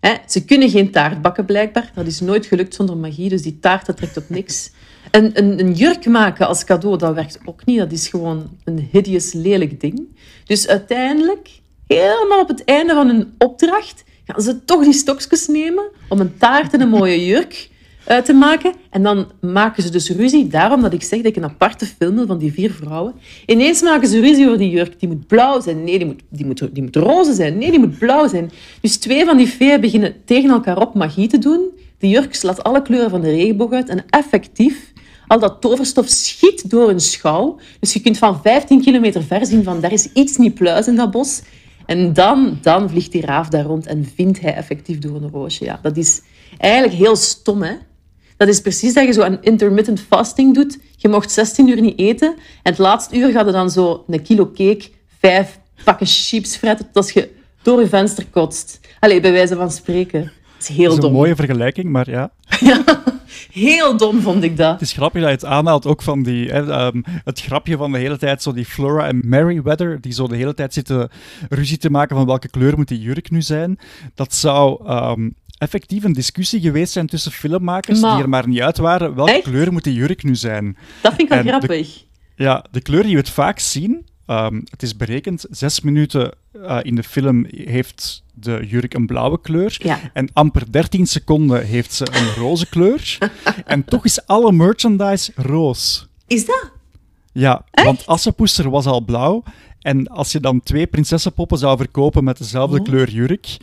hè, 0.00 0.14
ze 0.26 0.44
kunnen 0.44 0.70
geen 0.70 0.90
taart 0.90 1.22
bakken 1.22 1.44
blijkbaar. 1.44 1.90
Dat 1.94 2.06
is 2.06 2.20
nooit 2.20 2.46
gelukt 2.46 2.74
zonder 2.74 2.96
magie, 2.96 3.28
dus 3.28 3.42
die 3.42 3.58
taart 3.60 3.86
dat 3.86 3.96
trekt 3.96 4.16
op 4.16 4.28
niks. 4.28 4.70
Een, 5.10 5.30
een, 5.34 5.60
een 5.60 5.72
jurk 5.72 6.06
maken 6.06 6.46
als 6.46 6.64
cadeau, 6.64 6.98
dat 6.98 7.14
werkt 7.14 7.38
ook 7.44 7.64
niet. 7.64 7.78
Dat 7.78 7.92
is 7.92 8.08
gewoon 8.08 8.50
een 8.64 8.88
hideous, 8.92 9.32
lelijk 9.32 9.80
ding. 9.80 10.18
Dus 10.44 10.68
uiteindelijk, 10.68 11.48
helemaal 11.86 12.40
op 12.40 12.48
het 12.48 12.64
einde 12.64 12.94
van 12.94 13.06
hun 13.06 13.34
opdracht, 13.38 14.04
gaan 14.24 14.42
ze 14.42 14.64
toch 14.64 14.84
die 14.84 14.92
stokjes 14.92 15.46
nemen 15.46 15.84
om 16.08 16.20
een 16.20 16.36
taart 16.36 16.72
en 16.72 16.80
een 16.80 16.88
mooie 16.88 17.26
jurk 17.26 17.68
eh, 18.06 18.18
te 18.18 18.32
maken. 18.32 18.72
En 18.90 19.02
dan 19.02 19.26
maken 19.40 19.82
ze 19.82 19.90
dus 19.90 20.10
ruzie. 20.10 20.46
Daarom 20.46 20.82
dat 20.82 20.92
ik 20.92 21.02
zeg 21.02 21.18
dat 21.18 21.28
ik 21.28 21.36
een 21.36 21.44
aparte 21.44 21.86
film 21.86 22.14
wil 22.14 22.26
van 22.26 22.38
die 22.38 22.52
vier 22.52 22.72
vrouwen. 22.72 23.14
Ineens 23.46 23.82
maken 23.82 24.08
ze 24.08 24.20
ruzie 24.20 24.46
over 24.46 24.58
die 24.58 24.70
jurk. 24.70 25.00
Die 25.00 25.08
moet 25.08 25.26
blauw 25.26 25.60
zijn. 25.60 25.84
Nee, 25.84 25.98
die 25.98 26.06
moet, 26.06 26.22
die 26.28 26.46
moet, 26.46 26.68
die 26.72 26.82
moet 26.82 26.96
roze 26.96 27.34
zijn. 27.34 27.58
Nee, 27.58 27.70
die 27.70 27.78
moet 27.78 27.98
blauw 27.98 28.28
zijn. 28.28 28.50
Dus 28.80 28.96
twee 28.96 29.24
van 29.24 29.36
die 29.36 29.46
feeën 29.46 29.80
beginnen 29.80 30.14
tegen 30.24 30.50
elkaar 30.50 30.80
op 30.80 30.94
magie 30.94 31.28
te 31.28 31.38
doen. 31.38 31.60
Die 31.98 32.10
jurk 32.10 32.34
slaat 32.34 32.62
alle 32.62 32.82
kleuren 32.82 33.10
van 33.10 33.20
de 33.20 33.30
regenboog 33.30 33.72
uit. 33.72 33.88
En 33.88 34.04
effectief, 34.08 34.92
al 35.26 35.38
dat 35.38 35.60
toverstof 35.60 36.08
schiet 36.08 36.70
door 36.70 36.90
een 36.90 37.00
schouw. 37.00 37.58
Dus 37.80 37.92
je 37.92 38.00
kunt 38.00 38.18
van 38.18 38.40
15 38.42 38.80
kilometer 38.80 39.22
ver 39.22 39.46
zien 39.46 39.64
van 39.64 39.80
daar 39.80 39.92
is 39.92 40.12
iets 40.12 40.36
niet 40.36 40.54
pluis 40.54 40.86
in 40.86 40.96
dat 40.96 41.10
bos. 41.10 41.42
En 41.86 42.12
dan, 42.12 42.58
dan 42.62 42.90
vliegt 42.90 43.12
die 43.12 43.26
raaf 43.26 43.48
daar 43.48 43.64
rond 43.64 43.86
en 43.86 44.04
vindt 44.14 44.40
hij 44.40 44.54
effectief 44.54 44.98
door 44.98 45.16
een 45.16 45.30
roosje. 45.30 45.64
Ja, 45.64 45.78
dat 45.82 45.96
is 45.96 46.22
eigenlijk 46.58 46.94
heel 46.94 47.16
stom, 47.16 47.62
hè? 47.62 47.74
Dat 48.36 48.48
is 48.48 48.60
precies 48.60 48.94
dat 48.94 49.04
je 49.06 49.12
zo 49.12 49.22
een 49.22 49.38
intermittent 49.42 50.00
fasting 50.00 50.54
doet. 50.54 50.78
Je 50.96 51.08
mocht 51.08 51.30
16 51.30 51.68
uur 51.68 51.80
niet 51.80 51.98
eten. 51.98 52.28
En 52.62 52.72
het 52.72 52.78
laatste 52.78 53.16
uur 53.16 53.30
gaat 53.30 53.46
je 53.46 53.52
dan 53.52 53.70
zo 53.70 54.04
een 54.06 54.22
kilo 54.22 54.46
cake, 54.46 54.88
vijf 55.18 55.58
pakken 55.84 56.06
chips 56.06 56.56
fretten, 56.56 56.86
tot 56.86 56.96
als 56.96 57.10
je 57.10 57.30
door 57.62 57.80
je 57.80 57.88
venster 57.88 58.26
kotst. 58.30 58.80
Allee, 59.00 59.20
bij 59.20 59.32
wijze 59.32 59.56
van 59.56 59.70
spreken. 59.70 60.20
Dat 60.22 60.68
is 60.68 60.76
heel 60.76 60.88
Dat 60.88 60.98
is 60.98 61.04
een 61.04 61.10
dom. 61.10 61.12
mooie 61.12 61.36
vergelijking, 61.36 61.88
maar 61.88 62.10
ja. 62.18 62.30
Heel 63.52 63.96
dom 63.96 64.20
vond 64.20 64.42
ik 64.42 64.56
dat. 64.56 64.72
Het 64.72 64.80
is 64.80 64.92
grappig 64.92 65.20
dat 65.20 65.30
je 65.30 65.36
het 65.36 65.44
aanhaalt, 65.44 65.86
ook 65.86 66.02
van 66.02 66.22
die, 66.22 66.48
hè, 66.50 66.70
ehm, 66.70 67.02
het 67.24 67.40
grapje 67.40 67.76
van 67.76 67.92
de 67.92 67.98
hele 67.98 68.18
tijd, 68.18 68.42
zo 68.42 68.52
die 68.52 68.64
Flora 68.64 69.06
en 69.06 69.20
Merryweather, 69.24 70.00
die 70.00 70.12
zo 70.12 70.26
de 70.26 70.36
hele 70.36 70.54
tijd 70.54 70.72
zitten 70.74 71.08
ruzie 71.48 71.78
te 71.78 71.90
maken 71.90 72.16
van 72.16 72.26
welke 72.26 72.48
kleur 72.48 72.76
moet 72.76 72.88
die 72.88 73.00
jurk 73.00 73.30
nu 73.30 73.42
zijn. 73.42 73.78
Dat 74.14 74.34
zou 74.34 74.86
ehm, 74.86 75.30
effectief 75.58 76.04
een 76.04 76.12
discussie 76.12 76.60
geweest 76.60 76.92
zijn 76.92 77.06
tussen 77.06 77.32
filmmakers 77.32 78.00
Maar- 78.00 78.14
die 78.14 78.22
er 78.22 78.28
maar 78.28 78.48
niet 78.48 78.60
uit 78.60 78.78
waren. 78.78 79.14
Welke 79.14 79.32
Echt? 79.32 79.42
kleur 79.42 79.72
moet 79.72 79.84
die 79.84 79.94
jurk 79.94 80.22
nu 80.22 80.34
zijn? 80.34 80.76
Dat 81.02 81.14
vind 81.14 81.22
ik 81.22 81.34
wel 81.34 81.42
de- 81.42 81.48
grappig. 81.48 82.04
Ja, 82.36 82.64
de 82.70 82.80
kleur 82.80 83.02
die 83.02 83.12
we 83.12 83.18
het 83.20 83.30
vaak 83.30 83.58
zien, 83.58 84.06
ehm, 84.26 84.60
het 84.70 84.82
is 84.82 84.96
berekend, 84.96 85.44
zes 85.50 85.80
minuten 85.80 86.32
eh, 86.62 86.78
in 86.82 86.94
de 86.94 87.02
film 87.02 87.46
heeft 87.50 88.24
de 88.34 88.64
jurk 88.66 88.94
een 88.94 89.06
blauwe 89.06 89.40
kleur. 89.40 89.76
Ja. 89.82 89.98
En 90.12 90.28
amper 90.32 90.72
13 90.72 91.06
seconden 91.06 91.66
heeft 91.66 91.92
ze 91.92 92.06
een 92.12 92.34
roze 92.42 92.68
kleur. 92.68 93.18
en 93.66 93.84
toch 93.84 94.04
is 94.04 94.26
alle 94.26 94.52
merchandise 94.52 95.32
roos. 95.36 96.08
Is 96.26 96.46
dat? 96.46 96.70
Ja, 97.32 97.64
want 97.70 98.06
Assepoester 98.06 98.70
was 98.70 98.86
al 98.86 99.00
blauw. 99.00 99.42
En 99.80 100.06
als 100.08 100.32
je 100.32 100.40
dan 100.40 100.60
twee 100.62 100.86
prinsessenpoppen 100.86 101.58
zou 101.58 101.76
verkopen 101.76 102.24
met 102.24 102.38
dezelfde 102.38 102.78
Oh. 102.78 102.84
kleur 102.84 103.10
jurk, 103.10 103.56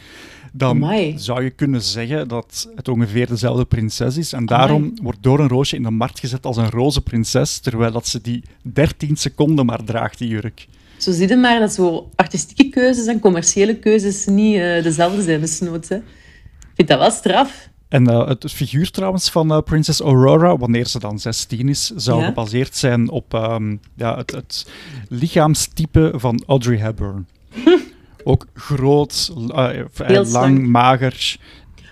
dan 0.56 0.76
Amai. 0.76 1.14
zou 1.18 1.44
je 1.44 1.50
kunnen 1.50 1.82
zeggen 1.82 2.28
dat 2.28 2.70
het 2.76 2.88
ongeveer 2.88 3.28
dezelfde 3.28 3.66
prinses 3.66 4.18
is. 4.18 4.34
En 4.34 4.46
daarom 4.46 4.94
wordt 5.02 5.24
Door 5.24 5.40
een 5.40 5.48
Roosje 5.48 5.76
in 5.76 5.84
de 5.84 5.90
markt 5.90 6.20
gezet 6.20 6.46
als 6.46 6.58
een 6.58 6.70
roze 6.70 7.02
prinses, 7.02 7.60
terwijl 7.60 7.92
dat 7.92 8.08
ze 8.08 8.22
die 8.22 8.44
13 8.62 9.16
seconden 9.16 9.66
maar 9.66 9.84
draagt, 9.84 10.18
die 10.18 10.28
jurk. 10.28 10.68
Zo 10.98 11.12
zie 11.12 11.28
je 11.28 11.36
maar 11.36 11.60
dat 11.60 11.74
zo 11.74 12.10
artistieke 12.16 12.70
keuzes 12.70 13.06
en 13.06 13.20
commerciële 13.20 13.76
keuzes 13.76 14.26
niet 14.26 14.56
eh, 14.56 14.84
dezelfde 14.84 15.22
zijn, 15.22 15.40
desnoods. 15.40 15.90
Hè. 15.90 15.96
Ik 15.96 16.74
vind 16.76 16.88
dat 16.88 17.00
wel 17.00 17.12
straf. 17.12 17.70
En 17.88 18.08
eh, 18.08 18.28
het 18.28 18.52
figuur 18.52 18.92
trouwens 18.92 19.30
van 19.30 19.52
eh, 19.52 19.62
Princess 19.62 20.00
Aurora, 20.00 20.58
wanneer 20.58 20.88
ze 20.88 21.00
dan 21.00 21.20
16 21.20 21.70
is, 21.70 21.92
zou 21.96 22.20
Ja? 22.20 22.26
gebaseerd 22.26 22.76
zijn 22.76 23.10
op 23.10 23.34
ehm, 23.34 23.76
ja, 23.96 24.18
het, 24.18 24.32
het 24.32 24.66
lichaamstype 25.10 26.14
van 26.16 26.44
Audrey 26.48 26.78
Hepburn. 26.78 27.28
Ook 28.24 28.46
groot, 28.54 29.32
eh, 29.56 29.80
eh, 29.80 29.86
Heel 29.94 30.16
lang, 30.16 30.28
slank. 30.28 30.62
mager. 30.66 31.38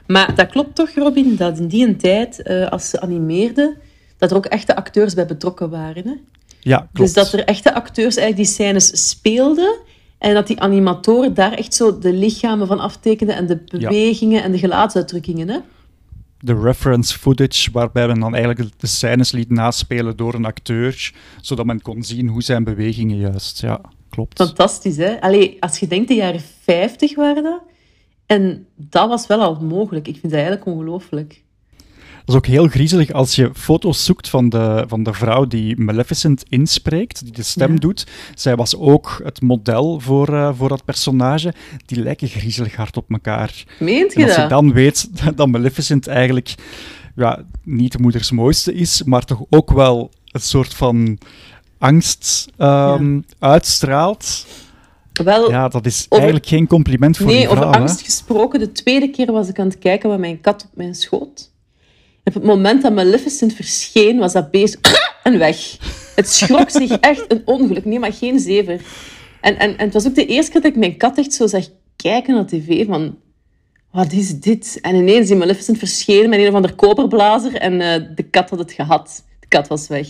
Maar 0.07 0.35
dat 0.35 0.49
klopt 0.49 0.75
toch, 0.75 0.95
Robin, 0.95 1.35
dat 1.35 1.57
in 1.57 1.67
die 1.67 1.95
tijd, 1.95 2.41
eh, 2.41 2.67
als 2.67 2.89
ze 2.89 3.01
animeerden, 3.01 3.77
dat 4.17 4.31
er 4.31 4.37
ook 4.37 4.45
echte 4.45 4.75
acteurs 4.75 5.13
bij 5.13 5.25
betrokken 5.25 5.69
waren. 5.69 6.07
Hè? 6.07 6.13
Ja, 6.59 6.77
klopt. 6.77 6.97
Dus 6.97 7.13
dat 7.13 7.33
er 7.33 7.43
echte 7.43 7.73
acteurs 7.73 8.15
eigenlijk 8.15 8.35
die 8.35 8.55
scènes 8.55 9.09
speelden 9.09 9.79
en 10.17 10.33
dat 10.33 10.47
die 10.47 10.59
animatoren 10.59 11.33
daar 11.33 11.53
echt 11.53 11.73
zo 11.73 11.99
de 11.99 12.13
lichamen 12.13 12.67
van 12.67 12.79
aftekenden 12.79 13.35
en 13.35 13.47
de 13.47 13.63
bewegingen 13.65 14.43
en 14.43 14.51
de 14.51 14.57
gelaatsuitdrukkingen. 14.57 15.49
Hè? 15.49 15.57
De 16.39 16.59
reference 16.59 17.19
footage, 17.19 17.71
waarbij 17.71 18.07
men 18.07 18.19
dan 18.19 18.33
eigenlijk 18.33 18.79
de 18.79 18.87
scènes 18.87 19.31
liet 19.31 19.49
naspelen 19.49 20.17
door 20.17 20.33
een 20.33 20.45
acteur, 20.45 21.13
zodat 21.41 21.65
men 21.65 21.81
kon 21.81 22.03
zien 22.03 22.27
hoe 22.27 22.43
zijn 22.43 22.63
bewegingen 22.63 23.17
juist. 23.17 23.61
Ja, 23.61 23.81
klopt. 24.11 24.37
Fantastisch, 24.43 24.97
hè? 24.97 25.21
Allee, 25.21 25.57
als 25.59 25.77
je 25.79 25.87
denkt, 25.87 26.07
de 26.07 26.13
jaren 26.15 26.41
50 26.63 27.15
waren 27.15 27.43
dat. 27.43 27.61
En 28.25 28.65
dat 28.75 29.07
was 29.09 29.27
wel 29.27 29.41
al 29.41 29.55
mogelijk. 29.61 30.07
Ik 30.07 30.13
vind 30.13 30.31
dat 30.33 30.41
eigenlijk 30.41 30.65
ongelooflijk. 30.65 31.41
Dat 32.25 32.29
is 32.29 32.35
ook 32.35 32.45
heel 32.45 32.67
griezelig 32.67 33.11
als 33.11 33.35
je 33.35 33.49
foto's 33.53 34.05
zoekt 34.05 34.29
van 34.29 34.49
de, 34.49 34.83
van 34.87 35.03
de 35.03 35.13
vrouw 35.13 35.45
die 35.45 35.79
Maleficent 35.79 36.43
inspreekt, 36.49 37.23
die 37.23 37.33
de 37.33 37.43
stem 37.43 37.71
Ja. 37.71 37.77
doet. 37.79 38.07
Zij 38.35 38.55
was 38.55 38.75
ook 38.75 39.21
het 39.23 39.41
model 39.41 39.99
voor, 39.99 40.33
eh, 40.33 40.51
voor 40.57 40.69
dat 40.69 40.85
personage. 40.85 41.53
Die 41.85 42.01
lijken 42.03 42.27
griezelig 42.27 42.75
hard 42.75 42.97
op 42.97 43.11
elkaar. 43.11 43.63
Meent 43.79 44.13
En 44.13 44.21
je 44.21 44.27
als 44.27 44.35
je 44.35 44.47
dan 44.47 44.73
weet 44.73 45.09
dat 45.37 45.47
Maleficent 45.47 46.07
eigenlijk 46.07 46.55
ja, 47.15 47.43
niet 47.63 47.91
de 47.91 47.99
moeders 47.99 48.31
mooiste 48.31 48.73
is, 48.73 49.03
maar 49.03 49.25
toch 49.25 49.43
ook 49.49 49.71
wel 49.71 50.11
een 50.31 50.41
soort 50.41 50.73
van 50.73 51.17
angst 51.81 52.47
ehm, 52.57 53.19
uitstraalt. 53.39 54.45
Wel, 55.23 55.49
Ja, 55.49 55.67
dat 55.67 55.85
is 55.85 56.05
over- 56.05 56.15
eigenlijk 56.17 56.45
geen 56.47 56.67
compliment 56.67 57.17
voor 57.17 57.25
nee, 57.25 57.35
die 57.37 57.45
vrouw. 57.47 57.57
over 57.57 57.71
hè. 57.73 57.79
angst 57.79 58.01
gesproken. 58.01 58.59
De 58.59 58.71
tweede 58.71 59.09
keer 59.09 59.31
was 59.31 59.47
ik 59.49 59.59
aan 59.59 59.67
het 59.67 59.79
kijken 59.79 60.09
met 60.09 60.19
mijn 60.19 60.41
kat 60.41 60.63
op 60.63 60.69
mijn 60.73 60.95
schoot. 60.95 61.49
En 62.23 62.33
op 62.33 62.33
het 62.33 62.43
moment 62.43 62.81
dat 62.81 62.93
Maleficent 62.93 63.53
verscheen, 63.53 64.17
was 64.17 64.33
dat 64.33 64.51
beest 64.51 64.77
en 65.23 65.37
weg. 65.37 65.77
Het 66.15 66.29
schrok 66.29 66.69
zich 66.81 66.91
echt 66.91 67.25
een 67.31 67.41
ongeluk. 67.45 67.85
Nee, 67.85 67.99
maar 67.99 68.13
geen 68.13 68.39
zever. 68.39 68.81
En, 69.41 69.57
en, 69.59 69.77
en 69.77 69.85
het 69.85 69.93
was 69.93 70.07
ook 70.07 70.15
de 70.15 70.25
eerste 70.25 70.51
keer 70.51 70.61
dat 70.61 70.71
ik 70.71 70.77
mijn 70.77 70.97
kat 70.97 71.17
echt 71.17 71.33
zo 71.33 71.47
zag 71.47 71.65
kijken 71.95 72.33
naar 72.33 72.45
tv 72.45 72.85
van... 72.85 73.17
Wat 73.91 74.11
is 74.11 74.39
dit? 74.39 74.77
En 74.81 74.95
ineens 74.95 75.29
in 75.29 75.37
Maleficent 75.37 75.77
verschenen 75.77 76.29
met 76.29 76.39
een 76.39 76.47
of 76.47 76.53
ander 76.53 76.73
koperblazer 76.73 77.55
en 77.55 77.81
eh, 77.81 78.01
de 78.15 78.23
kat 78.23 78.49
had 78.49 78.59
het 78.59 78.71
gehad. 78.71 79.23
De 79.39 79.47
kat 79.47 79.67
was 79.67 79.87
weg. 79.87 80.07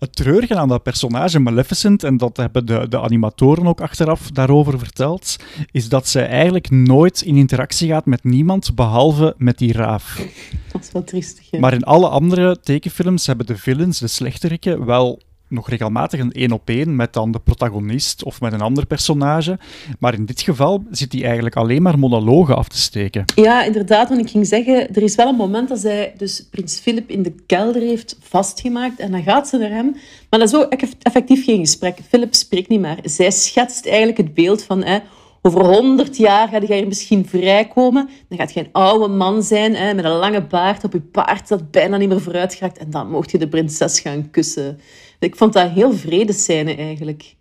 Het 0.00 0.16
treurige 0.16 0.56
aan 0.56 0.68
dat 0.68 0.82
personage 0.82 1.38
Maleficent, 1.38 2.04
en 2.04 2.16
dat 2.16 2.36
hebben 2.36 2.66
de, 2.66 2.88
de 2.88 3.00
animatoren 3.00 3.66
ook 3.66 3.80
achteraf 3.80 4.30
daarover 4.30 4.78
verteld, 4.78 5.36
is 5.70 5.88
dat 5.88 6.08
zij 6.08 6.28
eigenlijk 6.28 6.70
nooit 6.70 7.20
in 7.20 7.36
interactie 7.36 7.88
gaat 7.88 8.06
met 8.06 8.24
niemand 8.24 8.74
behalve 8.74 9.34
met 9.38 9.58
die 9.58 9.72
raaf. 9.72 10.16
Dat 10.72 10.82
is 10.82 10.92
wel 10.92 11.04
triestig. 11.04 11.52
Maar 11.52 11.72
in 11.72 11.84
alle 11.84 12.08
andere 12.08 12.60
tekenfilms 12.60 13.26
hebben 13.26 13.46
de 13.46 13.56
villains, 13.56 13.98
de 13.98 14.06
slechteriken, 14.06 14.84
wel 14.84 15.20
nog 15.50 15.68
regelmatig 15.68 16.20
een 16.20 16.32
één 16.32 16.52
op 16.52 16.68
één 16.68 16.96
met 16.96 17.12
dan 17.12 17.32
de 17.32 17.38
protagonist 17.38 18.24
of 18.24 18.40
met 18.40 18.52
een 18.52 18.60
ander 18.60 18.86
personage. 18.86 19.58
Maar 19.98 20.14
in 20.14 20.24
dit 20.24 20.40
geval 20.40 20.84
zit 20.90 21.12
hij 21.12 21.24
eigenlijk 21.24 21.56
alleen 21.56 21.82
maar 21.82 21.98
monologen 21.98 22.56
af 22.56 22.68
te 22.68 22.78
steken. 22.78 23.24
Ja, 23.34 23.64
inderdaad. 23.64 24.08
Want 24.08 24.20
ik 24.20 24.30
ging 24.30 24.46
zeggen, 24.46 24.94
er 24.94 25.02
is 25.02 25.14
wel 25.14 25.28
een 25.28 25.34
moment 25.34 25.68
dat 25.68 25.78
zij 25.78 26.12
dus 26.16 26.46
prins 26.50 26.78
Philip 26.78 27.10
in 27.10 27.22
de 27.22 27.34
kelder 27.46 27.82
heeft 27.82 28.18
vastgemaakt. 28.20 28.98
En 28.98 29.10
dan 29.10 29.22
gaat 29.22 29.48
ze 29.48 29.56
naar 29.56 29.70
hem. 29.70 29.96
Maar 30.30 30.40
dat 30.40 30.48
is 30.48 30.54
ook 30.54 30.72
effectief 31.02 31.44
geen 31.44 31.58
gesprek. 31.58 31.98
Philip 32.08 32.34
spreekt 32.34 32.68
niet 32.68 32.80
meer. 32.80 32.98
Zij 33.02 33.30
schetst 33.30 33.86
eigenlijk 33.86 34.16
het 34.16 34.34
beeld 34.34 34.62
van... 34.62 34.84
Hè, 34.84 34.98
over 35.42 35.64
honderd 35.64 36.16
jaar 36.16 36.48
ga 36.48 36.56
je 36.60 36.74
hier 36.74 36.86
misschien 36.86 37.26
vrijkomen. 37.26 38.08
Dan 38.28 38.38
gaat 38.38 38.52
je 38.52 38.60
een 38.60 38.72
oude 38.72 39.08
man 39.08 39.42
zijn 39.42 39.74
hè, 39.74 39.94
met 39.94 40.04
een 40.04 40.10
lange 40.10 40.42
baard 40.42 40.84
op 40.84 40.92
je 40.92 41.00
paard 41.00 41.48
dat 41.48 41.70
bijna 41.70 41.96
niet 41.96 42.08
meer 42.08 42.20
vooruit. 42.20 42.58
En 42.58 42.90
dan 42.90 43.10
mocht 43.10 43.30
je 43.30 43.38
de 43.38 43.48
prinses 43.48 44.00
gaan 44.00 44.30
kussen. 44.30 44.80
Ik 45.20 45.36
vond 45.36 45.52
dat 45.52 45.70
heel 45.70 45.92
vrede 45.92 46.32
scène 46.32 46.74
eigenlijk. 46.74 47.34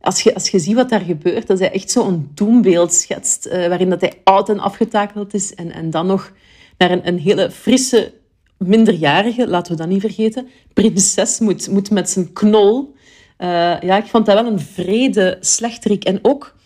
Als 0.00 0.22
je, 0.22 0.34
als 0.34 0.48
je 0.48 0.58
ziet 0.58 0.74
wat 0.74 0.88
daar 0.88 1.00
gebeurt, 1.00 1.46
dat 1.46 1.58
hij 1.58 1.72
echt 1.72 1.90
zo'n 1.90 2.30
doembeeld 2.34 2.92
schetst, 2.92 3.46
uh, 3.46 3.52
waarin 3.52 3.90
dat 3.90 4.00
hij 4.00 4.20
oud 4.24 4.48
en 4.48 4.58
afgetakeld 4.58 5.34
is 5.34 5.54
en, 5.54 5.72
en 5.72 5.90
dan 5.90 6.06
nog 6.06 6.32
naar 6.78 6.90
een, 6.90 7.08
een 7.08 7.18
hele 7.18 7.50
frisse 7.50 8.12
minderjarige, 8.56 9.48
laten 9.48 9.72
we 9.72 9.78
dat 9.78 9.88
niet 9.88 10.00
vergeten, 10.00 10.48
prinses 10.72 11.38
moet, 11.38 11.68
moet 11.68 11.90
met 11.90 12.10
zijn 12.10 12.32
knol. 12.32 12.94
Uh, 13.38 13.48
ja, 13.80 13.96
ik 13.96 14.06
vond 14.06 14.26
dat 14.26 14.42
wel 14.42 14.52
een 14.52 14.60
vrede 14.60 15.36
slechterik. 15.40 16.04
En 16.04 16.18
ook, 16.22 16.56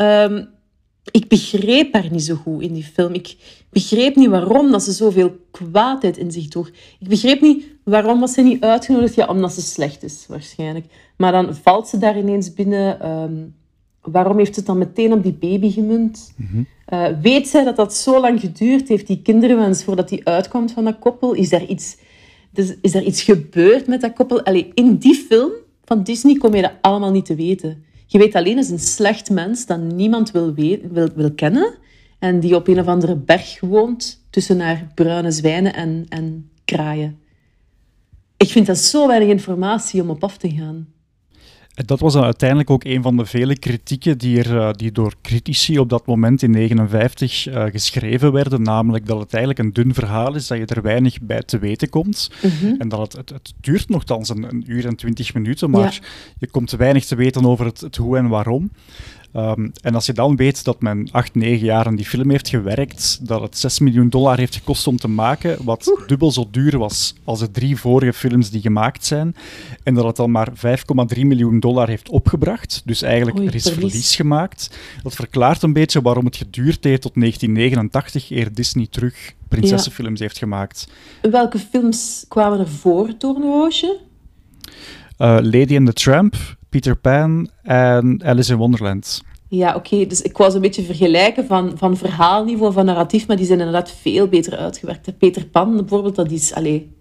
um, 0.00 0.48
ik 1.10 1.28
begreep 1.28 1.92
haar 1.92 2.10
niet 2.10 2.22
zo 2.22 2.34
goed 2.34 2.62
in 2.62 2.72
die 2.72 2.84
film. 2.84 3.12
Ik 3.12 3.36
begreep 3.70 4.16
niet 4.16 4.28
waarom 4.28 4.70
dat 4.70 4.82
ze 4.82 4.92
zoveel 4.92 5.36
kwaadheid 5.50 6.16
in 6.16 6.30
zich 6.30 6.48
droeg. 6.48 6.68
Ik 6.98 7.08
begreep 7.08 7.40
niet 7.40 7.64
waarom 7.82 8.20
was 8.20 8.32
ze 8.32 8.42
niet 8.42 8.62
uitgenodigd. 8.62 9.14
Ja, 9.14 9.26
omdat 9.26 9.52
ze 9.52 9.60
slecht 9.60 10.02
is, 10.02 10.24
waarschijnlijk. 10.28 10.86
Maar 11.16 11.32
dan 11.32 11.54
valt 11.54 11.88
ze 11.88 11.98
daar 11.98 12.18
ineens 12.18 12.52
binnen. 12.52 13.10
Um, 13.10 13.54
waarom 14.00 14.38
heeft 14.38 14.54
ze 14.54 14.58
het 14.58 14.68
dan 14.68 14.78
meteen 14.78 15.12
op 15.12 15.22
die 15.22 15.32
baby 15.32 15.70
gemunt? 15.70 16.32
Mm 16.36 16.66
uh, 16.92 17.06
weet 17.22 17.48
zij 17.48 17.64
dat 17.64 17.76
dat 17.76 17.94
zo 17.94 18.20
lang 18.20 18.40
geduurd 18.40 18.88
heeft, 18.88 19.06
die 19.06 19.22
kinderwens, 19.22 19.84
voordat 19.84 20.08
die 20.08 20.26
uitkomt 20.26 20.72
van 20.72 20.84
dat 20.84 20.98
koppel? 20.98 21.32
Is 21.32 21.52
er 21.52 21.66
iets, 21.66 21.96
dus, 22.50 22.74
is 22.80 22.94
er 22.94 23.02
iets 23.02 23.22
gebeurd 23.22 23.86
met 23.86 24.00
dat 24.00 24.12
koppel? 24.12 24.42
Allee, 24.42 24.70
in 24.74 24.96
die 24.96 25.14
film 25.14 25.50
van 25.84 26.02
Disney 26.02 26.36
kom 26.36 26.54
je 26.54 26.62
dat 26.62 26.72
allemaal 26.80 27.10
niet 27.10 27.24
te 27.24 27.34
weten. 27.34 27.84
Je 28.06 28.18
weet 28.18 28.34
alleen 28.34 28.56
als 28.56 28.68
een 28.68 28.78
slecht 28.78 29.30
mens 29.30 29.66
dat 29.66 29.80
niemand 29.80 30.30
wil, 30.30 30.54
wil, 30.54 31.08
wil 31.14 31.32
kennen 31.32 31.74
en 32.18 32.40
die 32.40 32.54
op 32.54 32.68
een 32.68 32.80
of 32.80 32.86
andere 32.86 33.16
berg 33.16 33.60
woont 33.60 34.24
tussen 34.30 34.60
haar 34.60 34.90
bruine 34.94 35.30
zwijnen 35.30 35.74
en, 35.74 36.06
en 36.08 36.50
kraaien. 36.64 37.18
Ik 38.36 38.48
vind 38.48 38.66
dat 38.66 38.78
zo 38.78 39.06
weinig 39.06 39.28
informatie 39.28 40.02
om 40.02 40.10
op 40.10 40.24
af 40.24 40.36
te 40.36 40.50
gaan. 40.50 40.88
Dat 41.74 42.00
was 42.00 42.12
dan 42.12 42.24
uiteindelijk 42.24 42.70
ook 42.70 42.84
een 42.84 43.02
van 43.02 43.16
de 43.16 43.26
vele 43.26 43.58
kritieken 43.58 44.18
die, 44.18 44.42
er, 44.42 44.58
eh, 44.58 44.72
die 44.72 44.92
door 44.92 45.14
critici 45.22 45.78
op 45.78 45.88
dat 45.88 46.06
moment 46.06 46.42
in 46.42 46.52
1959 46.52 47.46
uh, 47.46 47.72
geschreven 47.72 48.32
werden. 48.32 48.62
Namelijk 48.62 49.06
dat 49.06 49.18
het 49.18 49.34
eigenlijk 49.34 49.58
een 49.58 49.72
dun 49.72 49.94
verhaal 49.94 50.34
is, 50.34 50.46
dat 50.46 50.58
je 50.58 50.66
er 50.66 50.82
weinig 50.82 51.20
bij 51.20 51.42
te 51.42 51.58
weten 51.58 51.88
komt. 51.88 52.30
Mhm. 52.42 52.74
En 52.78 52.88
dat 52.88 53.00
het, 53.00 53.12
het, 53.12 53.28
het 53.30 53.54
duurt 53.60 53.88
nogthans 53.88 54.28
een, 54.28 54.42
een, 54.42 54.64
uur 54.66 54.86
en 54.86 54.96
twintig 54.96 55.34
minuten, 55.34 55.70
maar 55.70 56.00
je 56.38 56.46
komt 56.46 56.70
weinig 56.70 57.04
te 57.04 57.14
weten 57.14 57.44
over 57.44 57.66
het, 57.66 57.80
het 57.80 57.96
hoe 57.96 58.16
en 58.16 58.28
waarom. 58.28 58.70
Um, 59.36 59.72
en 59.82 59.94
als 59.94 60.06
je 60.06 60.12
dan 60.12 60.36
weet 60.36 60.64
dat 60.64 60.80
men 60.80 61.08
acht, 61.12 61.34
negen 61.34 61.66
jaar 61.66 61.86
aan 61.86 61.96
die 61.96 62.04
film 62.04 62.30
heeft 62.30 62.48
gewerkt, 62.48 63.18
dat 63.26 63.40
het 63.40 63.58
6 63.58 63.78
miljoen 63.78 64.08
dollar 64.08 64.38
heeft 64.38 64.54
gekost 64.54 64.86
om 64.86 64.96
te 64.96 65.08
maken, 65.08 65.64
wat 65.64 65.86
Oeh. 65.86 66.06
dubbel 66.06 66.32
zo 66.32 66.48
duur 66.50 66.78
was 66.78 67.14
als 67.24 67.38
de 67.38 67.50
drie 67.50 67.76
vorige 67.76 68.12
films 68.12 68.50
die 68.50 68.60
gemaakt 68.60 69.04
zijn, 69.04 69.36
en 69.82 69.94
dat 69.94 70.04
het 70.04 70.16
dan 70.16 70.30
maar 70.30 70.52
5,3 71.16 71.20
miljoen 71.20 71.60
dollar 71.60 71.88
heeft 71.88 72.08
opgebracht, 72.08 72.82
dus 72.84 73.02
eigenlijk 73.02 73.38
Oei, 73.38 73.46
er 73.46 73.54
is 73.54 73.62
verlies. 73.62 73.90
verlies 73.90 74.16
gemaakt, 74.16 74.78
dat 75.02 75.14
verklaart 75.14 75.62
een 75.62 75.72
beetje 75.72 76.02
waarom 76.02 76.24
het 76.24 76.36
geduurd 76.36 76.84
heeft 76.84 77.02
tot 77.02 77.14
1989 77.14 78.30
eer 78.30 78.54
Disney 78.54 78.86
terug 78.90 79.32
prinsessenfilms 79.48 80.20
heeft 80.20 80.38
gemaakt. 80.38 80.88
Welke 81.22 81.58
films 81.58 82.24
kwamen 82.28 82.58
er 82.58 82.68
voor 82.68 83.14
Doornroosje? 83.18 83.98
Uh, 85.18 85.38
Lady 85.40 85.76
and 85.76 85.86
the 85.86 85.92
Tramp, 85.92 86.36
Peter 86.74 86.96
Pan 86.96 87.48
en 87.62 88.20
Alice 88.24 88.52
in 88.52 88.58
Wonderland. 88.58 89.22
Ja, 89.48 89.74
oké. 89.74 90.06
Dus 90.06 90.22
ik 90.22 90.36
was 90.36 90.54
een 90.54 90.60
beetje 90.60 90.82
vergelijken 90.82 91.46
van, 91.46 91.72
van 91.78 91.96
verhaalniveau, 91.96 92.72
van 92.72 92.84
narratief, 92.84 93.26
maar 93.26 93.36
die 93.36 93.46
zijn 93.46 93.58
inderdaad 93.58 93.90
veel 93.90 94.28
beter 94.28 94.56
uitgewerkt. 94.56 95.18
Peter 95.18 95.46
Pan 95.46 95.76
bijvoorbeeld, 95.76 96.14
dat 96.14 96.30
is, 96.30 96.54
allee, 96.54 96.96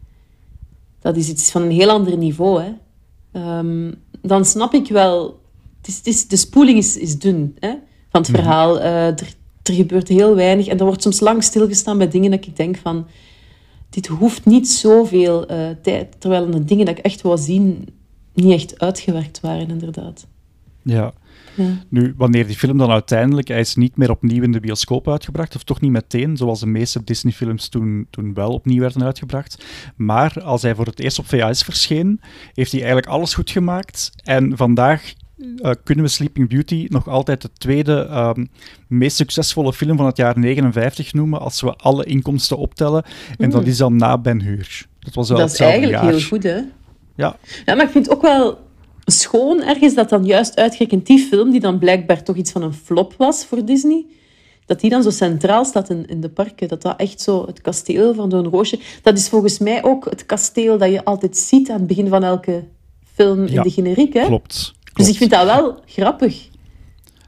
dat 1.00 1.16
is 1.16 1.30
iets 1.30 1.52
van 1.52 1.62
een 1.62 1.72
heel 1.72 1.90
ander 1.90 2.18
niveau. 2.18 2.64
Hè. 2.64 2.72
Um, 3.58 3.96
dan 4.22 4.46
snap 4.46 4.74
ik 4.74 4.88
wel... 4.88 5.42
Het 5.78 5.88
is, 5.88 5.98
het 5.98 6.08
is, 6.08 6.28
de 6.28 6.38
spoeling 6.38 6.78
is, 6.78 6.98
is 6.98 7.20
dun 7.20 7.56
hè, 7.60 7.74
van 8.10 8.22
het 8.22 8.30
verhaal. 8.30 8.80
Uh, 8.80 9.06
er, 9.08 9.34
er 9.64 9.74
gebeurt 9.74 10.08
heel 10.08 10.36
weinig 10.36 10.68
en 10.68 10.78
er 10.78 10.86
wordt 10.86 11.02
soms 11.02 11.20
lang 11.20 11.44
stilgestaan 11.44 11.98
bij 11.98 12.08
dingen 12.08 12.32
dat 12.32 12.46
ik 12.46 12.56
denk 12.56 12.78
van... 12.78 13.08
Dit 13.90 14.08
hoeft 14.08 14.46
niet 14.46 14.70
zoveel 14.70 15.52
uh, 15.52 15.70
tijd, 15.82 16.16
terwijl 16.18 16.52
de 16.52 16.64
dingen 16.64 16.86
dat 16.86 16.98
ik 16.98 17.04
echt 17.04 17.22
wou 17.22 17.38
zien 17.38 17.88
niet 18.34 18.54
echt 18.54 18.80
uitgewerkt 18.80 19.40
waren, 19.40 19.70
inderdaad. 19.70 20.28
Ja. 20.82 21.14
ja. 21.56 21.84
Nu, 21.90 22.14
wanneer 22.18 22.48
die 22.48 22.56
film 22.56 22.78
dan 22.78 22.90
uiteindelijk, 22.90 23.48
hij 23.48 23.60
is 23.60 23.76
niet 23.76 23.98
meer 23.98 24.10
opnieuw 24.10 24.44
in 24.44 24.52
de 24.52 24.60
bioscoop 24.60 25.10
uitgebracht, 25.10 25.56
of 25.56 25.64
toch 25.64 25.82
niet 25.82 25.92
meteen, 25.92 26.38
zoals 26.38 26.60
de 26.60 26.68
meeste 26.68 27.04
Disney-films 27.04 27.70
toen, 27.70 28.08
toen 28.10 28.34
wel 28.34 28.54
opnieuw 28.54 28.80
werden 28.80 29.04
uitgebracht. 29.04 29.66
Maar 29.96 30.42
als 30.44 30.62
hij 30.62 30.76
voor 30.76 30.86
het 30.86 31.00
eerst 31.00 31.20
op 31.20 31.28
VHS 31.28 31.64
verscheen, 31.64 32.22
heeft 32.54 32.72
hij 32.72 32.82
eigenlijk 32.82 33.12
alles 33.12 33.34
goed 33.34 33.50
gemaakt. 33.50 34.12
En 34.24 34.58
vandaag 34.58 35.14
uh, 35.38 35.72
kunnen 35.84 36.06
we 36.06 36.12
Sleeping 36.12 36.50
Beauty 36.50 36.86
nog 36.90 37.08
altijd 37.08 37.42
de 37.42 37.50
tweede 37.58 38.08
um, 38.38 38.50
meest 38.88 39.16
succesvolle 39.16 39.74
film 39.74 39.98
van 39.98 40.06
het 40.06 40.18
jaar 40.18 40.40
59 40.40 41.14
noemen, 41.14 41.40
als 41.40 41.62
we 41.62 41.76
alle 41.76 42.06
inkomsten 42.06 42.58
optellen. 42.58 43.04
En 43.38 43.46
mm. 43.46 43.52
dat 43.52 43.66
is 43.66 43.78
dan 43.78 43.96
na 43.96 44.18
Ben 44.18 44.42
Hur. 44.42 44.88
Dat 45.00 45.14
was 45.14 45.30
wel 45.30 45.38
Dat 45.38 45.52
is 45.52 45.60
eigenlijk 45.60 46.02
jaar. 46.02 46.12
heel 46.12 46.22
goed, 46.22 46.44
hè? 46.44 46.62
Ja. 47.16 47.38
ja, 47.66 47.76
maar 47.76 47.86
ik 47.86 47.92
vind 47.92 48.06
het 48.06 48.16
ook 48.16 48.22
wel 48.22 48.60
schoon 49.06 49.62
ergens 49.62 49.94
dat 49.94 50.10
dan 50.10 50.26
juist 50.26 50.56
uitgerekend 50.56 51.06
die 51.06 51.20
film, 51.20 51.52
die 51.52 51.60
dan 51.60 51.80
blijkbaar 51.80 52.24
toch 52.24 52.36
iets 52.36 52.52
van 52.52 52.62
een 52.62 52.74
flop 52.74 53.14
was 53.18 53.46
voor 53.46 53.66
Disney, 53.66 54.06
dat 54.66 54.80
die 54.80 54.90
dan 54.90 55.04
zo 55.04 55.10
centraal 55.10 55.66
staat 55.66 55.90
in, 55.90 56.06
in 56.06 56.22
de 56.22 56.30
parken. 56.30 56.68
Dat 56.68 56.82
dat 56.82 57.00
echt 57.00 57.22
zo 57.22 57.46
het 57.46 57.62
kasteel 57.62 58.14
van 58.14 58.30
Doornroosje... 58.30 58.80
Dat 59.02 59.18
is 59.18 59.30
volgens 59.30 59.60
mij 59.60 59.84
ook 59.84 60.06
het 60.10 60.26
kasteel 60.26 60.78
dat 60.78 60.92
je 60.92 61.06
altijd 61.06 61.38
ziet 61.38 61.70
aan 61.70 61.78
het 61.78 61.88
begin 61.88 62.08
van 62.08 62.24
elke 62.24 62.64
film 63.14 63.46
in 63.46 63.54
ja, 63.54 63.64
de 63.64 63.70
generiek, 63.70 64.14
hè? 64.14 64.26
Klopt, 64.26 64.74
klopt. 64.84 64.98
Dus 64.98 65.10
ik 65.10 65.18
vind 65.18 65.32
dat 65.32 65.46
wel 65.46 65.80
grappig. 65.86 66.52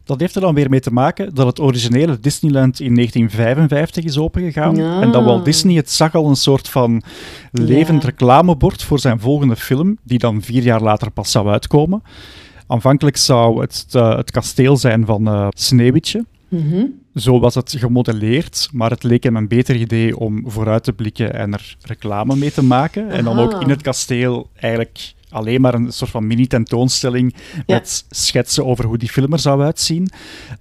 Dat 0.06 0.20
heeft 0.20 0.36
er 0.36 0.42
dan 0.42 0.56
weer 0.56 0.70
mee 0.70 0.80
te 0.80 0.94
maken 0.94 1.34
dat 1.36 1.46
het 1.46 1.60
originele 1.60 2.20
Disneyland 2.20 2.80
in 2.80 2.94
1955 2.96 4.04
is 4.04 4.18
opengegaan. 4.18 4.76
Ja. 4.76 5.02
En 5.02 5.12
dat 5.12 5.24
Walt 5.24 5.46
Disney 5.46 5.76
het 5.76 5.92
zag 5.92 6.16
al 6.16 6.30
een 6.30 6.36
soort 6.36 6.70
van 6.70 7.02
levend 7.52 8.02
Ja. 8.02 8.10
reclamebord 8.10 8.84
voor 8.84 9.00
zijn 9.00 9.20
volgende 9.20 9.56
film, 9.56 9.98
die 10.04 10.20
dan 10.20 10.42
vier 10.42 10.64
jaar 10.64 10.82
later 10.82 11.12
pas 11.12 11.32
zou 11.32 11.48
uitkomen. 11.50 12.02
Aanvankelijk 12.68 13.18
zou 13.18 13.62
het 13.62 13.86
eh, 13.92 14.16
het 14.16 14.32
kasteel 14.32 14.78
zijn 14.78 15.06
van 15.06 15.28
eh 15.28 15.48
Sneeuwwitje. 15.50 16.26
Mhm. 16.48 16.86
Zo 17.16 17.40
was 17.40 17.56
het 17.56 17.76
gemodelleerd, 17.78 18.70
maar 18.74 18.90
het 18.90 19.04
leek 19.04 19.24
hem 19.24 19.36
een 19.36 19.48
beter 19.48 19.76
idee 19.76 20.18
om 20.18 20.44
vooruit 20.46 20.84
te 20.84 20.94
blikken 20.94 21.34
en 21.34 21.54
er 21.54 21.76
reclame 21.82 22.36
mee 22.36 22.52
te 22.52 22.64
maken. 22.64 23.10
En 23.10 23.24
dan 23.24 23.40
ook 23.40 23.62
in 23.62 23.70
het 23.70 23.82
kasteel 23.82 24.50
eigenlijk 24.56 25.14
alleen 25.36 25.62
maar 25.62 25.74
een 25.74 25.92
soort 25.92 26.12
van 26.12 26.28
mini-tentoonstelling 26.28 27.36
Ja. 27.54 27.76
met 27.76 28.06
schetsen 28.10 28.66
over 28.66 28.86
hoe 28.86 28.98
die 28.98 29.10
film 29.10 29.34
er 29.34 29.40
zou 29.40 29.62
uitzien. 29.62 30.10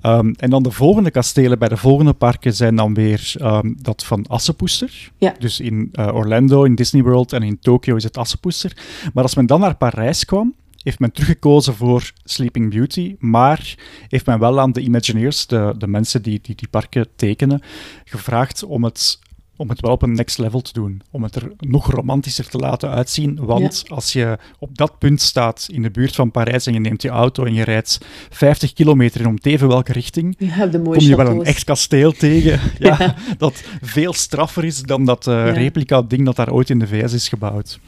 Um, 0.02 0.34
en 0.36 0.50
dan 0.50 0.62
de 0.62 0.70
volgende 0.70 1.10
kastelen 1.10 1.58
bij 1.58 1.68
de 1.68 1.76
volgende 1.76 2.12
parken 2.12 2.54
zijn 2.54 2.76
dan 2.76 2.94
weer 2.94 3.34
um, 3.42 3.76
dat 3.82 4.04
van 4.04 4.26
Assepoester. 4.26 5.10
Ja. 5.18 5.34
Dus 5.38 5.60
in 5.60 5.88
uh, 5.92 6.14
Orlando, 6.14 6.64
in 6.64 6.74
Disney 6.74 7.02
World 7.02 7.32
en 7.32 7.42
in 7.42 7.58
Tokio 7.58 7.96
is 7.96 8.04
het 8.04 8.18
Assepoester. 8.18 8.76
Maar 9.14 9.22
als 9.22 9.34
men 9.34 9.46
dan 9.46 9.60
naar 9.60 9.76
Parijs 9.76 10.24
kwam, 10.24 10.54
heeft 10.82 10.98
men 10.98 11.12
teruggekozen 11.12 11.74
voor 11.74 12.10
Sleeping 12.24 12.70
Beauty, 12.70 13.16
maar 13.18 13.74
heeft 14.08 14.26
men 14.26 14.38
wel 14.38 14.60
aan 14.60 14.72
de 14.72 14.80
Imagineers, 14.80 15.46
de, 15.46 15.74
de 15.78 15.86
mensen 15.86 16.22
die, 16.22 16.38
die 16.42 16.54
die 16.54 16.68
parken 16.68 17.06
tekenen, 17.16 17.62
gevraagd 18.04 18.64
om 18.64 18.84
het 18.84 19.18
om 19.56 19.68
het 19.68 19.80
wel 19.80 19.90
op 19.92 20.02
een 20.02 20.12
next 20.12 20.38
level 20.38 20.60
te 20.60 20.72
doen. 20.72 21.02
Om 21.10 21.22
het 21.22 21.34
er 21.34 21.52
nog 21.58 21.90
romantischer 21.90 22.48
te 22.48 22.58
laten 22.58 22.90
uitzien. 22.90 23.38
Want 23.44 23.84
als 23.88 24.12
je 24.12 24.38
op 24.58 24.76
dat 24.76 24.98
punt 24.98 25.20
staat 25.20 25.68
in 25.72 25.82
de 25.82 25.90
buurt 25.90 26.14
van 26.14 26.30
Parijs 26.30 26.66
en 26.66 26.72
je 26.72 26.80
neemt 26.80 27.02
je 27.02 27.08
auto 27.08 27.44
en 27.44 27.54
je 27.54 27.64
rijdt 27.64 27.98
50 28.30 28.72
kilometer 28.72 29.20
in 29.20 29.26
om 29.26 29.38
teven 29.40 29.68
welke 29.68 29.92
richting, 29.92 30.36
de 30.38 30.80
kom 30.82 30.98
je 30.98 31.16
wel 31.16 31.26
een 31.26 31.44
echt 31.44 31.64
kasteel 31.64 32.12
tegen. 32.12 32.60
Ja, 32.78 32.96
Ja. 32.98 33.14
Dat 33.38 33.62
veel 33.82 34.12
straffer 34.12 34.64
is 34.64 34.82
dan 34.82 35.04
dat 35.04 35.26
eh, 35.26 35.34
Ja. 35.34 35.52
replica-ding 35.52 36.24
dat 36.24 36.36
daar 36.36 36.52
ooit 36.52 36.70
in 36.70 36.78
de 36.78 36.86
VS 36.86 37.12
is 37.12 37.28
gebouwd. 37.28 37.78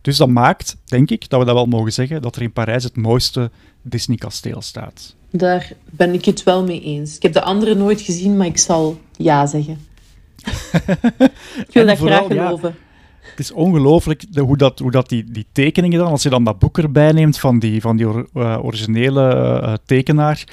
Dus 0.00 0.16
dat 0.16 0.28
maakt, 0.28 0.76
denk 0.84 1.10
ik, 1.10 1.28
dat 1.28 1.40
we 1.40 1.46
dat 1.46 1.54
wel 1.54 1.66
mogen 1.66 1.92
zeggen, 1.92 2.22
dat 2.22 2.36
er 2.36 2.42
in 2.42 2.52
Parijs 2.52 2.84
het 2.84 2.96
mooiste 2.96 3.50
Disney-kasteel 3.82 4.62
staat. 4.62 5.14
Daar 5.30 5.72
ben 5.90 6.12
ik 6.14 6.24
het 6.24 6.42
wel 6.42 6.64
mee 6.64 6.82
eens. 6.82 7.16
Ik 7.16 7.22
heb 7.22 7.32
de 7.32 7.42
andere 7.42 7.74
nooit 7.74 8.00
gezien, 8.00 8.36
maar 8.36 8.46
ik 8.46 8.58
zal 8.58 9.00
ja 9.16 9.46
zeggen. 9.46 9.78
ik 11.66 11.72
wil 11.72 11.86
dat 11.86 11.98
vooral, 11.98 12.24
graag 12.24 12.36
ja, 12.36 12.44
geloven. 12.44 12.74
Het 13.20 13.38
is 13.38 13.52
ongelooflijk 13.52 14.24
hoe, 14.34 14.56
dat, 14.56 14.78
hoe 14.78 14.90
dat 14.90 15.08
die, 15.08 15.24
die 15.30 15.46
tekeningen 15.52 15.98
dan, 15.98 16.10
als 16.10 16.22
je 16.22 16.28
dan 16.28 16.44
dat 16.44 16.58
boek 16.58 16.78
erbij 16.78 17.12
neemt 17.12 17.38
van 17.38 17.58
die, 17.58 17.80
van 17.80 17.96
die 17.96 18.08
or- 18.08 18.28
eh, 18.34 18.58
originele 18.64 19.28
eh, 19.28 19.72
tekenaar, 19.86 20.44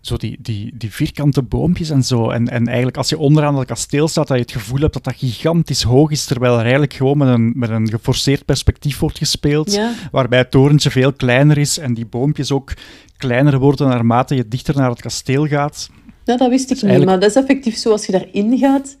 zo 0.00 0.16
die, 0.16 0.38
die, 0.40 0.72
die 0.74 0.92
vierkante 0.92 1.42
boompjes 1.42 1.90
en 1.90 2.02
zo. 2.02 2.30
En, 2.30 2.48
en 2.48 2.66
eigenlijk 2.66 2.96
als 2.96 3.08
je 3.08 3.18
onderaan 3.18 3.54
dat 3.54 3.64
kasteel 3.66 4.08
staat, 4.08 4.26
dat 4.26 4.36
je 4.36 4.42
het 4.42 4.52
gevoel 4.52 4.80
hebt 4.80 4.92
dat 4.92 5.04
dat 5.04 5.14
gigantisch 5.16 5.82
hoog 5.82 6.10
is, 6.10 6.24
terwijl 6.24 6.54
er 6.54 6.62
eigenlijk 6.62 6.92
gewoon 6.94 7.18
met 7.18 7.28
een, 7.28 7.52
met 7.56 7.70
een 7.70 7.88
geforceerd 7.88 8.44
perspectief 8.44 8.98
wordt 8.98 9.18
gespeeld, 9.18 9.72
Ja. 9.74 9.92
waarbij 10.12 10.38
het 10.38 10.50
torentje 10.50 10.90
veel 10.90 11.12
kleiner 11.12 11.58
is 11.58 11.78
en 11.78 11.94
die 11.94 12.06
boompjes 12.06 12.52
ook 12.52 12.72
kleiner 13.16 13.58
worden 13.58 13.88
naarmate 13.88 14.34
je 14.34 14.48
dichter 14.48 14.76
naar 14.76 14.90
het 14.90 15.00
kasteel 15.00 15.46
gaat. 15.46 15.90
Ja, 16.24 16.36
dat 16.36 16.48
wist 16.48 16.62
ik 16.62 16.68
Dus 16.68 16.82
niet. 16.82 16.90
eigenlijk- 16.90 17.10
Maar 17.10 17.20
dat 17.20 17.30
is 17.36 17.42
effectief 17.42 17.76
zo, 17.76 17.90
als 17.90 18.06
je 18.06 18.12
daarin 18.12 18.58
gaat, 18.58 18.96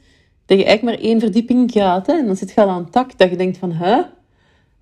dat 0.46 0.58
je 0.58 0.64
eigenlijk 0.64 0.82
maar 0.98 1.08
één 1.08 1.20
verdieping 1.20 1.72
gaat. 1.72 2.06
Hè, 2.06 2.12
en 2.12 2.26
dan 2.26 2.36
zit 2.36 2.52
je 2.54 2.60
al 2.60 2.68
aan 2.68 2.82
het 2.82 2.92
tak, 2.92 3.18
dat 3.18 3.30
je 3.30 3.36
denkt 3.36 3.58
van, 3.58 3.72
hè? 3.72 4.00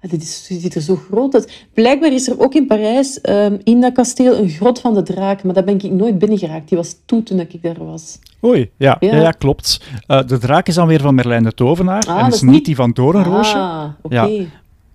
Dit, 0.08 0.22
is, 0.22 0.46
dit 0.48 0.60
ziet 0.60 0.74
er 0.74 0.80
zo 0.80 0.96
groot 0.96 1.34
uit. 1.34 1.66
Blijkbaar 1.74 2.12
is 2.12 2.28
er 2.28 2.40
ook 2.40 2.54
in 2.54 2.66
Parijs, 2.66 3.20
ehm, 3.20 3.56
in 3.64 3.80
dat 3.80 3.92
kasteel, 3.92 4.36
een 4.38 4.48
grot 4.48 4.80
van 4.80 4.94
de 4.94 5.02
draak. 5.02 5.42
Maar 5.42 5.54
daar 5.54 5.64
ben 5.64 5.74
ik 5.74 5.90
nooit 5.90 6.18
binnengeraakt. 6.18 6.68
Die 6.68 6.78
was 6.78 6.96
toe 7.06 7.22
toen 7.22 7.40
ik 7.40 7.62
daar 7.62 7.84
was. 7.84 8.18
Oei, 8.44 8.70
ja, 8.76 8.96
ja. 9.00 9.14
Ja. 9.14 9.20
ja, 9.20 9.30
klopt. 9.30 9.80
Eh, 10.06 10.26
de 10.26 10.38
draak 10.38 10.68
is 10.68 10.74
dan 10.74 10.86
weer 10.86 11.00
van 11.00 11.14
Merlijn 11.14 11.42
de 11.42 11.52
Tovenaar 11.52 12.02
Ah, 12.08 12.18
en 12.20 12.26
is 12.26 12.34
is 12.34 12.40
niet 12.42 12.50
niet- 12.50 12.64
die 12.64 12.74
van 12.74 12.90
Doornroosje. 12.92 13.56
Ah, 13.56 13.84
oké. 14.02 14.14
Ja. 14.14 14.28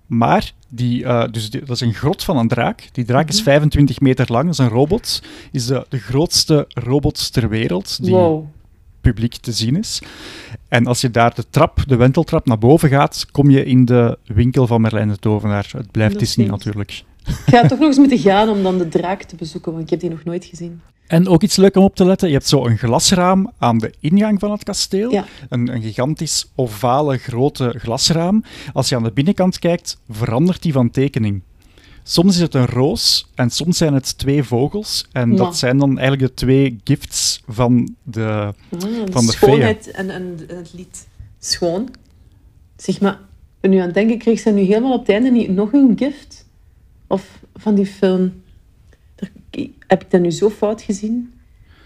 Maar 0.08 0.52
die, 0.68 1.04
eh, 1.04 1.24
dus 1.30 1.50
die- 1.50 1.60
dat 1.60 1.70
is 1.70 1.80
een 1.80 1.94
grot 1.94 2.24
van 2.24 2.36
een 2.36 2.48
draak. 2.48 2.88
Die 2.92 3.04
draak 3.04 3.24
Mhm. 3.24 3.32
is 3.32 3.42
25 3.42 4.00
meter 4.00 4.26
lang, 4.32 4.44
dat 4.44 4.52
is 4.52 4.58
een 4.58 4.68
robot. 4.68 5.22
Is 5.52 5.66
de, 5.66 5.86
de 5.88 5.98
grootste 5.98 6.64
robot 6.68 7.32
ter 7.32 7.48
wereld 7.48 8.02
die 8.04 8.14
Wow. 8.14 8.44
publiek 9.00 9.36
te 9.36 9.52
zien 9.52 9.76
is. 9.76 10.02
En 10.68 10.86
als 10.86 11.00
je 11.00 11.10
daar 11.10 11.34
de 11.34 11.44
trap, 11.50 11.84
de 11.86 11.96
wenteltrap 11.96 12.46
naar 12.46 12.58
boven 12.58 12.88
gaat, 12.88 13.26
kom 13.30 13.50
je 13.50 13.64
in 13.64 13.84
de 13.84 14.18
winkel 14.26 14.66
van 14.66 14.80
Merlijn 14.80 15.08
de 15.08 15.16
Tovenaar. 15.16 15.68
Het 15.76 15.90
blijft 15.90 16.12
Dat 16.12 16.22
is 16.22 16.28
Disney 16.28 16.46
natuurlijk. 16.50 17.02
Ik 17.26 17.54
ga 17.54 17.60
toch 17.66 17.78
nog 17.78 17.88
eens 17.88 17.98
moeten 17.98 18.18
gaan 18.18 18.48
om 18.48 18.62
dan 18.62 18.78
de 18.78 18.88
draak 18.88 19.22
te 19.22 19.36
bezoeken, 19.36 19.72
want 19.72 19.84
ik 19.84 19.90
heb 19.90 20.00
die 20.00 20.10
nog 20.10 20.24
nooit 20.24 20.44
gezien. 20.44 20.80
En 21.08 21.28
ook 21.28 21.42
iets 21.42 21.56
leuk 21.56 21.76
om 21.76 21.84
op 21.84 21.96
te 21.96 22.04
letten, 22.04 22.28
je 22.28 22.34
hebt 22.34 22.48
zo 22.48 22.66
een 22.66 22.78
glasraam 22.78 23.52
aan 23.58 23.78
de 23.78 23.92
ingang 24.00 24.40
van 24.40 24.50
het 24.50 24.62
kasteel. 24.64 25.10
Ja. 25.12 25.24
Een, 25.48 25.74
een 25.74 25.82
gigantisch 25.82 26.50
ovale 26.54 27.16
grote 27.16 27.74
glasraam. 27.78 28.44
Als 28.72 28.88
je 28.88 28.96
aan 28.96 29.02
de 29.02 29.12
binnenkant 29.12 29.58
kijkt, 29.58 29.98
verandert 30.08 30.62
die 30.62 30.72
van 30.72 30.90
tekening. 30.90 31.42
Soms 32.02 32.34
is 32.34 32.40
het 32.40 32.54
een 32.54 32.66
roos 32.66 33.30
en 33.34 33.50
soms 33.50 33.76
zijn 33.78 33.94
het 33.94 34.18
twee 34.18 34.42
vogels. 34.42 35.06
En 35.12 35.36
dat 35.36 35.56
zijn 35.56 35.78
dan 35.78 35.98
eigenlijk 35.98 36.28
de 36.28 36.34
twee 36.34 36.80
gifts 36.84 37.42
van 37.46 37.94
de... 38.02 38.24
Ah, 38.24 38.48
Van 39.10 39.26
de 39.26 39.32
schoonheid 39.32 39.90
en, 39.90 40.10
en, 40.10 40.38
en 40.48 40.56
het 40.56 40.72
lied. 40.74 41.06
Schoon. 41.38 41.88
Zeg 42.76 43.00
maar, 43.00 43.12
ik 43.12 43.60
ben 43.60 43.70
nu 43.70 43.76
aan 43.76 43.84
het 43.84 43.94
denken, 43.94 44.18
kreeg 44.18 44.40
ze 44.40 44.50
nu 44.50 44.60
helemaal 44.60 44.92
op 44.92 45.00
het 45.00 45.08
einde 45.08 45.30
niet 45.30 45.48
nog 45.48 45.72
een 45.72 45.92
gift? 45.96 46.46
Of 47.06 47.40
van 47.54 47.74
die 47.74 47.86
film? 47.86 48.32
Heb 49.86 50.02
ik 50.02 50.10
dat 50.10 50.20
nu 50.20 50.30
zo 50.30 50.50
fout 50.50 50.82
gezien? 50.82 51.32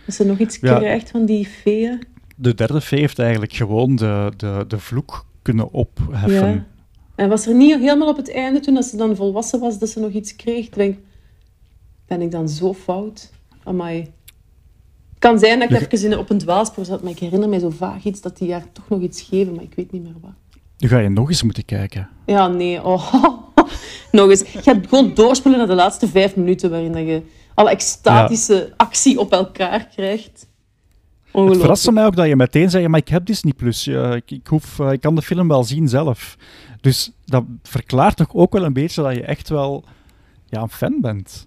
Dat 0.07 0.15
ze 0.15 0.25
nog 0.25 0.39
iets 0.39 0.59
Ja. 0.61 0.77
krijgt 0.79 1.11
van 1.11 1.25
die 1.25 1.47
feeën? 1.47 2.03
De 2.37 2.55
derde 2.55 2.81
fee 2.81 3.01
heeft 3.01 3.19
eigenlijk 3.19 3.53
gewoon 3.53 3.97
de, 3.97 4.33
de, 4.37 4.65
de 4.69 4.79
vloek 4.79 5.25
kunnen 5.43 5.73
opheffen. 5.73 6.51
Ja. 6.55 6.67
En 7.15 7.29
was 7.29 7.47
er 7.47 7.55
niet 7.55 7.79
helemaal 7.79 8.09
op 8.09 8.17
het 8.17 8.33
einde, 8.33 8.61
toen 8.61 8.75
dat 8.75 8.85
ze 8.85 8.97
dan 8.97 9.17
volwassen 9.17 9.61
was, 9.61 9.79
dat 9.79 9.89
ze 9.89 10.01
nog 10.01 10.11
iets 10.11 10.37
kreeg? 10.37 10.67
Ik 10.67 10.75
Denk, 10.75 10.99
ben 12.07 12.21
ik 12.23 12.31
dan 12.31 12.49
zo 12.49 12.75
fout? 12.75 13.31
Amai. 13.65 13.99
Het 14.01 15.31
kan 15.31 15.39
zijn 15.39 15.59
dat 15.59 15.71
ik 15.71 15.79
De- 15.91 15.97
even 15.97 16.11
in, 16.13 16.19
op 16.19 16.31
een 16.31 16.39
dwaalspoor 16.39 16.85
zat, 16.85 17.03
maar 17.03 17.13
ik 17.13 17.19
herinner 17.19 17.49
mij 17.49 17.59
zo 17.59 17.71
vaag 17.71 18.05
iets 18.05 18.21
dat 18.21 18.37
die 18.39 18.49
jaar 18.49 18.65
toch 18.73 18.89
nog 18.89 19.01
iets 19.01 19.23
geven, 19.23 19.55
maar 19.55 19.65
ik 19.65 19.75
weet 19.75 19.93
niet 19.93 20.03
meer 20.03 20.15
wat. 20.21 20.31
Nu 20.79 20.89
ga 20.89 20.99
je 20.99 21.09
nog 21.09 21.29
eens 21.29 21.43
moeten 21.43 21.65
kijken. 21.65 22.09
Ja, 22.27 22.49
nee. 22.49 22.85
Oh. 22.85 23.15
Nog 24.13 24.31
eens. 24.31 24.41
Je 24.53 24.61
hebt 24.63 24.89
gewoon 24.89 25.15
doorspoelen 25.15 25.61
naar 25.61 25.69
de 25.69 25.75
laatste 25.75 26.09
vijf 26.09 26.37
minuten, 26.37 26.71
waarin 26.71 26.93
dat 26.93 27.07
je 27.07 27.23
alle 27.55 27.71
extatische 27.71 28.73
actie 28.77 29.19
op 29.19 29.33
elkaar 29.33 29.87
krijgt. 29.87 30.47
Het 31.33 31.57
verraste 31.57 31.93
mij 31.93 32.05
ook 32.05 32.17
dat 32.17 32.27
je 32.27 32.37
meteen 32.37 32.71
zei, 32.71 32.89
maar 32.89 33.01
ik 33.01 33.09
heb 33.09 33.27
Disney+. 33.27 33.53
Plus. 33.53 33.87
Ik, 33.87 34.31
ik, 34.31 34.47
hoef, 34.47 34.79
eh, 34.79 34.93
ik 34.93 35.01
kan 35.01 35.15
de 35.15 35.23
film 35.23 35.49
wel 35.49 35.65
zien 35.65 35.89
zelf. 35.89 36.37
Dus 36.81 37.11
dat 37.25 37.45
verklaart 37.63 38.17
toch 38.17 38.35
ook 38.35 38.53
wel 38.53 38.65
een 38.65 38.73
beetje 38.73 39.03
dat 39.03 39.15
je 39.15 39.23
echt 39.23 39.49
wel 39.49 39.85
ja, 40.49 40.61
een 40.61 40.71
fan 40.71 40.99
bent. 41.01 41.47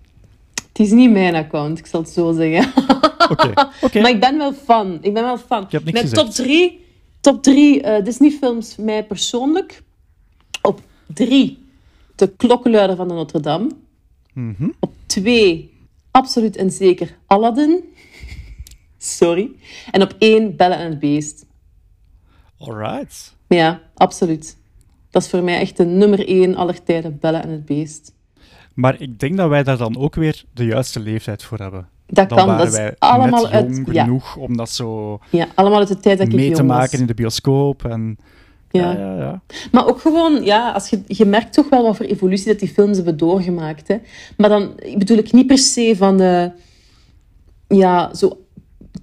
Het 0.67 0.79
is 0.79 0.91
niet 0.91 1.11
mijn 1.11 1.35
account, 1.35 1.79
ik 1.79 1.85
zal 1.85 1.99
het 2.01 2.09
zo 2.09 2.31
zeggen. 2.31 2.73
Oké. 3.29 3.53
Maar 4.01 4.09
ik 4.09 4.19
ben 4.19 4.37
wel 4.37 4.53
fan. 4.53 4.97
Ik 5.01 5.13
ben 5.13 5.23
wel 5.23 5.37
fan. 5.37 5.67
Niks 5.69 5.83
Mijn 5.83 5.97
gezegd. 5.97 6.15
top 6.15 6.29
drie, 6.31 6.85
top 7.19 7.43
drie 7.43 7.81
eh, 7.81 8.03
Disney-films, 8.03 8.75
mij 8.75 9.05
persoonlijk. 9.05 9.83
Op 10.61 10.81
drie, 11.13 11.63
De 12.15 12.27
Klokkenluider 12.27 12.95
van 12.95 13.07
de 13.07 13.13
Notre 13.13 13.39
Dame. 13.39 13.71
Mhm. 14.33 14.69
Op 14.79 14.91
twee, 15.05 15.73
absoluut 16.16 16.55
en 16.55 16.72
zeker 16.72 17.18
Aladdin. 17.28 17.84
Sorry. 18.97 19.51
En 19.91 20.01
op 20.01 20.16
één, 20.20 20.55
Belle 20.55 20.74
en 20.76 20.89
het 20.89 20.99
Beest. 20.99 21.45
Alright. 22.57 23.36
Ja, 23.47 23.82
absoluut. 23.93 24.57
Dat 25.09 25.22
is 25.22 25.30
voor 25.30 25.43
mij 25.43 25.59
echt 25.59 25.78
de 25.78 25.86
nummer 25.86 26.28
één 26.28 26.55
aller 26.55 26.84
tijden, 26.84 27.18
Belle 27.20 27.38
en 27.38 27.49
het 27.49 27.66
Beest. 27.66 28.13
Maar 28.74 29.01
ik 29.01 29.20
denk 29.20 29.38
dat 29.38 29.49
wij 29.49 29.63
daar 29.63 29.78
dan 29.78 29.97
ook 29.97 30.16
weer 30.16 30.43
de 30.53 30.66
juiste 30.66 30.99
leeftijd 30.99 31.43
voor 31.43 31.57
hebben. 31.57 31.89
Dat 32.07 32.30
Dan 32.30 32.38
kan, 32.38 32.47
waren 32.47 32.63
dat 32.63 32.74
is 32.74 32.80
wij 32.80 32.95
allemaal 32.99 33.43
net 33.43 33.51
uit... 33.51 33.76
jong 33.76 33.93
Ja, 33.93 34.03
genoeg 34.03 34.36
om 34.36 34.57
dat 34.57 34.70
zo 34.70 35.20
ja, 35.32 35.47
allemaal 35.55 35.80
uit 35.80 35.88
de 35.88 35.99
tijd 35.99 36.18
dat 36.18 36.28
mee 36.28 36.43
jong 36.45 36.55
te 36.55 36.66
was. 36.66 36.78
maken 36.78 36.99
in 36.99 37.05
de 37.05 37.13
bioscoop. 37.13 37.86
En, 37.86 38.18
ja. 38.72 38.91
Ja. 38.91 38.99
Ja, 38.99 39.18
ja, 39.18 39.41
Maar 39.72 39.88
ook 39.88 39.99
gewoon, 39.99 40.43
ja, 40.43 40.72
als 40.72 40.89
je, 40.89 41.01
je 41.07 41.26
merkt 41.26 41.53
toch 41.53 41.70
wel 41.70 41.84
wat 41.84 41.95
voor 41.95 42.05
evolutie 42.05 42.47
dat 42.47 42.59
die 42.59 42.70
films 42.70 42.95
hebben 42.95 43.18
doorgemaakt. 43.18 43.88
Hè. 43.88 43.97
Maar 44.38 44.49
dan 44.49 44.80
bedoel 44.97 45.18
ik 45.18 45.32
niet 45.32 45.47
per 45.47 45.57
se 45.57 45.93
van 45.97 46.18
de, 46.18 46.51
ja, 47.68 48.13
zo 48.13 48.45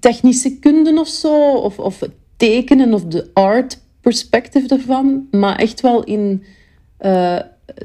technische 0.00 0.58
kunde 0.58 1.00
of 1.00 1.08
zo, 1.08 1.52
of, 1.52 1.78
of 1.78 2.00
het 2.00 2.12
tekenen 2.36 2.94
of 2.94 3.04
de 3.04 3.30
art 3.32 3.80
perspective 4.00 4.68
ervan, 4.68 5.28
maar 5.30 5.56
echt 5.56 5.80
wel 5.80 6.04
in 6.04 6.44
eh, 6.96 7.38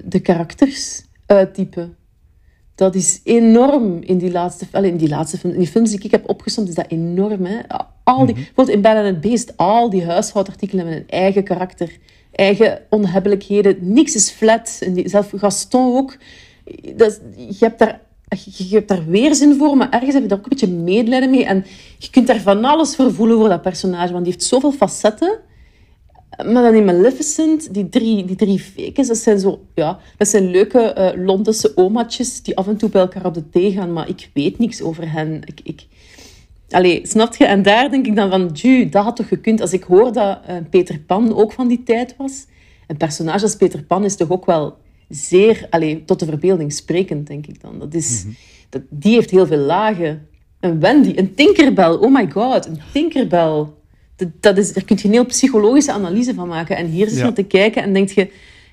de 0.03 0.19
karakters 0.19 1.03
uittypen. 1.25 1.96
Dat 2.77 2.95
is 2.95 3.21
enorm 3.23 4.01
in 4.01 4.17
die 4.17 4.31
laatste, 4.31 4.65
in 4.71 4.97
die 4.97 5.09
laatste 5.09 5.37
film, 5.37 5.53
in 5.53 5.59
die 5.59 5.67
films 5.67 5.89
die 5.89 5.99
ik 6.03 6.11
heb 6.11 6.29
opgesomd, 6.29 6.69
is 6.69 6.75
dat 6.75 6.85
enorm. 6.87 7.45
Hè? 7.45 7.57
Al 8.03 8.25
die, 8.25 8.35
Bijvoorbeeld 8.35 8.69
in 8.69 8.81
Belle 8.81 8.99
en 8.99 9.05
het 9.05 9.21
Beest, 9.21 9.53
al 9.55 9.89
die 9.89 10.05
huishoudartikelen 10.05 10.85
hebben 10.85 11.03
een 11.03 11.09
eigen 11.09 11.43
karakter, 11.43 11.97
eigen 12.31 12.81
onhebbelijkheden. 12.89 13.77
Niks 13.79 14.15
is 14.15 14.29
flat. 14.29 14.77
En 14.81 14.93
die, 14.93 15.09
zelf 15.09 15.31
Gaston 15.35 15.95
ook. 15.95 16.17
Dat, 16.95 17.21
je, 17.35 17.65
hebt 17.65 17.79
daar, 17.79 18.01
je, 18.27 18.67
je 18.69 18.75
hebt 18.75 18.87
daar 18.87 19.05
weerzin 19.05 19.55
voor, 19.57 19.77
maar 19.77 19.89
ergens 19.89 20.13
heb 20.13 20.21
je 20.21 20.27
daar 20.27 20.37
ook 20.37 20.43
een 20.43 20.49
beetje 20.49 20.75
medelijden 20.75 21.29
mee. 21.29 21.45
En 21.45 21.65
je 21.97 22.09
kunt 22.09 22.27
daar 22.27 22.41
van 22.41 22.65
alles 22.65 22.95
voor 22.95 23.13
voelen 23.13 23.37
voor 23.37 23.49
dat 23.49 23.61
personage, 23.61 24.11
want 24.11 24.23
die 24.23 24.33
heeft 24.33 24.45
zoveel 24.45 24.71
facetten. 24.71 25.39
Maar 26.37 26.63
dan 26.63 26.73
in 26.73 26.85
Maleficent, 26.85 27.73
die 27.73 27.89
drie, 27.89 28.25
die 28.25 28.35
drie 28.35 28.59
fakes, 28.59 29.07
dat 29.07 29.17
zijn 29.17 29.39
zo, 29.39 29.59
ja, 29.75 29.99
dat 30.17 30.27
zijn 30.27 30.49
leuke 30.51 30.79
eh 30.79 31.25
Londense 31.25 31.77
omaatjes 31.77 32.41
die 32.41 32.57
af 32.57 32.67
en 32.67 32.77
toe 32.77 32.89
bij 32.89 33.01
elkaar 33.01 33.25
op 33.25 33.33
de 33.33 33.49
thee 33.49 33.71
gaan, 33.71 33.93
maar 33.93 34.09
ik 34.09 34.29
weet 34.33 34.59
niks 34.59 34.81
over 34.81 35.11
hen. 35.11 35.41
Ik, 35.45 35.59
ik... 35.63 35.85
Allee, 36.69 37.07
snap 37.07 37.35
je? 37.35 37.45
En 37.45 37.61
daar 37.61 37.89
denk 37.89 38.05
ik 38.05 38.15
dan 38.15 38.29
van, 38.29 38.49
ju, 38.53 38.89
dat 38.89 39.03
had 39.03 39.15
toch 39.15 39.27
gekund. 39.27 39.61
Als 39.61 39.73
ik 39.73 39.83
hoor 39.83 40.13
dat 40.13 40.39
eh, 40.45 40.55
Peter 40.69 40.99
Pan 40.99 41.35
ook 41.35 41.53
van 41.53 41.67
die 41.67 41.83
tijd 41.83 42.15
was, 42.17 42.45
een 42.87 42.97
personage 42.97 43.43
als 43.43 43.55
Peter 43.55 43.83
Pan 43.83 44.03
is 44.03 44.15
toch 44.15 44.29
ook 44.29 44.45
wel 44.45 44.77
zeer, 45.09 45.67
allee, 45.69 46.05
tot 46.05 46.19
de 46.19 46.25
verbeelding 46.25 46.73
sprekend, 46.73 47.27
denk 47.27 47.47
ik 47.47 47.61
dan. 47.61 47.79
Dat 47.79 47.93
is, 47.93 48.25
dat, 48.69 48.81
die 48.89 49.13
heeft 49.13 49.29
heel 49.29 49.47
veel 49.47 49.57
lagen. 49.57 50.27
Een 50.59 50.79
Wendy, 50.79 51.13
een 51.15 51.35
Tinkerbell, 51.35 51.91
oh 51.91 52.13
my 52.13 52.31
god, 52.31 52.65
een 52.65 52.79
Tinkerbell. 52.93 53.65
Dat, 54.39 54.57
is, 54.57 54.73
daar 54.73 54.83
kun 54.83 54.97
je 54.99 55.05
een 55.05 55.11
heel 55.11 55.25
psychologische 55.25 55.91
analyse 55.91 56.33
van 56.33 56.47
maken. 56.47 56.77
En 56.77 56.85
hier 56.87 57.03
zit 57.05 57.13
je 57.13 57.17
Ja. 57.19 57.23
naar 57.23 57.33
te 57.33 57.43
kijken 57.43 57.83
en 57.83 57.93
denk 57.93 58.09
je... 58.09 58.31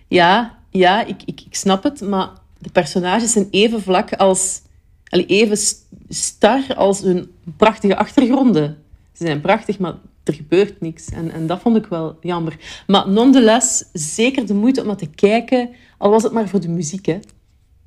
Ja, 0.09 0.59
ja 0.71 1.05
ik, 1.05 1.23
ik, 1.25 1.41
ik 1.47 1.55
snap 1.55 1.83
het, 1.83 2.01
maar 2.01 2.31
de 2.59 2.71
personages 2.71 3.33
zijn 3.33 3.49
even 3.51 3.83
vlak 3.83 4.13
als... 4.13 4.61
even 5.11 5.57
st- 5.57 5.85
star 6.09 6.75
als 6.77 7.01
hun 7.01 7.31
prachtige 7.57 7.97
achtergronden. 7.97 8.79
Ze 9.13 9.25
zijn 9.27 9.41
prachtig, 9.41 9.79
maar 9.79 9.95
er 10.25 10.35
gebeurt 10.35 10.81
niks. 10.81 11.09
En, 11.09 11.31
en 11.31 11.47
dat 11.47 11.61
vond 11.61 11.77
ik 11.77 11.87
wel 11.87 12.17
jammer. 12.21 12.57
Maar 12.87 13.09
nonetheless, 13.09 13.85
zeker 13.93 14.47
de 14.47 14.55
moeite 14.55 14.81
om 14.81 14.87
dat 14.87 14.99
te 14.99 15.07
kijken, 15.07 15.69
al 15.99 16.11
was 16.11 16.23
het 16.23 16.33
maar 16.33 16.49
voor 16.49 16.61
de 16.61 16.69
muziek. 16.69 17.07
Hè. 17.07 17.19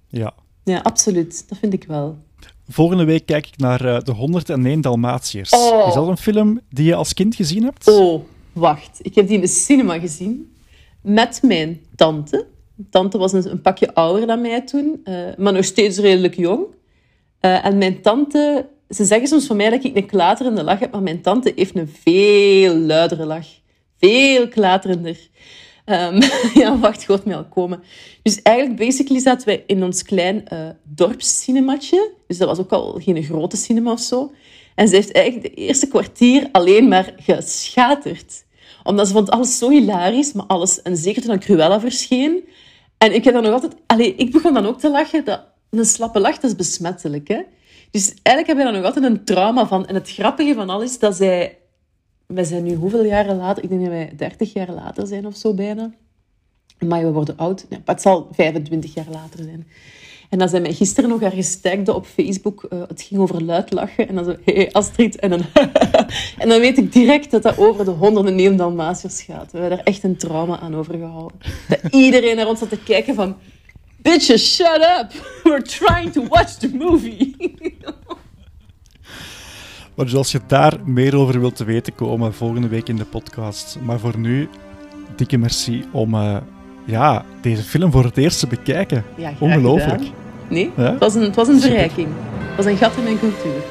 Ja. 0.08 0.34
Ja, 0.64 0.80
absoluut. 0.80 1.46
Dat 1.50 1.58
vind 1.58 1.74
ik 1.74 1.84
wel. 1.84 2.18
Volgende 2.70 3.04
week 3.04 3.26
kijk 3.26 3.48
ik 3.48 3.58
naar 3.58 3.86
eh, 3.86 4.00
De 4.02 4.12
101 4.12 4.82
Dalmatiërs. 4.82 5.50
Oh. 5.50 5.88
Is 5.88 5.94
dat 5.94 6.08
een 6.08 6.18
film 6.18 6.60
die 6.70 6.86
je 6.86 6.96
als 6.96 7.14
kind 7.14 7.36
gezien 7.36 7.64
hebt? 7.64 7.88
Oh, 7.88 8.24
wacht. 8.54 9.00
Ik 9.02 9.16
heb 9.16 9.28
die 9.28 9.36
in 9.36 9.42
de 9.42 9.48
cinema 9.48 10.00
gezien. 10.00 10.56
Met 11.02 11.40
mijn 11.44 11.82
tante. 11.96 12.46
Tante 12.90 13.18
was 13.18 13.34
een, 13.34 13.52
een 13.52 13.62
pakje 13.62 13.94
ouder 13.94 14.28
dan 14.28 14.42
mij 14.42 14.62
toen. 14.62 15.02
eh, 15.04 15.14
maar 15.38 15.54
nog 15.54 15.66
steeds 15.66 15.98
redelijk 15.98 16.36
jong. 16.36 16.66
Eh, 17.40 17.66
en 17.66 17.78
mijn 17.78 18.02
tante... 18.02 18.66
Ze 18.90 19.06
zeggen 19.06 19.28
soms 19.28 19.46
van 19.46 19.56
mij 19.58 19.70
dat 19.70 19.84
ik 19.84 19.96
een 19.96 20.06
klaterende 20.06 20.64
lach 20.64 20.80
heb. 20.80 20.92
Maar 20.92 21.02
mijn 21.02 21.22
tante 21.22 21.52
heeft 21.56 21.76
een 21.76 21.94
veel 22.04 22.76
luidere 22.76 23.26
lach. 23.26 23.46
Veel 24.00 24.48
klaterender. 24.48 25.18
Ehm, 25.88 26.22
ja, 26.62 26.80
wacht, 26.80 27.06
hoort 27.06 27.26
mij 27.26 27.36
al 27.36 27.46
komen. 27.46 27.84
Dus 28.22 28.42
eigenlijk, 28.42 28.80
basically, 28.80 29.20
zaten 29.20 29.48
wij 29.48 29.64
in 29.68 29.84
ons 29.84 30.04
klein 30.04 30.48
eh 30.48 30.70
dorpscinematje. 30.84 32.12
Dus 32.28 32.38
dat 32.38 32.48
was 32.48 32.60
ook 32.60 32.72
al 32.72 33.00
geen 33.04 33.24
grote 33.24 33.58
cinema 33.58 33.92
of 33.92 34.00
zo. 34.00 34.32
En 34.76 34.88
ze 34.88 34.96
heeft 34.96 35.12
eigenlijk 35.12 35.56
de 35.56 35.62
eerste 35.62 35.88
kwartier 35.88 36.50
alleen 36.52 36.88
maar 36.88 37.14
geschaterd. 37.18 38.46
Omdat 38.84 39.08
ze 39.08 39.14
vond 39.14 39.30
alles 39.30 39.58
zo 39.58 39.70
hilarisch, 39.70 40.34
maar 40.34 40.46
alles... 40.46 40.82
En 40.82 40.98
zeker 40.98 41.22
toen 41.22 41.40
Cruella 41.40 41.80
verscheen. 41.80 42.48
En 42.98 43.14
ik 43.14 43.24
heb 43.24 43.34
dan 43.34 43.44
nog 43.44 43.52
altijd... 43.52 43.76
Allee, 43.86 44.16
ik 44.16 44.32
begon 44.32 44.54
dan 44.54 44.66
ook 44.66 44.80
te 44.80 44.90
lachen. 44.90 45.26
Dat, 45.26 45.42
een 45.70 45.86
slappe 45.86 46.20
lach, 46.20 46.42
is 46.42 46.56
besmettelijk, 46.56 47.28
hè. 47.28 47.42
Dus 47.92 48.14
eigenlijk 48.24 48.48
heb 48.48 48.58
je 48.58 48.64
daar 48.64 48.82
nog 48.82 48.84
altijd 48.84 49.06
een 49.06 49.26
trauma 49.26 49.68
van. 49.68 49.88
En 49.88 49.96
het 49.96 50.10
grappige 50.12 50.54
van 50.54 50.70
alles 50.70 50.90
is 50.90 51.00
dat 51.00 51.16
zij... 51.16 51.58
Wij 52.28 52.44
zijn 52.44 52.64
nu 52.64 52.76
hoeveel 52.76 53.04
jaren 53.06 53.38
later? 53.38 53.64
Ik 53.64 53.70
denk 53.70 53.82
dat 53.82 53.90
wij 53.90 54.14
30 54.16 54.54
jaar 54.54 54.72
later 54.72 55.08
zijn 55.08 55.26
of 55.26 55.36
zo 55.36 55.54
bijna. 55.54 55.92
Maar 56.86 57.04
we 57.04 57.12
worden 57.12 57.38
oud. 57.38 57.66
Nee, 57.70 57.80
het 57.86 58.02
zal 58.02 58.28
25 58.32 58.94
jaar 58.94 59.06
later 59.12 59.44
zijn. 59.44 59.68
En 60.30 60.40
dan 60.40 60.50
zei 60.50 60.62
mij 60.62 60.74
gisteren 60.74 61.10
nog 61.10 61.22
ergens 61.22 61.62
tagde 61.62 61.94
op 61.94 62.06
Facebook. 62.06 62.64
eh, 62.64 62.82
het 62.88 63.02
ging 63.02 63.22
over 63.22 63.44
luid 63.44 63.72
lachen. 63.72 64.08
En 64.08 64.16
dan 64.16 64.26
zo, 64.26 64.36
hey 64.46 64.72
Astrid. 64.72 65.20
En 65.20 65.30
dan, 65.30 65.42
en 66.42 66.50
dan 66.50 66.60
weet 66.60 66.78
ik 66.78 66.94
direct 66.94 67.32
dat 67.32 67.44
dat 67.44 67.58
over 67.58 67.86
de 67.86 67.92
honderden 67.92 68.36
Neem 68.36 68.58
Dalmatiërs 68.58 69.22
gaat. 69.22 69.52
We 69.52 69.60
hebben 69.60 69.78
daar 69.78 69.86
echt 69.86 70.04
een 70.04 70.18
trauma 70.18 70.60
aan 70.60 70.76
overgehouden. 70.76 71.38
Dat 71.68 71.80
iedereen 71.94 72.36
naar 72.36 72.48
ons 72.48 72.60
zat 72.60 72.70
te 72.70 72.84
kijken 72.84 73.16
van... 73.16 73.36
Bitches, 74.02 74.56
shut 74.56 74.88
up! 75.00 75.12
We're 75.44 75.62
trying 75.62 76.12
to 76.12 76.28
watch 76.28 76.52
the 76.52 76.70
movie. 76.76 77.36
Maar 79.98 80.06
dus 80.06 80.16
als 80.16 80.32
je 80.32 80.40
daar 80.48 80.74
meer 80.86 81.16
over 81.18 81.40
wilt 81.40 81.56
te 81.56 81.64
weten 81.64 81.96
komen, 81.96 82.34
volgende 82.34 82.68
week 82.68 82.90
in 82.90 82.96
de 82.96 83.06
podcast. 83.06 83.78
Maar 83.84 84.00
voor 84.00 84.18
nu, 84.18 84.50
dikke 85.16 85.38
merci 85.38 85.86
om 85.92 86.14
eh, 86.14 86.38
ja, 86.86 87.26
deze 87.42 87.62
film 87.62 87.92
voor 87.92 88.04
het 88.04 88.18
eerst 88.18 88.40
te 88.40 88.48
bekijken. 88.48 89.04
Ja, 89.16 89.32
Ongelooflijk. 89.40 89.90
gedaan. 90.02 90.14
Nee, 90.50 90.72
Ja? 90.78 90.84
het 90.92 91.00
was 91.00 91.16
een, 91.16 91.22
het 91.22 91.36
was 91.36 91.48
een 91.48 91.60
verrijking. 91.62 92.08
Het 92.40 92.56
was 92.56 92.66
een 92.66 92.78
gat 92.78 92.98
in 92.98 93.04
mijn 93.04 93.20
cultuur. 93.20 93.62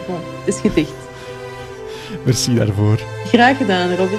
Het 0.45 0.55
is 0.55 0.61
gedicht. 0.61 0.95
Merci 2.25 2.55
daarvoor. 2.55 2.99
Graag 3.27 3.57
gedaan, 3.57 3.95
Robin. 3.95 4.19